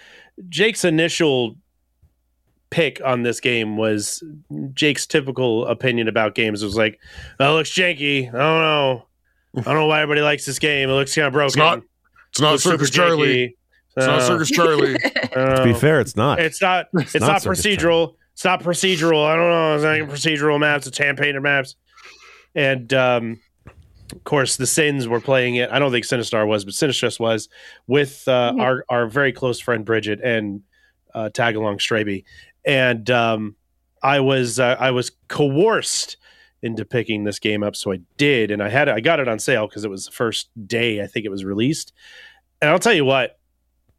Jake's 0.49 0.85
initial 0.85 1.57
pick 2.71 3.01
on 3.05 3.23
this 3.23 3.41
game 3.41 3.77
was 3.77 4.23
Jake's 4.75 5.07
typical 5.07 5.67
opinion 5.67 6.09
about 6.09 6.35
games. 6.35 6.63
It 6.63 6.67
was 6.67 6.77
like, 6.77 6.99
that 7.39 7.49
looks 7.49 7.71
janky. 7.71 8.29
I 8.29 8.33
don't 8.33 8.39
know. 8.39 9.07
I 9.59 9.63
don't 9.63 9.75
know 9.75 9.87
why 9.87 10.03
everybody 10.03 10.21
likes 10.23 10.45
this 10.45 10.59
game. 10.59 10.91
It 10.91 10.93
looks 10.93 11.15
kind 11.15 11.27
of 11.29 11.33
broken. 11.33 11.59
not 11.59 11.83
It's 12.31 12.41
not 12.41 12.53
Looks 12.53 12.65
Circus 12.65 12.91
Charlie. 12.91 13.29
janky. 13.29 13.55
It's 13.97 14.07
not 14.07 14.19
Uh, 14.19 14.27
Circus 14.27 14.51
Charlie. 14.51 14.97
To 15.37 15.63
be 15.65 15.75
fair, 15.75 16.01
it's 16.01 16.17
not. 16.17 16.41
It's 16.41 16.61
not. 16.63 16.87
It's 16.95 17.15
not 17.15 17.21
not, 17.21 17.43
Circus 17.43 17.61
procedural. 17.65 18.15
It's 18.33 18.45
not 18.45 18.63
procedural. 18.63 19.27
I 19.27 19.37
don't 19.37 19.51
know. 19.51 19.75
It's 19.75 19.85
not 19.85 19.97
even 19.97 20.09
procedural 20.09 20.59
maps. 20.59 20.87
It's 20.87 20.97
hand 20.99 21.19
painted 21.19 21.41
maps. 21.43 21.77
And 22.55 22.93
um, 22.95 23.41
of 24.13 24.25
course, 24.25 24.57
the 24.57 24.67
Sins 24.67 25.09
were 25.09 25.21
playing 25.21 25.57
it. 25.57 25.71
I 25.71 25.79
don't 25.79 25.91
think 25.93 26.07
Sinistar 26.07 26.47
was, 26.47 26.65
but 26.65 26.73
Sinistress 26.75 27.21
was 27.21 27.49
with 27.87 28.27
uh, 28.29 28.55
our 28.59 28.85
our 28.89 29.07
very 29.09 29.33
close 29.33 29.61
friend 29.61 29.85
Bridget 29.85 30.21
and 30.23 30.63
uh, 31.15 31.29
tag 31.31 31.57
along 31.57 31.79
Straby. 31.79 32.25
And 32.67 33.09
um, 33.11 33.57
I 34.03 34.21
was 34.21 34.61
uh, 34.61 34.77
I 34.79 34.91
was 34.91 35.13
coerced 35.29 36.17
into 36.63 36.85
picking 36.85 37.25
this 37.25 37.39
game 37.39 37.63
up, 37.63 37.77
so 37.77 37.93
I 37.93 38.01
did, 38.17 38.51
and 38.51 38.63
I 38.63 38.69
had 38.69 38.89
it. 38.89 38.93
I 38.93 39.01
got 39.01 39.21
it 39.21 39.29
on 39.29 39.39
sale 39.39 39.69
because 39.69 39.85
it 39.85 39.91
was 39.91 40.07
the 40.07 40.13
first 40.13 40.49
day 40.67 41.01
I 41.01 41.07
think 41.07 41.25
it 41.25 41.31
was 41.31 41.45
released. 41.45 41.93
And 42.61 42.71
I'll 42.71 42.79
tell 42.79 42.95
you 42.95 43.05
what, 43.05 43.39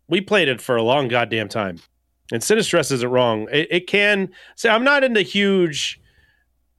we 0.08 0.22
played 0.22 0.48
it 0.48 0.62
for 0.62 0.76
a 0.76 0.84
long 0.84 1.08
goddamn 1.08 1.48
time. 1.48 1.80
And 2.32 2.42
Sinistress 2.42 2.92
isn't 2.92 3.10
wrong. 3.10 3.48
It, 3.52 3.68
it 3.72 3.88
can 3.88 4.30
say 4.56 4.70
I'm 4.70 4.84
not 4.84 5.04
into 5.04 5.22
huge 5.22 6.02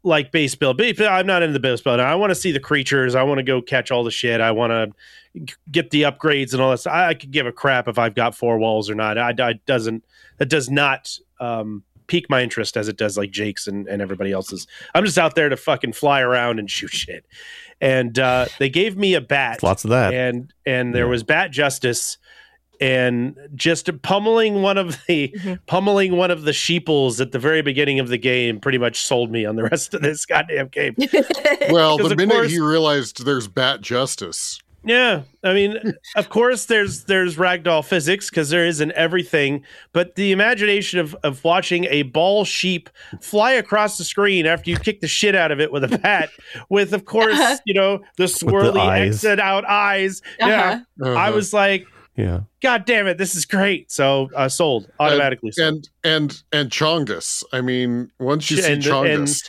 like 0.03 0.31
base 0.31 0.55
build. 0.55 0.77
Build, 0.77 1.01
I'm 1.01 1.27
not 1.27 1.43
into 1.43 1.53
the 1.53 1.61
base 1.61 1.81
build. 1.81 2.01
I 2.01 2.15
want 2.15 2.31
to 2.31 2.35
see 2.35 2.53
the 2.53 2.61
creatures. 2.61 3.15
I 3.15 3.23
want 3.23 3.39
to 3.39 3.45
go 3.45 3.63
catch 3.63 3.91
all 3.91 4.05
the 4.05 4.11
shit. 4.11 4.41
I 4.41 4.51
want 4.51 4.73
to 4.73 5.55
get 5.71 5.91
the 5.91 6.03
upgrades 6.03 6.53
and 6.53 6.61
all 6.61 6.71
this. 6.71 6.87
I, 6.87 7.09
I 7.09 7.15
could 7.15 7.31
give 7.31 7.47
a 7.47 7.53
crap 7.53 7.89
if 7.89 7.99
I've 7.99 8.15
got 8.15 8.35
four 8.35 8.59
walls 8.59 8.91
or 8.91 8.95
not. 8.95 9.19
I, 9.19 9.35
I 9.39 9.53
doesn't 9.67 10.05
that 10.39 10.49
does 10.49 10.71
not 10.71 11.19
um, 11.41 11.83
pique 12.07 12.29
my 12.31 12.43
interest 12.43 12.77
as 12.77 12.89
it 12.89 12.97
does 12.97 13.19
like 13.19 13.31
Jake's 13.31 13.67
and, 13.67 13.87
and 13.87 14.01
everybody 14.01 14.33
else's. 14.33 14.67
I'm 14.95 15.05
just 15.05 15.19
out 15.19 15.35
there 15.35 15.49
to 15.49 15.57
fucking 15.57 15.93
fly 15.93 16.21
around 16.21 16.59
and 16.59 16.71
shoot 16.71 16.91
shit. 16.91 17.27
And 17.81 18.19
uh, 18.19 18.47
they 18.59 18.69
gave 18.71 18.97
me 18.97 19.15
a 19.15 19.21
bat 19.21 19.63
Lots 19.63 19.85
of 19.85 19.91
that. 19.91 20.13
and 20.15 20.53
and 20.67 20.95
there 20.95 21.05
Yeah. 21.05 21.11
was 21.11 21.23
bat 21.23 21.51
justice 21.51 22.19
and 22.81 23.37
just 23.57 23.91
pummeling 24.03 24.63
one 24.63 24.79
of 24.79 24.97
the 25.09 25.35
Mhm. 25.37 25.59
pummeling 25.67 26.17
one 26.17 26.31
of 26.31 26.43
the 26.43 26.53
sheeples 26.53 27.21
at 27.21 27.33
the 27.33 27.39
very 27.39 27.61
beginning 27.61 27.99
of 27.99 28.07
the 28.09 28.19
game 28.19 28.61
pretty 28.61 28.79
much 28.79 29.01
sold 29.01 29.33
me 29.33 29.45
on 29.45 29.57
the 29.57 29.65
rest 29.65 29.95
of 29.95 30.01
this 30.03 30.25
goddamn 30.33 30.69
game 30.69 30.95
Well, 31.71 31.97
Because 31.97 32.11
the 32.11 32.17
minute 32.17 32.35
course- 32.35 32.51
he 32.53 32.61
realized 32.61 33.25
there's 33.25 33.49
bat 33.49 33.81
justice. 33.81 34.61
Yeah 34.89 35.23
i 35.45 35.53
mean 35.53 35.77
of 36.17 36.29
course 36.31 36.67
there's 36.67 37.05
there's 37.05 37.37
ragdoll 37.37 37.85
physics 37.85 38.31
because 38.31 38.49
there 38.51 38.67
is 38.67 38.81
in 38.81 38.91
everything 38.93 39.63
but 39.93 40.15
the 40.17 40.33
imagination 40.33 40.99
of 40.99 41.15
of 41.23 41.45
watching 41.45 41.85
a 41.87 42.03
ball 42.03 42.45
sheep 42.45 42.89
fly 43.21 43.53
across 43.53 43.99
the 43.99 44.05
screen 44.05 44.47
after 44.47 44.71
you 44.71 44.77
kick 44.79 45.01
the 45.01 45.07
shit 45.09 45.35
out 45.35 45.53
of 45.53 45.61
it 45.61 45.71
with 45.71 45.85
a 45.85 45.99
bat 45.99 46.31
with 46.71 46.93
of 46.93 47.05
course 47.05 47.39
Uh-huh. 47.39 47.57
you 47.67 47.75
know 47.75 48.01
the 48.17 48.25
swirly 48.25 48.81
eyes. 48.81 49.09
exit 49.25 49.39
out 49.39 49.65
eyes 49.67 50.23
yeah 50.39 50.81
Uh-huh. 51.03 51.11
i 51.13 51.27
Uh-huh. 51.29 51.33
was 51.37 51.53
like 51.53 51.87
yeah. 52.17 52.41
God 52.63 52.85
damn 52.85 53.07
it, 53.07 53.17
this 53.17 53.37
is 53.37 53.45
great. 53.45 53.93
So 53.93 54.29
uh, 54.35 54.49
sold 54.49 54.91
automatically. 54.99 55.53
sold. 55.53 55.69
and 55.69 55.89
and 56.03 56.43
and 56.53 56.69
Chongus. 56.69 57.45
I 57.53 57.61
mean, 57.61 58.11
once 58.19 58.51
you 58.51 58.57
see 58.57 58.73
And- 58.73 58.83
Chongus, 58.83 59.15
And 59.15 59.41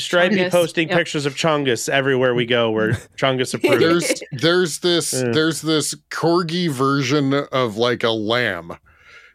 Stripey 0.00 0.36
Chungus, 0.36 0.50
posting 0.50 0.88
yep. 0.88 0.98
pictures 0.98 1.26
of 1.26 1.34
Chongus 1.34 1.88
everywhere 1.88 2.34
we 2.34 2.46
go. 2.46 2.70
Where 2.70 2.92
Chungus 3.16 3.54
approved. 3.54 3.80
there's 3.82 4.22
there's 4.32 4.78
this 4.80 5.12
Yeah. 5.12 5.30
there's 5.32 5.62
this 5.62 5.94
corgi 6.10 6.68
version 6.70 7.32
of 7.34 7.76
like 7.76 8.02
a 8.04 8.10
lamb 8.10 8.72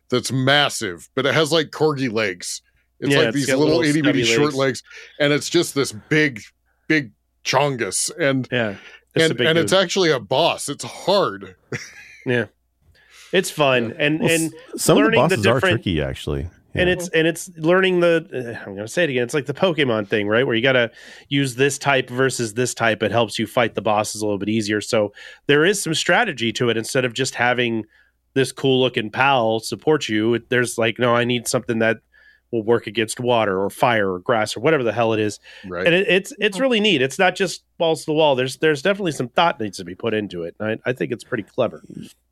that's 0.10 0.32
massive, 0.32 1.10
but 1.16 1.26
it 1.26 1.34
has 1.34 1.52
like 1.52 1.72
corgi 1.72 2.12
legs. 2.12 2.62
It's 3.00 3.12
Yeah, 3.12 3.18
like 3.20 3.28
it's 3.30 3.36
these 3.36 3.48
little 3.50 3.66
little 3.66 3.82
itty 3.82 4.02
bitty 4.02 4.24
stubby 4.24 4.36
short 4.36 4.54
legs. 4.54 4.58
legs, 4.58 4.84
and 5.20 5.34
it's 5.34 5.50
just 5.50 5.74
this 5.76 5.92
big 5.92 6.42
big 6.88 7.12
Chongus, 7.44 8.10
and 8.20 8.48
yeah, 8.52 8.76
it's 9.16 9.32
and, 9.32 9.42
and 9.42 9.58
it's 9.58 9.74
actually 9.74 10.12
a 10.12 10.20
boss. 10.20 10.70
It's 10.70 10.84
hard. 10.84 11.56
Yeah. 12.26 12.46
It's 13.32 13.52
fun 13.52 13.94
and 14.00 14.20
Well, 14.20 14.32
and 14.32 14.54
s- 14.76 14.82
some 14.84 14.98
of 14.98 15.04
the 15.04 15.18
learning 15.18 15.28
the 15.30 15.36
bosses 15.38 15.48
are 15.48 15.60
tricky, 15.60 16.02
actually. 16.02 16.48
And 16.76 16.90
it's 16.90 17.08
and 17.10 17.28
it's 17.28 17.50
learning 17.58 18.00
the. 18.02 18.28
uh, 18.34 18.64
I'm 18.68 18.76
gonna 18.76 18.88
say 18.88 19.04
it 19.04 19.10
again. 19.10 19.24
It's 19.24 19.34
like 19.34 19.46
the 19.46 19.54
Pokemon 19.54 20.08
thing, 20.08 20.28
right? 20.28 20.46
Where 20.46 20.56
you 20.56 20.62
gotta 20.62 20.92
use 21.30 21.56
this 21.56 21.78
type 21.78 22.10
versus 22.10 22.54
this 22.54 22.74
type. 22.74 23.02
It 23.04 23.12
helps 23.12 23.40
you 23.40 23.48
fight 23.48 23.76
the 23.76 23.82
bosses 23.82 24.22
a 24.22 24.26
little 24.26 24.40
bit 24.40 24.50
easier. 24.50 24.82
So 24.82 25.14
there 25.48 25.66
is 25.66 25.82
some 25.82 25.94
strategy 25.94 26.52
to 26.54 26.70
it 26.70 26.78
instead 26.78 27.06
of 27.06 27.14
just 27.14 27.36
having 27.36 27.86
this 28.34 28.52
cool 28.52 28.82
looking 28.82 29.10
pal 29.10 29.60
support 29.60 30.10
you. 30.10 30.40
There's 30.50 30.78
like, 30.78 31.00
no, 31.00 31.16
I 31.16 31.24
need 31.24 31.48
something 31.48 31.80
that 31.80 31.98
will 32.52 32.64
work 32.64 32.88
against 32.88 33.20
water 33.20 33.60
or 33.60 33.70
fire 33.70 34.14
or 34.14 34.20
grass 34.20 34.56
or 34.56 34.60
whatever 34.60 34.84
the 34.84 34.94
hell 34.94 35.14
it 35.14 35.20
is. 35.20 35.40
Right. 35.66 35.86
and 35.86 35.96
it, 35.96 36.08
it's 36.08 36.34
it's 36.40 36.60
really 36.60 36.80
neat. 36.80 37.02
It's 37.02 37.20
not 37.20 37.36
just 37.36 37.64
balls 37.78 38.02
to 38.02 38.06
the 38.08 38.14
wall. 38.14 38.36
There's 38.36 38.58
there's 38.58 38.82
definitely 38.82 39.14
some 39.14 39.30
thought 39.30 39.60
needs 39.60 39.78
to 39.78 39.86
be 39.86 39.96
put 39.96 40.14
into 40.14 40.44
it. 40.44 40.56
I, 40.60 40.78
I 40.86 40.94
think 40.94 41.12
it's 41.12 41.24
pretty 41.24 41.44
clever. 41.44 41.84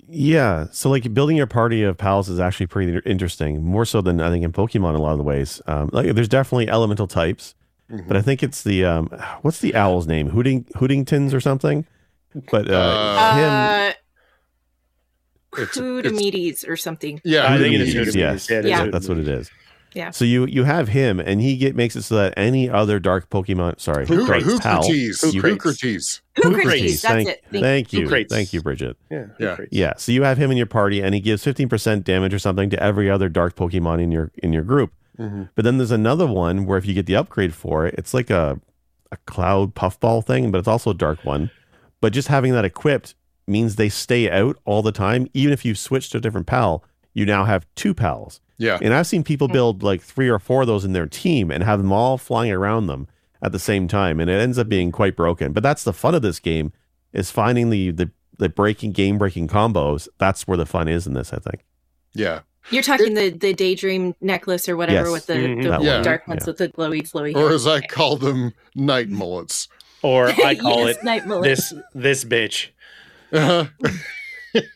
Yeah. 0.10 0.68
So 0.72 0.89
like 0.89 1.14
building 1.14 1.38
your 1.38 1.47
party 1.47 1.84
of 1.84 1.97
pals 1.97 2.30
is 2.30 2.39
actually 2.39 2.68
pretty 2.68 2.99
interesting, 3.06 3.64
more 3.64 3.86
so 3.86 4.01
than 4.01 4.20
I 4.22 4.30
think 4.30 4.43
in 4.43 4.51
Pokemon 4.51 4.89
in 4.89 4.95
a 4.95 5.01
lot 5.01 5.12
of 5.14 5.18
the 5.18 5.24
ways. 5.24 5.62
Um, 5.68 5.89
like 5.91 6.14
there's 6.14 6.28
definitely 6.30 6.70
elemental 6.70 7.08
types, 7.08 7.56
Mhm. 7.91 8.08
but 8.08 8.18
I 8.18 8.22
think 8.22 8.43
it's 8.43 8.64
the 8.64 8.86
um, 8.86 9.08
what's 9.41 9.60
the 9.60 9.76
owl's 9.76 10.08
name? 10.08 10.30
Hooting 10.30 10.66
Hootingtons 10.76 11.34
or 11.34 11.39
something. 11.39 11.86
But 12.51 12.70
uh, 12.70 12.74
Uh, 12.74 13.36
him, 13.36 13.49
uh, 13.49 13.91
It's- 15.62 15.78
Hoodamedes 15.78 16.68
or 16.68 16.76
something. 16.76 17.22
yeah, 17.24 17.51
I 17.54 17.58
think 17.60 17.76
it 17.76 17.82
is 17.82 17.93
Hootingtons, 17.93 18.06
Hootingtons. 18.14 18.16
yes, 18.16 18.49
Yeah, 18.49 18.62
Yeah. 18.66 18.88
That's 18.91 19.08
what 19.08 19.18
it 19.20 19.28
is. 19.28 19.51
Yeah. 19.96 20.12
So 20.12 20.26
you 20.26 20.46
you 20.46 20.64
have 20.64 20.88
him, 20.89 21.20
and 21.20 21.39
he 21.41 21.56
get 21.58 21.76
makes 21.76 21.96
it 21.96 22.02
so 22.04 22.16
that 22.16 22.34
any 22.38 22.70
other 22.70 23.00
dark 23.00 23.30
Pokemon, 23.30 23.80
sorry, 23.80 24.06
Who, 24.08 24.26
dark 24.28 24.44
pal, 24.62 24.84
Hoocrates. 24.84 25.22
Hoocrates. 25.22 25.41
Hoocrates. 25.41 26.22
Hoocrates, 26.36 27.02
that's 27.02 27.14
thank, 27.14 27.30
it. 27.30 27.44
Thank- 27.52 27.64
Thank 27.64 27.94
you, 27.94 28.02
Hoocrates. 28.02 28.32
thank 28.32 28.54
you, 28.54 28.62
Bridget. 28.62 28.98
Yeah. 29.12 29.26
Yeah. 29.39 29.58
Yeah, 29.72 29.94
so 29.98 30.12
you 30.12 30.24
have 30.24 30.38
him 30.38 30.52
in 30.52 30.58
your 30.58 30.66
party, 30.66 31.02
and 31.02 31.14
he 31.14 31.22
gives 31.22 31.44
fifteen 31.44 31.70
percent 31.70 32.04
damage 32.06 32.34
or 32.34 32.39
something 32.39 32.70
to 32.72 32.82
every 32.82 33.10
other 33.10 33.30
dark 33.30 33.56
Pokemon 33.56 34.02
in 34.02 34.12
your 34.12 34.32
in 34.41 34.52
your 34.54 34.64
group. 34.64 34.91
Mhm. 35.20 35.50
But 35.56 35.64
then 35.64 35.78
there's 35.78 35.91
another 35.91 36.26
one 36.26 36.66
where 36.66 36.78
if 36.78 36.86
you 36.88 36.94
get 36.96 37.06
the 37.06 37.16
upgrade 37.16 37.54
for 37.54 37.86
it, 37.86 37.96
it's 37.98 38.14
like 38.14 38.30
a 38.30 38.60
a 39.12 39.18
cloud 39.28 39.76
puffball 39.76 40.24
thing, 40.24 40.52
but 40.52 40.58
it's 40.58 40.68
also 40.68 40.89
a 40.89 40.96
dark 40.96 41.24
one. 41.24 41.52
But 42.02 42.14
just 42.14 42.30
having 42.30 42.52
that 42.54 42.66
equipped 42.66 43.14
means 43.48 43.76
they 43.76 43.89
stay 43.89 44.28
out 44.32 44.58
all 44.66 44.82
the 44.82 44.91
time. 44.91 45.28
Even 45.36 45.54
if 45.54 45.64
you 45.66 45.76
switch 45.76 46.10
to 46.10 46.18
a 46.18 46.22
different 46.22 46.48
pal, 46.48 46.84
you 47.14 47.26
now 47.26 47.45
have 47.45 47.66
two 47.76 47.93
pals. 47.93 48.39
Yeah. 48.57 48.78
And 48.82 48.93
I've 48.93 49.07
seen 49.07 49.24
people 49.24 49.47
build 49.47 49.84
like 49.84 50.01
three 50.01 50.30
or 50.30 50.39
four 50.39 50.61
of 50.61 50.68
those 50.68 50.86
in 50.86 50.93
their 50.93 51.07
team 51.07 51.51
and 51.51 51.64
have 51.64 51.80
them 51.80 51.91
all 51.91 52.18
flying 52.18 52.51
around 52.51 52.88
them 52.88 53.07
at 53.41 53.51
the 53.51 53.59
same 53.59 53.88
time, 53.88 54.20
and 54.20 54.30
it 54.30 54.39
ends 54.39 54.57
up 54.57 54.70
being 54.70 54.91
quite 54.91 55.16
broken. 55.16 55.51
But 55.53 55.64
that's 55.64 55.84
the 55.84 55.91
fun 55.93 56.16
of 56.16 56.22
this 56.22 56.39
game 56.39 56.72
is 57.11 57.30
finding 57.32 57.70
the 57.70 57.91
the, 57.91 58.11
the 58.38 58.49
breaking 58.49 58.91
game 58.93 59.18
breaking 59.18 59.47
combos. 59.47 60.07
That's 60.18 60.47
where 60.47 60.57
the 60.57 60.66
fun 60.66 60.88
is 60.88 61.05
in 61.07 61.14
this, 61.14 61.34
I 61.34 61.38
think. 61.39 61.66
Yeah. 62.14 62.41
You're 62.70 62.84
talking 62.84 63.16
the 63.16 63.30
the 63.32 63.53
Daedream 63.53 64.16
necklace 64.22 64.70
or 64.70 64.78
whatever 64.78 65.09
Yes. 65.09 65.11
with 65.11 65.26
the, 65.26 65.34
Mhm. 65.34 65.64
the 65.64 65.70
That 65.70 65.82
one, 65.82 66.03
dark 66.03 66.28
ones 66.28 66.43
yeah. 66.43 66.47
with 66.51 66.57
the 66.59 66.70
glowy 66.70 67.01
glowy. 67.01 67.36
Or 67.36 67.39
hair. 67.47 67.49
as 67.49 67.68
I 67.68 67.82
call 67.82 68.16
them, 68.16 68.53
night 68.76 69.09
mullets. 69.09 69.68
Or 70.01 70.28
I 70.30 70.55
call 70.61 70.88
Yes, 70.88 70.97
it 70.97 71.03
night 71.03 71.28
mullet. 71.28 71.43
this 71.43 71.74
this 71.93 72.24
bitch. 72.24 72.68
Uh, 73.34 73.66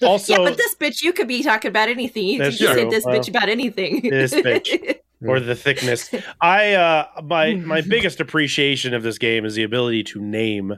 Also, 0.01 0.33
yeah, 0.33 0.49
but 0.49 0.57
this 0.57 0.75
bitch, 0.75 1.01
you 1.03 1.13
could 1.13 1.27
be 1.27 1.43
talking 1.43 1.69
about 1.69 1.89
anything. 1.89 2.25
You 2.27 2.39
could 2.39 2.53
say 2.53 2.89
this 2.89 3.05
Well, 3.05 3.19
bitch 3.19 3.29
about 3.29 3.49
anything. 3.49 4.01
this 4.09 4.33
bitch. 4.33 4.95
or 5.25 5.39
the 5.39 5.55
thickness. 5.55 6.09
I 6.41 6.73
uh 6.73 7.05
my 7.23 7.55
my 7.55 7.81
biggest 7.87 8.19
appreciation 8.19 8.93
of 8.93 9.03
this 9.03 9.17
game 9.17 9.45
is 9.45 9.55
the 9.55 9.63
ability 9.63 10.03
to 10.05 10.21
name 10.21 10.75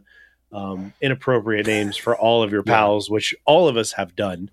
um, 0.52 0.94
inappropriate 1.02 1.68
names 1.68 1.96
for 1.96 2.18
all 2.18 2.42
of 2.42 2.52
your 2.52 2.64
Yeah. 2.66 2.74
pals, 2.74 3.10
which 3.10 3.36
all 3.46 3.68
of 3.68 3.78
us 3.78 3.92
have 3.94 4.16
done. 4.16 4.50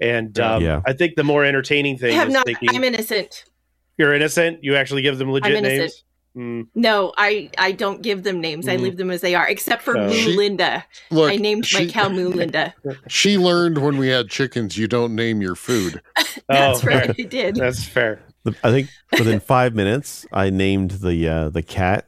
And 0.00 0.38
um, 0.38 0.62
Yeah. 0.62 0.82
I 0.86 0.92
think 0.92 1.14
the 1.16 1.24
more 1.24 1.44
entertaining 1.44 1.94
I 1.94 1.98
thing 1.98 2.14
have 2.16 2.28
is 2.28 2.34
not. 2.34 2.44
thinking 2.46 2.68
I'm 2.70 2.84
innocent. 2.84 3.44
you're 3.96 4.12
innocent. 4.12 4.62
You 4.62 4.76
actually 4.76 5.02
give 5.02 5.16
them 5.18 5.30
legit 5.32 5.52
innocent. 5.52 5.78
names. 5.80 6.04
Mm, 6.36 6.68
No, 6.74 7.12
I 7.16 7.50
I 7.58 7.72
don't 7.72 8.02
give 8.02 8.22
them 8.22 8.40
names. 8.40 8.68
I 8.68 8.76
Mm. 8.76 8.80
leave 8.80 8.96
them 8.96 9.10
as 9.10 9.20
they 9.22 9.34
are, 9.34 9.48
except 9.48 9.82
for 9.82 9.96
Oh. 9.96 10.06
Moo 10.06 10.12
She- 10.12 10.36
Linda. 10.36 10.84
look, 11.10 11.30
I 11.32 11.36
named 11.36 11.66
my 11.72 11.80
she, 11.80 11.88
cow 11.90 12.08
Moo 12.08 12.28
Linda. 12.40 12.74
she 13.08 13.38
learned 13.38 13.78
when 13.78 13.96
we 13.96 14.08
had 14.08 14.28
chickens, 14.28 14.76
you 14.76 14.86
don't 14.86 15.14
name 15.14 15.40
your 15.42 15.54
food. 15.54 16.00
That's 16.48 16.84
oh, 16.84 16.86
right. 16.86 17.06
fair. 17.06 17.14
I 17.18 17.22
did. 17.22 17.56
That's 17.56 17.84
fair. 17.84 18.20
I 18.62 18.70
think 18.70 18.88
within 19.18 19.40
five 19.40 19.74
minutes, 19.74 20.26
I 20.32 20.50
named 20.50 20.92
the 20.92 21.28
uh, 21.28 21.48
the 21.48 21.62
cat 21.62 22.06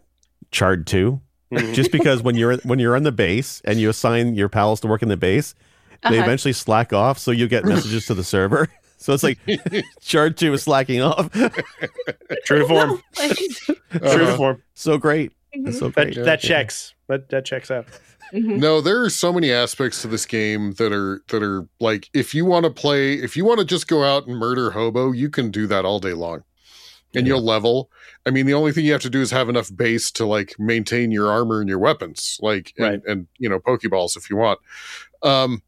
Chard 0.53 0.87
Two, 0.87 1.21
Mhm. 1.53 1.75
just 1.75 1.91
because 1.91 2.23
when 2.23 2.37
you're 2.37 2.57
when 2.59 2.79
you're 2.79 2.97
on 2.97 3.03
the 3.03 3.13
base 3.13 3.61
and 3.65 3.81
you 3.81 3.89
assign 3.91 4.35
your 4.37 4.49
pals 4.49 4.81
to 4.81 4.87
work 4.87 5.03
in 5.03 5.09
the 5.09 5.17
base, 5.17 5.55
they 6.03 6.11
Uh-huh. 6.17 6.23
eventually 6.25 6.53
slack 6.53 6.93
off, 6.93 7.19
so 7.19 7.31
you 7.31 7.49
get 7.49 7.65
messages 7.65 8.07
to 8.07 8.15
the 8.15 8.25
server. 8.25 8.69
So 9.03 9.15
it's 9.15 9.23
like 9.23 9.39
Chard 10.03 10.37
Two 10.37 10.53
is 10.53 10.63
slacking 10.63 11.01
off. 11.01 11.31
True 12.45 12.59
to 12.61 12.67
form. 12.69 13.03
Like, 13.19 13.37
True 13.37 14.01
to 14.01 14.25
Uh-huh. 14.25 14.37
form. 14.37 14.63
so 14.75 14.99
great, 14.99 15.33
It's 15.53 15.79
so 15.79 15.87
That 15.89 15.95
great. 15.95 16.17
Yeah. 16.19 16.23
that 16.25 16.41
checks. 16.41 16.95
That 17.09 17.29
that 17.31 17.45
checks 17.45 17.71
out. 17.71 17.87
mhm. 18.33 18.59
No, 18.59 18.81
there 18.81 19.03
are 19.03 19.11
so 19.11 19.33
many 19.33 19.51
aspects 19.51 20.03
to 20.03 20.09
this 20.09 20.27
game 20.27 20.73
that 20.75 20.93
are 20.93 21.23
that 21.29 21.43
are 21.43 21.67
like 21.81 22.09
if 22.15 22.35
you 22.35 22.45
want 22.45 22.65
to 22.65 22.71
play, 22.71 23.15
if 23.15 23.37
you 23.37 23.45
want 23.45 23.59
to 23.59 23.65
just 23.65 23.89
go 23.89 24.05
out 24.05 24.27
and 24.27 24.37
murder 24.37 24.71
hobo, 24.71 25.13
you 25.13 25.31
can 25.31 25.51
do 25.51 25.67
that 25.67 25.85
all 25.85 25.99
day 25.99 26.13
long. 26.13 26.45
And 27.15 27.27
Yeah. 27.27 27.33
you'll 27.35 27.43
level. 27.45 27.91
I 28.27 28.31
mean, 28.31 28.47
the 28.47 28.55
only 28.55 28.71
thing 28.71 28.85
you 28.85 28.93
have 28.93 29.01
to 29.03 29.11
do 29.11 29.21
is 29.23 29.31
have 29.33 29.49
enough 29.49 29.75
base 29.75 30.13
to 30.13 30.27
like 30.27 30.55
maintain 30.61 31.11
your 31.11 31.29
armor 31.33 31.59
and 31.61 31.69
your 31.69 31.79
weapons, 31.81 32.39
like 32.43 32.73
and, 32.79 32.87
Right. 32.87 33.01
and 33.07 33.27
you 33.39 33.49
know, 33.49 33.59
pokeballs 33.59 34.17
if 34.17 34.29
you 34.31 34.37
want. 34.37 34.61
Um 35.23 35.63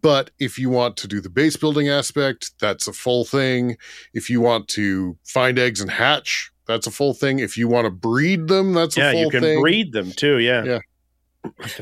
but 0.00 0.30
if 0.38 0.58
you 0.58 0.70
want 0.70 0.96
to 0.98 1.08
do 1.08 1.20
the 1.20 1.28
base 1.30 1.56
building 1.56 1.88
aspect, 1.88 2.52
that's 2.60 2.88
a 2.88 2.92
full 2.92 3.24
thing. 3.24 3.76
If 4.14 4.30
you 4.30 4.40
want 4.40 4.68
to 4.68 5.16
find 5.24 5.58
eggs 5.58 5.80
and 5.80 5.90
hatch, 5.90 6.50
that's 6.66 6.86
a 6.86 6.90
full 6.90 7.14
thing. 7.14 7.38
If 7.40 7.56
you 7.58 7.68
want 7.68 7.86
to 7.86 7.90
breed 7.90 8.48
them, 8.48 8.72
that's 8.72 8.96
a 8.96 9.00
full 9.00 9.10
thing. 9.10 9.18
Yeah, 9.18 9.24
you 9.24 9.30
can 9.30 9.40
thing. 9.42 9.60
breed 9.60 9.92
them 9.92 10.12
too. 10.12 10.38
Yeah. 10.38 10.64
Yeah. 10.64 10.78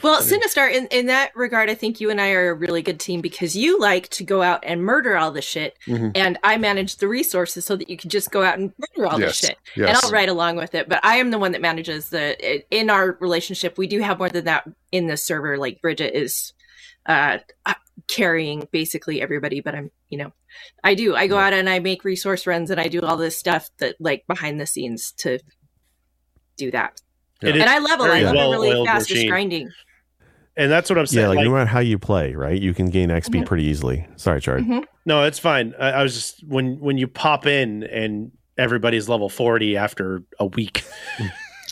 Well, 0.02 0.22
Sinistar, 0.22 0.72
in, 0.72 0.86
in 0.86 1.04
that 1.06 1.36
regard, 1.36 1.68
I 1.68 1.74
think 1.74 2.00
you 2.00 2.08
and 2.08 2.18
I 2.18 2.30
are 2.30 2.48
a 2.48 2.54
really 2.54 2.80
good 2.80 2.98
team 2.98 3.20
because 3.20 3.54
you 3.54 3.78
like 3.78 4.08
to 4.08 4.24
go 4.24 4.40
out 4.40 4.60
and 4.64 4.82
murder 4.82 5.18
all 5.18 5.30
the 5.32 5.42
shit, 5.42 5.76
Mhm. 5.86 6.12
and 6.14 6.38
I 6.42 6.56
manage 6.56 6.96
the 6.96 7.06
resources 7.06 7.66
so 7.66 7.76
that 7.76 7.90
you 7.90 7.98
can 7.98 8.08
just 8.08 8.30
go 8.30 8.42
out 8.42 8.58
and 8.58 8.72
murder 8.78 9.06
all 9.06 9.20
Yes. 9.20 9.38
the 9.42 9.46
shit. 9.48 9.58
Yes. 9.76 9.88
And 9.90 9.98
I'll 10.02 10.10
ride 10.10 10.30
along 10.30 10.56
with 10.56 10.74
it, 10.74 10.88
but 10.88 10.98
I 11.04 11.16
am 11.16 11.30
the 11.30 11.38
one 11.38 11.52
that 11.52 11.60
manages 11.60 12.08
the. 12.08 12.62
In 12.74 12.88
our 12.88 13.18
relationship, 13.20 13.76
we 13.76 13.86
do 13.86 14.00
have 14.00 14.18
more 14.18 14.30
than 14.30 14.46
that 14.46 14.64
in 14.92 15.08
the 15.08 15.18
server. 15.18 15.58
Like 15.58 15.82
Bridget 15.82 16.14
is 16.18 16.54
uh, 17.04 17.38
carrying 18.08 18.66
basically 18.72 19.20
everybody, 19.22 19.60
but 19.60 19.74
I'm, 19.74 19.90
you 20.08 20.18
know, 20.18 20.32
I 20.84 20.94
do. 20.94 21.14
I 21.14 21.26
go 21.26 21.38
out 21.38 21.52
and 21.52 21.68
I 21.68 21.78
make 21.78 22.04
resource 22.04 22.46
runs 22.46 22.70
and 22.70 22.80
I 22.80 22.88
do 22.88 23.00
all 23.02 23.16
this 23.16 23.36
stuff 23.36 23.68
that 23.78 23.96
like 24.00 24.26
behind 24.26 24.60
the 24.60 24.66
scenes 24.66 25.12
to 25.18 25.38
do 26.56 26.70
that. 26.70 27.00
It 27.42 27.54
And 27.56 27.62
I 27.64 27.78
level. 27.78 28.06
I 28.06 28.20
very 28.20 28.24
level 28.24 28.50
really 28.52 28.68
well-oiled 28.68 28.86
fast 28.88 29.08
just 29.08 29.16
machine. 29.18 29.30
grinding. 29.30 29.70
and 30.56 30.70
that's 30.70 30.90
what 30.90 30.98
I'm 30.98 31.06
saying. 31.06 31.22
yeah, 31.22 31.28
like, 31.28 31.36
like, 31.36 31.44
no 31.46 31.52
matter 31.52 31.66
how 31.66 31.78
you 31.80 31.98
play, 31.98 32.34
right? 32.34 32.60
You 32.60 32.74
can 32.74 32.90
gain 32.90 33.08
XP 33.08 33.40
Mhm. 33.42 33.46
pretty 33.46 33.64
easily. 33.64 34.06
Sorry, 34.16 34.40
Chard. 34.40 34.64
Mhm. 34.64 34.84
No, 35.06 35.22
it's 35.24 35.38
fine. 35.38 35.74
I, 35.80 35.90
I 35.92 36.02
was 36.02 36.14
just 36.14 36.46
when 36.46 36.78
when 36.80 36.98
you 36.98 37.06
pop 37.08 37.46
in 37.46 37.82
and 37.84 38.32
everybody's 38.58 39.08
level 39.08 39.28
forty 39.30 39.76
after 39.78 40.22
a 40.38 40.44
week, 40.46 40.84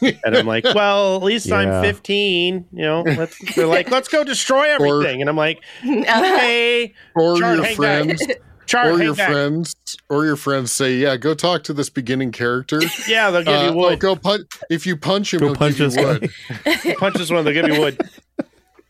and 0.02 0.36
I'm 0.36 0.46
like, 0.46 0.64
well, 0.64 1.16
at 1.16 1.22
least 1.22 1.46
Yeah. 1.46 1.56
I'm 1.56 1.82
15. 1.82 2.66
You 2.72 2.82
know, 2.82 3.02
let's, 3.02 3.54
they're 3.54 3.66
like, 3.66 3.90
let's 3.90 4.08
go 4.08 4.24
destroy 4.24 4.64
everything, 4.74 5.20
and 5.20 5.28
I'm 5.30 5.36
like, 5.36 5.62
hey, 5.82 6.94
or 7.14 7.38
Chard, 7.38 7.56
your 7.58 7.66
friends 7.74 8.26
Char, 8.66 8.90
or 8.92 9.02
your 9.02 9.14
back. 9.14 9.30
friends 9.30 9.74
or 10.10 10.26
your 10.26 10.36
friends 10.36 10.72
say 10.72 10.96
yeah 10.96 11.16
go 11.16 11.32
talk 11.32 11.64
to 11.64 11.72
this 11.72 11.88
beginning 11.88 12.32
character 12.32 12.82
Yeah, 13.08 13.30
they'll 13.30 13.42
give 13.42 13.54
Uh, 13.54 13.62
you 13.64 13.70
oh, 13.70 13.76
wood. 13.76 13.98
go 13.98 14.14
punch 14.14 14.42
if 14.68 14.86
you 14.86 14.94
punch 14.94 15.32
him 15.32 15.40
Go 15.40 15.54
punch 15.54 15.76
give 15.78 15.94
this 15.94 15.96
you 15.96 16.02
guy. 16.02 16.82
wood 16.90 16.96
Punch 16.98 17.16
this 17.16 17.30
one, 17.30 17.46
they'll 17.46 17.54
give 17.54 17.66
you 17.66 17.80
wood. 17.80 17.98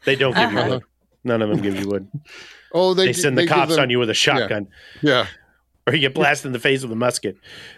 They 0.04 0.16
don't 0.16 0.34
give 0.34 0.50
you 0.50 0.58
Uh-huh. 0.58 0.68
wood. 0.70 0.82
None 1.22 1.42
of 1.42 1.48
them 1.48 1.60
give 1.60 1.78
you 1.78 1.86
wood. 1.88 2.08
oh 2.74 2.92
they, 2.94 3.06
They, 3.06 3.12
send 3.12 3.38
the 3.38 3.42
give 3.42 3.50
cops 3.50 3.76
them- 3.76 3.82
on 3.82 3.90
you 3.90 4.00
with 4.00 4.10
a 4.10 4.14
shotgun, 4.14 4.66
yeah 5.00 5.26
or 5.88 5.94
you 5.94 6.00
get 6.00 6.14
blasted 6.14 6.46
in 6.46 6.52
the 6.52 6.58
face 6.58 6.82
with 6.82 6.92
a 6.92 6.96
musket. 6.96 7.36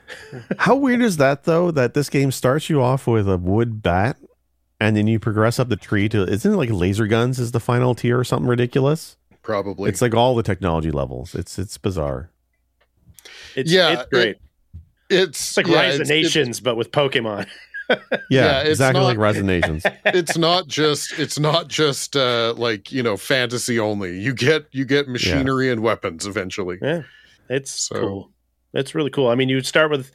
How 0.59 0.75
weird 0.77 1.01
is 1.03 1.17
that 1.19 1.45
though? 1.45 1.71
That 1.71 1.95
this 1.95 2.09
game 2.11 2.31
starts 2.33 2.69
you 2.69 2.83
off 2.83 3.07
with 3.07 3.29
a 3.29 3.37
wood 3.39 3.83
bat, 3.83 4.17
and 4.81 4.97
then 4.97 5.07
you 5.07 5.19
progress 5.19 5.59
up 5.59 5.69
the 5.69 5.77
tree 5.77 6.09
to 6.11 6.23
isn't 6.25 6.53
it 6.53 6.57
like 6.57 6.71
laser 6.71 7.07
guns 7.07 7.39
is 7.39 7.53
the 7.53 7.61
final 7.61 7.95
tier 7.95 8.19
or 8.19 8.25
something 8.25 8.49
ridiculous? 8.49 9.17
probably 9.43 9.89
It's 9.89 10.03
like 10.03 10.15
all 10.15 10.35
the 10.35 10.43
technology 10.43 10.91
levels. 10.91 11.35
It's 11.35 11.59
it's 11.59 11.79
bizarre. 11.79 12.31
It's, 13.57 13.71
Yeah, 13.73 13.91
it's 14.01 14.09
great. 14.11 14.37
it's 15.09 15.41
it's 15.49 15.57
like 15.57 15.67
yeah, 15.67 15.75
Rise 15.77 15.95
of 15.97 16.01
it's- 16.03 16.09
Nations, 16.09 16.61
but 16.61 16.77
with 16.77 16.93
Pokemon. 16.93 17.47
Yeah, 17.89 17.97
Yeah, 18.31 18.61
it's 18.61 18.69
exactly 18.71 19.01
not- 19.01 19.07
like 19.09 19.19
Resonations. 19.19 19.83
it's 20.05 20.37
not 20.39 20.69
just 20.69 21.19
it's 21.19 21.39
not 21.41 21.67
just 21.69 22.15
uh 22.17 22.55
like 22.57 22.93
you 22.93 23.03
know 23.03 23.17
fantasy 23.17 23.81
only 23.81 24.21
you 24.21 24.33
get 24.33 24.67
you 24.71 24.85
get 24.85 25.09
machinery 25.09 25.71
and 25.71 25.81
weapons 25.83 26.25
eventually 26.27 26.79
Yeah, 26.81 27.03
it's 27.51 27.71
So- 27.89 28.01
cool. 28.01 28.31
It's 28.73 28.95
really 28.95 29.11
cool. 29.11 29.29
I 29.29 29.35
mean, 29.35 29.49
you 29.49 29.61
start 29.63 29.91
with 29.91 30.13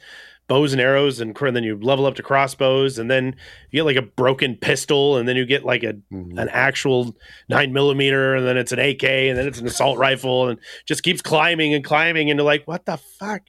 bows 0.48 0.72
and 0.72 0.80
arrows, 0.80 1.20
and 1.20 1.34
cr- 1.34 1.50
then 1.50 1.62
you 1.64 1.76
level 1.78 2.06
up 2.06 2.14
to 2.14 2.22
crossbows, 2.22 2.98
and 2.98 3.10
then 3.10 3.34
you 3.70 3.78
get 3.80 3.84
like 3.84 3.96
a 3.96 4.02
broken 4.02 4.56
pistol, 4.56 5.16
and 5.18 5.28
then 5.28 5.36
you 5.36 5.44
get 5.44 5.64
like 5.64 5.82
a 5.82 5.92
Mhm. 6.12 6.38
an 6.40 6.48
actual 6.50 7.14
nine 7.50 7.72
millimeter, 7.74 8.34
and 8.34 8.46
then 8.46 8.56
it's 8.56 8.72
an 8.72 8.78
AK, 8.78 9.28
and 9.28 9.36
then 9.36 9.46
it's 9.46 9.60
an 9.60 9.66
assault 9.66 9.98
rifle, 9.98 10.48
and 10.48 10.58
just 10.86 11.02
keeps 11.02 11.20
climbing 11.20 11.74
and 11.74 11.84
climbing, 11.84 12.30
and 12.30 12.38
you're 12.38 12.46
like, 12.46 12.64
what 12.66 12.86
the 12.86 12.96
fuck? 12.96 13.42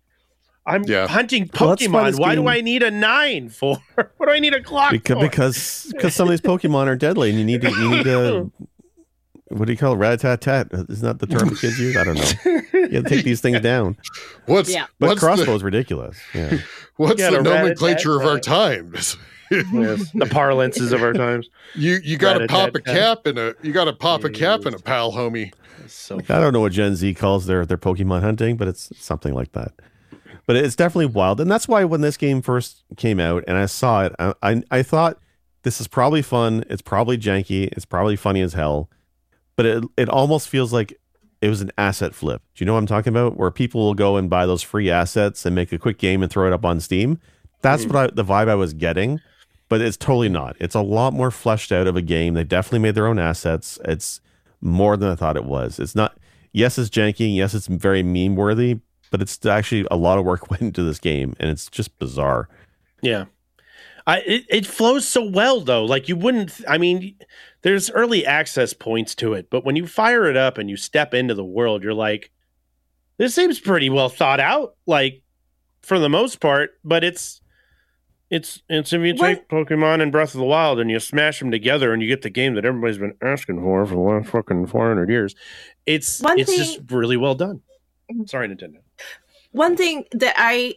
I'm 0.66 0.84
Yeah. 0.84 1.08
hunting 1.08 1.50
Well, 1.58 1.70
that's 1.70 1.88
why 1.88 2.10
Pokemon. 2.12 2.20
Why 2.20 2.36
do 2.36 2.48
I 2.50 2.60
need 2.60 2.84
a 2.84 2.92
nine 2.92 3.48
for? 3.60 3.78
what 4.18 4.28
do 4.28 4.34
I 4.34 4.40
need 4.40 4.54
a 4.54 4.60
Glock 4.60 4.92
because 4.92 5.16
for? 5.16 5.22
because 5.30 5.88
because 5.94 6.16
some 6.16 6.28
of 6.28 6.32
these 6.32 6.42
Pokemon 6.42 6.88
are 6.88 6.98
deadly, 6.98 7.30
and 7.30 7.40
you 7.40 7.46
need 7.46 7.62
to 7.62 7.70
you 7.70 7.90
need 7.92 8.04
to 8.04 8.52
what 9.50 9.66
do 9.66 9.72
you 9.72 9.78
call 9.78 9.93
it? 9.93 9.98
rat 9.98 10.20
tat 10.20 10.41
tat? 10.41 10.68
Isn't 10.72 11.02
that 11.02 11.20
the 11.20 11.28
term 11.28 11.50
the 11.50 11.56
kids 11.56 11.80
use? 11.80 11.95
I 11.95 12.04
don't 12.04 12.16
know. 12.16 12.62
You 12.74 12.89
have 12.95 13.04
to 13.04 13.10
take 13.10 13.26
these 13.26 13.41
things 13.41 13.60
down. 13.62 13.98
what's 14.45 14.70
Yeah. 14.70 14.88
But 15.00 15.10
what's 15.10 15.22
crossbow's 15.22 15.64
ridiculous. 15.64 16.18
Yeah. 16.34 16.50
the 16.50 16.64
what's 16.98 17.16
the 17.22 17.32
gotta 17.32 17.38
rat 17.38 17.56
it 17.56 17.60
nomenclature 17.64 18.20
of 18.20 18.26
our 18.26 18.39
times 18.39 19.18
Yes, 19.52 20.12
the 20.12 20.26
parlances 20.26 20.91
of 20.91 21.02
our 21.02 21.14
times. 21.14 21.50
you 21.74 22.00
you 22.04 22.18
got 22.18 22.38
to 22.38 22.48
pop 22.48 22.76
a 22.76 22.82
cap 22.82 23.26
in 23.28 23.38
a 23.38 23.54
you 23.62 23.72
got 23.72 23.86
to 23.86 23.93
pop 23.93 24.26
a 24.26 24.30
cap 24.30 24.66
in 24.66 24.74
a 24.74 24.80
pal 24.80 25.14
homie 25.14 25.54
So 25.88 26.20
I 26.28 26.39
don't 26.39 26.52
know 26.52 26.60
what 26.60 26.74
Gen 26.74 26.95
Z 26.95 27.14
calls 27.14 27.45
their 27.45 27.66
their 27.66 27.78
Pokemon 27.78 28.22
hunting, 28.22 28.58
but 28.58 28.68
it's 28.68 28.91
something 28.98 29.34
like 29.34 29.54
that. 29.54 29.72
But 30.45 30.58
it's 30.58 30.76
definitely 30.76 31.08
wild, 31.08 31.39
and 31.39 31.50
that's 31.50 31.68
why 31.68 31.86
when 31.86 32.02
this 32.02 32.18
game 32.18 32.41
first 32.41 32.84
came 32.98 33.20
out 33.20 33.43
and 33.48 33.58
I 33.58 33.68
saw 33.68 34.06
it, 34.06 34.16
I 34.20 34.34
I, 34.41 34.64
I 34.72 34.84
thought 34.84 35.18
this 35.64 35.80
is 35.80 35.88
probably 35.88 36.22
fun. 36.22 36.66
It's 36.70 36.82
probably 36.82 37.18
janky. 37.18 37.70
It's 37.72 37.86
probably 37.86 38.18
funny 38.18 38.41
as 38.41 38.54
hell. 38.54 38.89
But 39.58 39.66
it 39.66 39.84
it 39.97 40.08
almost 40.10 40.47
feels 40.47 40.72
like 40.72 40.97
it 41.41 41.49
was 41.49 41.62
an 41.62 41.72
asset 41.78 42.16
flip. 42.16 42.41
Do 42.55 42.64
you 42.64 42.66
know 42.66 42.74
what 42.74 42.80
I'm 42.80 42.88
talking 42.88 43.12
about? 43.12 43.36
Where 43.38 43.51
people 43.51 43.82
will 43.82 43.93
go 43.93 44.16
and 44.16 44.30
buy 44.30 44.45
those 44.45 44.62
free 44.64 44.89
assets 44.89 45.45
and 45.45 45.53
make 45.53 45.72
a 45.74 45.78
quick 45.78 45.97
game 45.97 46.24
and 46.24 46.32
throw 46.32 46.47
it 46.47 46.53
up 46.53 46.64
on 46.66 46.80
Steam. 46.80 47.20
That's 47.62 47.84
Mm. 47.86 47.91
what 47.93 47.95
I, 48.12 48.14
the 48.16 48.24
vibe 48.24 48.47
I 48.49 48.55
was 48.55 48.74
getting, 48.74 49.20
but 49.68 49.82
it's 49.82 49.97
totally 49.97 50.30
not. 50.30 50.55
It's 50.60 50.76
a 50.76 50.82
lot 50.82 51.12
more 51.14 51.30
fleshed 51.32 51.72
out 51.72 51.86
of 51.88 51.95
a 51.95 52.01
game. 52.01 52.34
They 52.36 52.43
definitely 52.43 52.80
made 52.80 52.95
their 52.95 53.08
own 53.08 53.20
assets. 53.20 53.78
It's 53.86 54.22
more 54.62 54.95
than 54.97 55.10
I 55.12 55.16
thought 55.16 55.36
it 55.38 55.45
was. 55.45 55.80
It's 55.80 55.95
not. 55.95 56.18
Yes, 56.53 56.78
it's 56.80 56.89
janky. 56.89 57.36
Yes, 57.36 57.53
it's 57.53 57.68
very 57.68 58.01
meme 58.01 58.36
worthy, 58.36 58.80
but 59.12 59.22
it's 59.22 59.43
actually 59.45 59.86
a 59.91 59.97
lot 59.97 60.18
of 60.18 60.26
work 60.26 60.49
went 60.51 60.62
into 60.62 60.84
this 60.84 60.99
game, 60.99 61.36
and 61.39 61.49
it's 61.49 61.68
just 61.70 61.97
bizarre. 61.99 62.47
Yeah. 63.01 63.26
I 64.08 64.20
it, 64.20 64.45
it 64.49 64.66
flows 64.66 65.05
so 65.05 65.24
well 65.26 65.60
though. 65.60 65.84
Like 65.84 66.08
you 66.08 66.16
wouldn't 66.16 66.62
I 66.68 66.78
mean 66.78 67.16
there's 67.68 67.91
early 67.91 68.26
access 68.26 68.72
points 68.72 69.13
to 69.15 69.34
it, 69.34 69.49
but 69.49 69.65
when 69.65 69.76
you 69.76 69.86
fire 69.86 70.26
it 70.26 70.38
up 70.38 70.57
and 70.57 70.70
you 70.70 70.78
step 70.78 71.13
into 71.13 71.34
the 71.34 71.43
world, 71.43 71.84
you're 71.84 71.93
like 71.93 72.32
this 73.18 73.36
seems 73.36 73.59
pretty 73.59 73.89
well 73.89 74.07
thought 74.07 74.39
out 74.39 74.76
like 74.86 75.22
for 75.82 75.99
the 75.99 76.07
most 76.07 76.39
part, 76.39 76.80
but 76.86 77.03
it's 77.03 77.41
it's 78.30 78.61
it's 78.70 78.93
if 78.93 79.01
you 79.01 79.13
take 79.15 79.49
Pokemon 79.49 80.01
and 80.01 80.13
Breath 80.13 80.34
of 80.34 80.39
the 80.39 80.45
Wild 80.45 80.80
and 80.80 80.89
you 80.89 80.97
smash 81.01 81.39
them 81.39 81.51
together 81.51 81.91
and 81.91 82.01
you 82.01 82.07
get 82.07 82.22
the 82.22 82.30
game 82.30 82.55
that 82.55 82.63
everybody's 82.63 82.97
been 82.99 83.15
asking 83.22 83.59
for 83.61 83.86
for 83.86 83.95
the 83.95 83.99
last 84.01 84.30
fucking 84.30 84.68
400 84.68 85.09
years. 85.09 85.36
It's 85.86 86.22
One 86.22 86.39
it's 86.39 86.49
thing- 86.49 86.59
just 86.59 86.80
really 86.89 87.18
well 87.18 87.36
done. 87.36 87.61
Mhm. 88.09 88.30
Sorry 88.30 88.47
Nintendo. 88.47 88.78
One 89.51 89.76
thing 89.76 90.05
that 90.13 90.36
I 90.38 90.76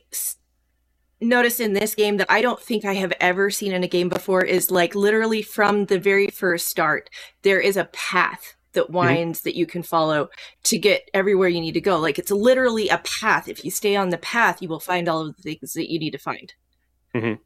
s- 1.21 1.27
noticed 1.27 1.61
in 1.61 1.73
this 1.73 1.95
game 1.95 2.17
that 2.19 2.31
I 2.31 2.43
don't 2.43 2.61
think 2.61 2.85
I 2.85 2.95
have 2.95 3.13
ever 3.21 3.51
seen 3.51 3.73
in 3.73 3.83
a 3.85 3.89
game 3.89 4.09
before 4.09 4.45
is 4.45 4.71
like 4.71 4.95
literally 4.95 5.43
from 5.43 5.87
the 5.87 5.99
very 5.99 6.29
first 6.29 6.69
start, 6.69 7.11
there 7.43 7.61
is 7.61 7.77
a 7.77 7.85
path 7.87 8.55
that 8.73 8.85
mm-hmm. 8.85 8.95
winds 8.95 9.41
that 9.43 9.57
you 9.57 9.67
can 9.67 9.83
follow 9.83 10.29
to 10.65 10.79
get 10.79 11.11
everywhere 11.13 11.49
you 11.49 11.61
need 11.61 11.73
to 11.73 11.81
go. 11.81 11.99
Like 11.99 12.19
it's 12.19 12.31
literally 12.31 12.89
a 12.89 12.99
path. 12.99 13.49
If 13.49 13.65
you 13.65 13.71
stay 13.71 13.97
on 13.97 14.11
the 14.11 14.19
path, 14.19 14.63
you 14.63 14.69
will 14.69 14.81
find 14.81 15.09
all 15.09 15.27
of 15.27 15.37
the 15.37 15.43
things 15.43 15.73
that 15.73 15.91
you 15.91 15.99
need 15.99 16.13
to 16.13 16.19
find. 16.19 16.53
Mm-hmm. 17.15 17.43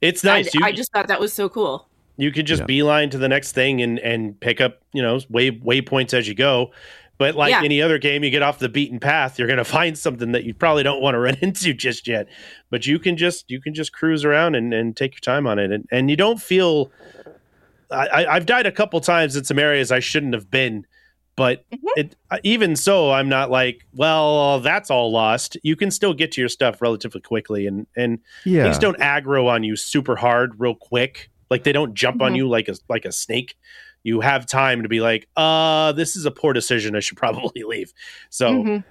It's 0.00 0.24
nice. 0.24 0.48
I, 0.48 0.50
You- 0.58 0.64
I 0.64 0.72
just 0.72 0.92
thought 0.92 1.08
that 1.08 1.20
was 1.20 1.32
so 1.32 1.48
cool. 1.48 1.88
You 2.18 2.32
could 2.32 2.46
just 2.46 2.60
Yeah. 2.60 2.66
beeline 2.66 3.10
to 3.10 3.18
the 3.18 3.28
next 3.28 3.52
thing 3.52 3.82
and 3.82 3.98
and 3.98 4.40
pick 4.40 4.60
up, 4.60 4.80
you 4.94 5.02
know, 5.02 5.20
way 5.28 5.50
waypoints 5.50 6.14
as 6.14 6.26
you 6.26 6.34
go. 6.34 6.70
But 7.18 7.34
like 7.34 7.50
Yeah. 7.50 7.62
any 7.64 7.80
other 7.80 7.98
game, 7.98 8.22
you 8.24 8.30
get 8.30 8.42
off 8.42 8.58
the 8.58 8.68
beaten 8.68 9.00
path, 9.00 9.38
you're 9.38 9.48
gonna 9.48 9.64
find 9.80 9.96
something 9.98 10.32
that 10.32 10.44
you 10.44 10.52
probably 10.54 10.82
don't 10.82 11.00
want 11.00 11.14
to 11.14 11.18
run 11.18 11.36
into 11.42 11.72
just 11.72 12.06
yet. 12.06 12.28
But 12.70 12.86
you 12.86 12.98
can 12.98 13.16
just 13.16 13.50
you 13.50 13.60
can 13.60 13.74
just 13.74 13.92
cruise 13.92 14.24
around 14.24 14.54
and, 14.54 14.72
and 14.74 14.96
take 14.96 15.12
your 15.14 15.20
time 15.20 15.46
on 15.46 15.58
it, 15.58 15.70
and 15.72 15.86
and 15.90 16.10
you 16.10 16.16
don't 16.16 16.40
feel. 16.40 16.90
I, 17.90 18.06
I- 18.08 18.34
I've 18.34 18.46
died 18.46 18.66
a 18.66 18.72
couple 18.72 19.00
times 19.00 19.36
in 19.36 19.44
some 19.44 19.58
areas 19.58 19.92
I 19.92 20.00
shouldn't 20.00 20.34
have 20.34 20.50
been, 20.50 20.84
but 21.36 21.64
Mhm. 21.72 21.78
it 21.96 22.16
even 22.42 22.74
so, 22.76 23.12
I'm 23.12 23.28
not 23.28 23.48
like, 23.50 23.86
well, 23.94 24.58
that's 24.60 24.90
all 24.90 25.12
lost. 25.12 25.56
You 25.62 25.76
can 25.76 25.90
still 25.92 26.12
get 26.12 26.32
to 26.32 26.40
your 26.42 26.48
stuff 26.48 26.82
relatively 26.82 27.20
quickly, 27.20 27.66
and 27.66 27.86
and 27.96 28.18
Yeah, 28.44 28.64
things 28.64 28.78
don't 28.78 28.98
aggro 28.98 29.46
on 29.46 29.62
you 29.62 29.76
super 29.76 30.16
hard 30.16 30.54
real 30.58 30.74
quick 30.74 31.30
like 31.48 31.62
they 31.62 31.70
don't 31.72 31.94
jump 31.94 32.20
on 32.20 32.32
Mhm. 32.32 32.36
you 32.38 32.48
like 32.48 32.68
a 32.68 32.74
like 32.88 33.04
a 33.04 33.12
snake 33.12 33.56
you 34.06 34.20
have 34.20 34.46
time 34.46 34.82
to 34.82 34.88
be 34.88 35.00
like 35.00 35.28
uh 35.36 35.92
this 35.92 36.16
is 36.16 36.24
a 36.24 36.30
poor 36.30 36.52
decision 36.52 36.94
i 36.96 37.00
should 37.00 37.16
probably 37.24 37.62
leave 37.64 37.92
so 38.30 38.50
Mhm. 38.62 38.84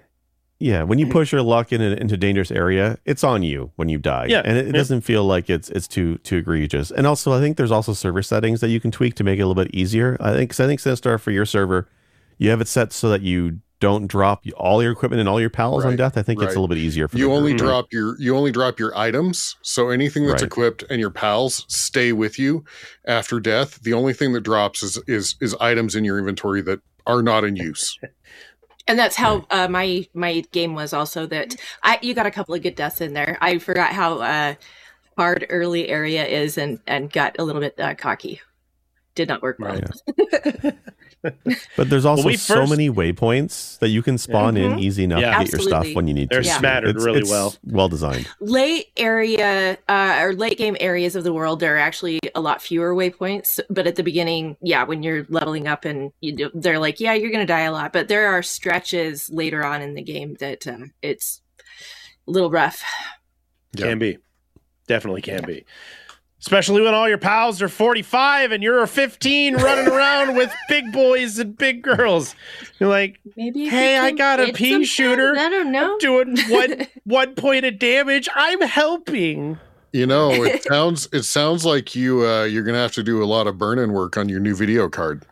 Yeah, 0.58 0.84
when 0.84 1.00
you 1.00 1.08
push 1.08 1.34
your 1.34 1.42
luck 1.42 1.74
in 1.74 1.82
a, 1.82 1.88
into 1.96 2.16
dangerous 2.16 2.50
area, 2.50 2.98
it's 3.04 3.26
on 3.26 3.44
you 3.44 3.74
when 3.76 3.90
you 3.90 3.98
die. 3.98 4.28
Yeah, 4.30 4.42
and 4.46 4.58
it, 4.58 4.62
it 4.62 4.66
yeah. 4.68 4.72
doesn't 4.72 5.02
feel 5.02 5.26
like 5.26 5.50
it's 5.50 5.70
it's 5.70 5.86
too 5.86 6.18
too 6.20 6.38
egregious. 6.38 6.92
And 6.92 7.06
also, 7.06 7.34
I 7.34 7.42
think 7.42 7.58
there's 7.58 7.72
also 7.72 7.92
server 7.92 8.22
settings 8.24 8.62
that 8.62 8.70
you 8.70 8.80
can 8.80 8.90
tweak 8.90 9.16
to 9.16 9.24
make 9.26 9.38
it 9.38 9.42
a 9.42 9.48
little 9.48 9.62
bit 9.62 9.76
easier. 9.76 10.16
I 10.22 10.32
think 10.32 10.52
'cause 10.52 10.62
I 10.62 10.66
think 10.66 10.80
Sinistar 10.80 11.20
for 11.20 11.32
your 11.32 11.46
server, 11.46 11.90
you 12.38 12.50
have 12.52 12.62
it 12.62 12.70
set 12.70 12.94
so 12.94 13.10
that 13.10 13.22
you 13.22 13.60
don't 13.80 14.08
drop 14.08 14.44
all 14.56 14.82
your 14.82 14.92
equipment 14.92 15.20
and 15.20 15.28
all 15.28 15.40
your 15.40 15.50
pals 15.50 15.84
on 15.86 15.96
death. 15.96 16.18
I 16.18 16.22
think 16.22 16.42
it's 16.42 16.54
a 16.54 16.60
little 16.60 16.68
bit 16.68 16.78
easier 16.78 17.08
for 17.08 17.18
you 17.18 17.28
the 17.28 17.34
only 17.34 17.52
group. 17.52 17.60
drop 17.62 17.86
your 17.92 18.20
you 18.20 18.36
only 18.36 18.52
drop 18.52 18.80
your 18.80 18.98
items 18.98 19.56
so 19.62 19.90
anything 19.90 20.26
that's 20.26 20.42
Right. 20.42 20.48
equipped 20.48 20.84
and 20.90 21.00
your 21.00 21.10
pals 21.12 21.66
stay 21.68 22.14
with 22.14 22.40
you 22.40 22.64
after 23.06 23.40
death 23.40 23.82
the 23.84 23.94
only 23.94 24.14
thing 24.14 24.32
that 24.34 24.42
drops 24.42 24.82
is 24.82 24.98
is 25.08 25.36
is 25.42 25.54
items 25.60 25.94
in 25.96 26.04
your 26.06 26.18
inventory 26.18 26.62
that 26.62 26.80
are 27.06 27.22
not 27.22 27.44
in 27.44 27.56
use 27.56 27.98
And 28.88 29.00
that's 29.00 29.16
how 29.16 29.48
uh, 29.50 29.68
my 29.68 30.08
my 30.14 30.42
game 30.52 30.76
was 30.76 30.94
also 30.94 31.26
that 31.26 31.56
I 31.82 31.98
you 32.04 32.14
got 32.14 32.28
a 32.28 32.32
couple 32.32 32.54
of 32.54 32.62
good 32.62 32.76
deaths 32.76 33.02
in 33.02 33.14
there. 33.14 33.36
I 33.42 33.58
forgot 33.58 33.94
how 33.94 34.20
uh, 34.20 34.54
hard 35.18 35.44
early 35.50 35.90
area 35.90 36.24
is 36.24 36.56
and 36.60 36.80
and 36.86 37.12
got 37.12 37.36
a 37.40 37.44
little 37.44 37.62
bit 37.62 37.80
uh, 37.80 37.96
cocky. 37.96 38.42
Did 39.16 39.28
not 39.28 39.42
work 39.42 39.58
well. 39.58 39.82
Right. 39.82 40.76
But 41.78 41.90
there's 41.90 42.06
also 42.06 42.24
we 42.26 42.36
so 42.38 42.66
many 42.68 42.90
waypoints 42.90 43.80
that 43.80 43.90
you 43.90 44.02
can 44.02 44.18
spawn 44.18 44.58
in 44.58 44.74
Mhm. 44.74 44.82
easy 44.82 45.04
enough 45.04 45.22
Yeah. 45.22 45.38
to 45.38 45.44
get 45.46 45.52
your 45.54 45.62
stuff 45.62 45.88
when 45.94 46.08
you 46.08 46.14
need 46.14 46.30
to. 46.30 46.36
They're 46.36 46.44
to. 46.44 46.50
smattered 46.50 46.96
really 47.02 47.24
well. 47.24 47.56
Well 47.66 47.88
designed. 47.90 48.28
Late 48.40 48.88
area 48.98 49.78
uh, 49.90 50.20
or 50.22 50.34
late 50.34 50.58
game 50.58 50.78
areas 50.80 51.16
of 51.16 51.24
the 51.24 51.34
world, 51.34 51.60
there 51.60 51.76
are 51.76 51.80
actually 51.80 52.20
a 52.34 52.42
lot 52.42 52.62
fewer 52.62 52.94
waypoints. 52.96 53.60
But 53.70 53.88
at 53.88 53.96
the 53.96 54.04
beginning, 54.04 54.58
yeah, 54.62 54.84
when 54.84 55.04
you're 55.04 55.26
leveling 55.30 55.68
up 55.68 55.86
and 55.86 56.12
you 56.22 56.36
do, 56.36 56.52
they're 56.54 56.80
like, 56.80 57.00
yeah, 57.00 57.14
you're 57.14 57.32
gonna 57.32 57.46
die 57.46 57.62
a 57.62 57.72
lot. 57.72 57.94
But 57.94 58.08
there 58.08 58.28
are 58.28 58.42
stretches 58.44 59.30
later 59.30 59.66
on 59.66 59.82
in 59.82 59.94
the 59.94 60.02
game 60.04 60.36
that 60.40 60.66
uh, 60.68 60.86
it's 61.02 61.42
a 62.28 62.32
little 62.32 62.50
rough. 62.50 62.84
Yeah. 63.78 63.88
can 63.88 64.00
be 64.00 64.18
definitely 64.88 65.22
can 65.22 65.44
be 65.46 65.66
especially 66.40 66.82
when 66.82 66.94
all 66.94 67.10
your 67.10 67.18
pals 67.18 67.62
are 67.62 67.70
45 67.70 68.52
and 68.52 68.62
you're 68.62 68.86
15 68.86 69.56
running 69.56 69.88
around 69.92 70.36
with 70.36 70.54
big 70.70 70.92
boys 70.92 71.40
and 71.40 71.58
big 71.58 71.82
girls 71.82 72.36
you're 72.80 72.90
like 72.90 73.20
Maybe. 73.36 73.68
Hey, 73.68 73.98
I 73.98 74.12
got 74.12 74.40
a 74.40 74.52
pea 74.54 74.86
shooter. 74.86 75.34
things, 75.34 75.46
I 75.46 75.50
don't 75.50 75.72
know. 75.72 75.98
doing 76.00 76.38
one 76.50 76.88
one 77.06 77.36
point 77.36 77.66
of 77.66 77.80
damage 77.80 78.28
i'm 78.36 78.62
helping 78.62 79.58
you 79.94 80.06
know 80.06 80.32
it 80.44 80.64
sounds 80.64 81.08
it 81.14 81.24
sounds 81.24 81.66
like 81.66 81.96
you 81.96 82.28
uh 82.28 82.44
you're 82.44 82.64
gonna 82.64 82.78
have 82.78 82.92
to 82.94 83.04
do 83.04 83.24
a 83.24 83.26
lot 83.26 83.48
of 83.48 83.58
burn-in 83.58 83.94
work 83.94 84.18
on 84.18 84.30
your 84.30 84.40
new 84.40 84.56
video 84.56 84.90
card 84.90 85.26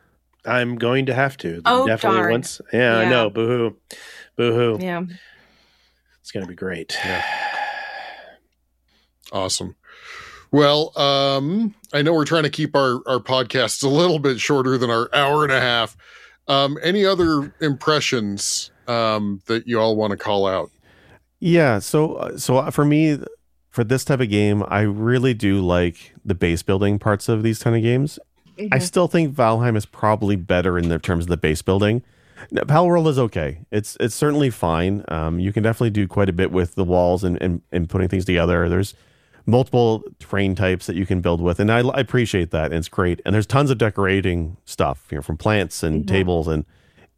I'm 0.45 0.75
going 0.75 1.05
to 1.05 1.13
have 1.13 1.37
to. 1.37 1.61
Oh, 1.65 1.87
Definitely 1.87 2.19
darn. 2.19 2.31
once. 2.31 2.59
Yeah, 2.73 2.97
I 2.97 3.09
know. 3.09 3.29
Boo 3.29 3.47
hoo. 3.47 3.77
Boo 4.35 4.53
hoo. 4.53 4.77
Yeah. 4.83 5.03
It's 6.19 6.31
going 6.31 6.43
to 6.43 6.49
be 6.49 6.53
great. 6.53 6.97
Yeah. 7.01 7.23
Awesome. 9.31 9.77
Well, 10.53 10.95
um, 10.95 11.73
I 11.93 12.03
know 12.03 12.13
we're 12.13 12.25
trying 12.25 12.43
to 12.43 12.49
keep 12.49 12.75
our, 12.75 13.01
our 13.07 13.17
podcasts 13.17 13.83
a 13.83 13.87
little 13.87 14.19
bit 14.19 14.39
shorter 14.39 14.77
than 14.77 14.91
our 14.91 15.09
hour 15.11 15.43
and 15.43 15.51
a 15.51 15.59
half. 15.59 15.97
Um, 16.47 16.77
any 16.83 17.03
other 17.03 17.51
impressions 17.59 18.69
um, 18.87 19.41
that 19.47 19.67
you 19.67 19.79
all 19.79 19.95
want 19.95 20.11
to 20.11 20.17
call 20.17 20.45
out? 20.45 20.69
Yeah, 21.39 21.79
so 21.79 22.13
uh, 22.13 22.37
so 22.37 22.57
uh, 22.57 22.69
for 22.69 22.85
me, 22.85 23.17
for 23.69 23.83
this 23.83 24.05
type 24.05 24.19
of 24.19 24.29
game, 24.29 24.63
I 24.67 24.81
really 24.81 25.33
do 25.33 25.59
like 25.59 26.13
the 26.23 26.35
base 26.35 26.61
building 26.61 26.99
parts 26.99 27.27
of 27.27 27.41
these 27.41 27.63
kind 27.63 27.75
of 27.75 27.81
games. 27.81 28.19
I 28.71 28.77
still 28.77 29.07
think 29.07 29.33
Valheim 29.35 29.75
is 29.75 29.87
probably 29.87 30.35
better 30.35 30.77
in 30.77 30.89
the 30.89 30.99
terms 30.99 31.25
of 31.25 31.29
the 31.29 31.37
base 31.37 31.63
building. 31.63 32.03
Now, 32.51 32.61
Palworld 32.61 33.07
is 33.07 33.17
okay. 33.17 33.61
It's 33.71 33.97
it's 33.99 34.13
certainly 34.13 34.51
fine. 34.51 35.03
Um, 35.07 35.39
you 35.39 35.51
can 35.51 35.63
definitely 35.63 35.89
do 35.89 36.07
quite 36.07 36.29
a 36.29 36.33
bit 36.33 36.51
with 36.51 36.75
the 36.75 36.83
walls 36.83 37.23
and, 37.23 37.41
and, 37.41 37.63
and 37.71 37.89
putting 37.89 38.07
things 38.07 38.25
together. 38.25 38.69
There's 38.69 38.93
multiple 39.45 40.03
terrain 40.19 40.55
types 40.55 40.85
that 40.87 40.95
you 40.95 41.05
can 41.05 41.21
build 41.21 41.41
with, 41.41 41.59
and 41.59 41.71
I, 41.71 41.79
I 41.79 41.99
appreciate 41.99 42.51
that. 42.51 42.65
And 42.65 42.75
it's 42.75 42.87
great. 42.89 43.21
And 43.25 43.33
there's 43.35 43.45
tons 43.45 43.69
of 43.69 43.77
decorating 43.77 44.57
stuff, 44.65 45.07
you 45.11 45.17
know, 45.17 45.21
from 45.21 45.37
plants 45.37 45.83
and 45.83 46.03
Mhm. 46.03 46.07
tables, 46.07 46.47
and 46.47 46.65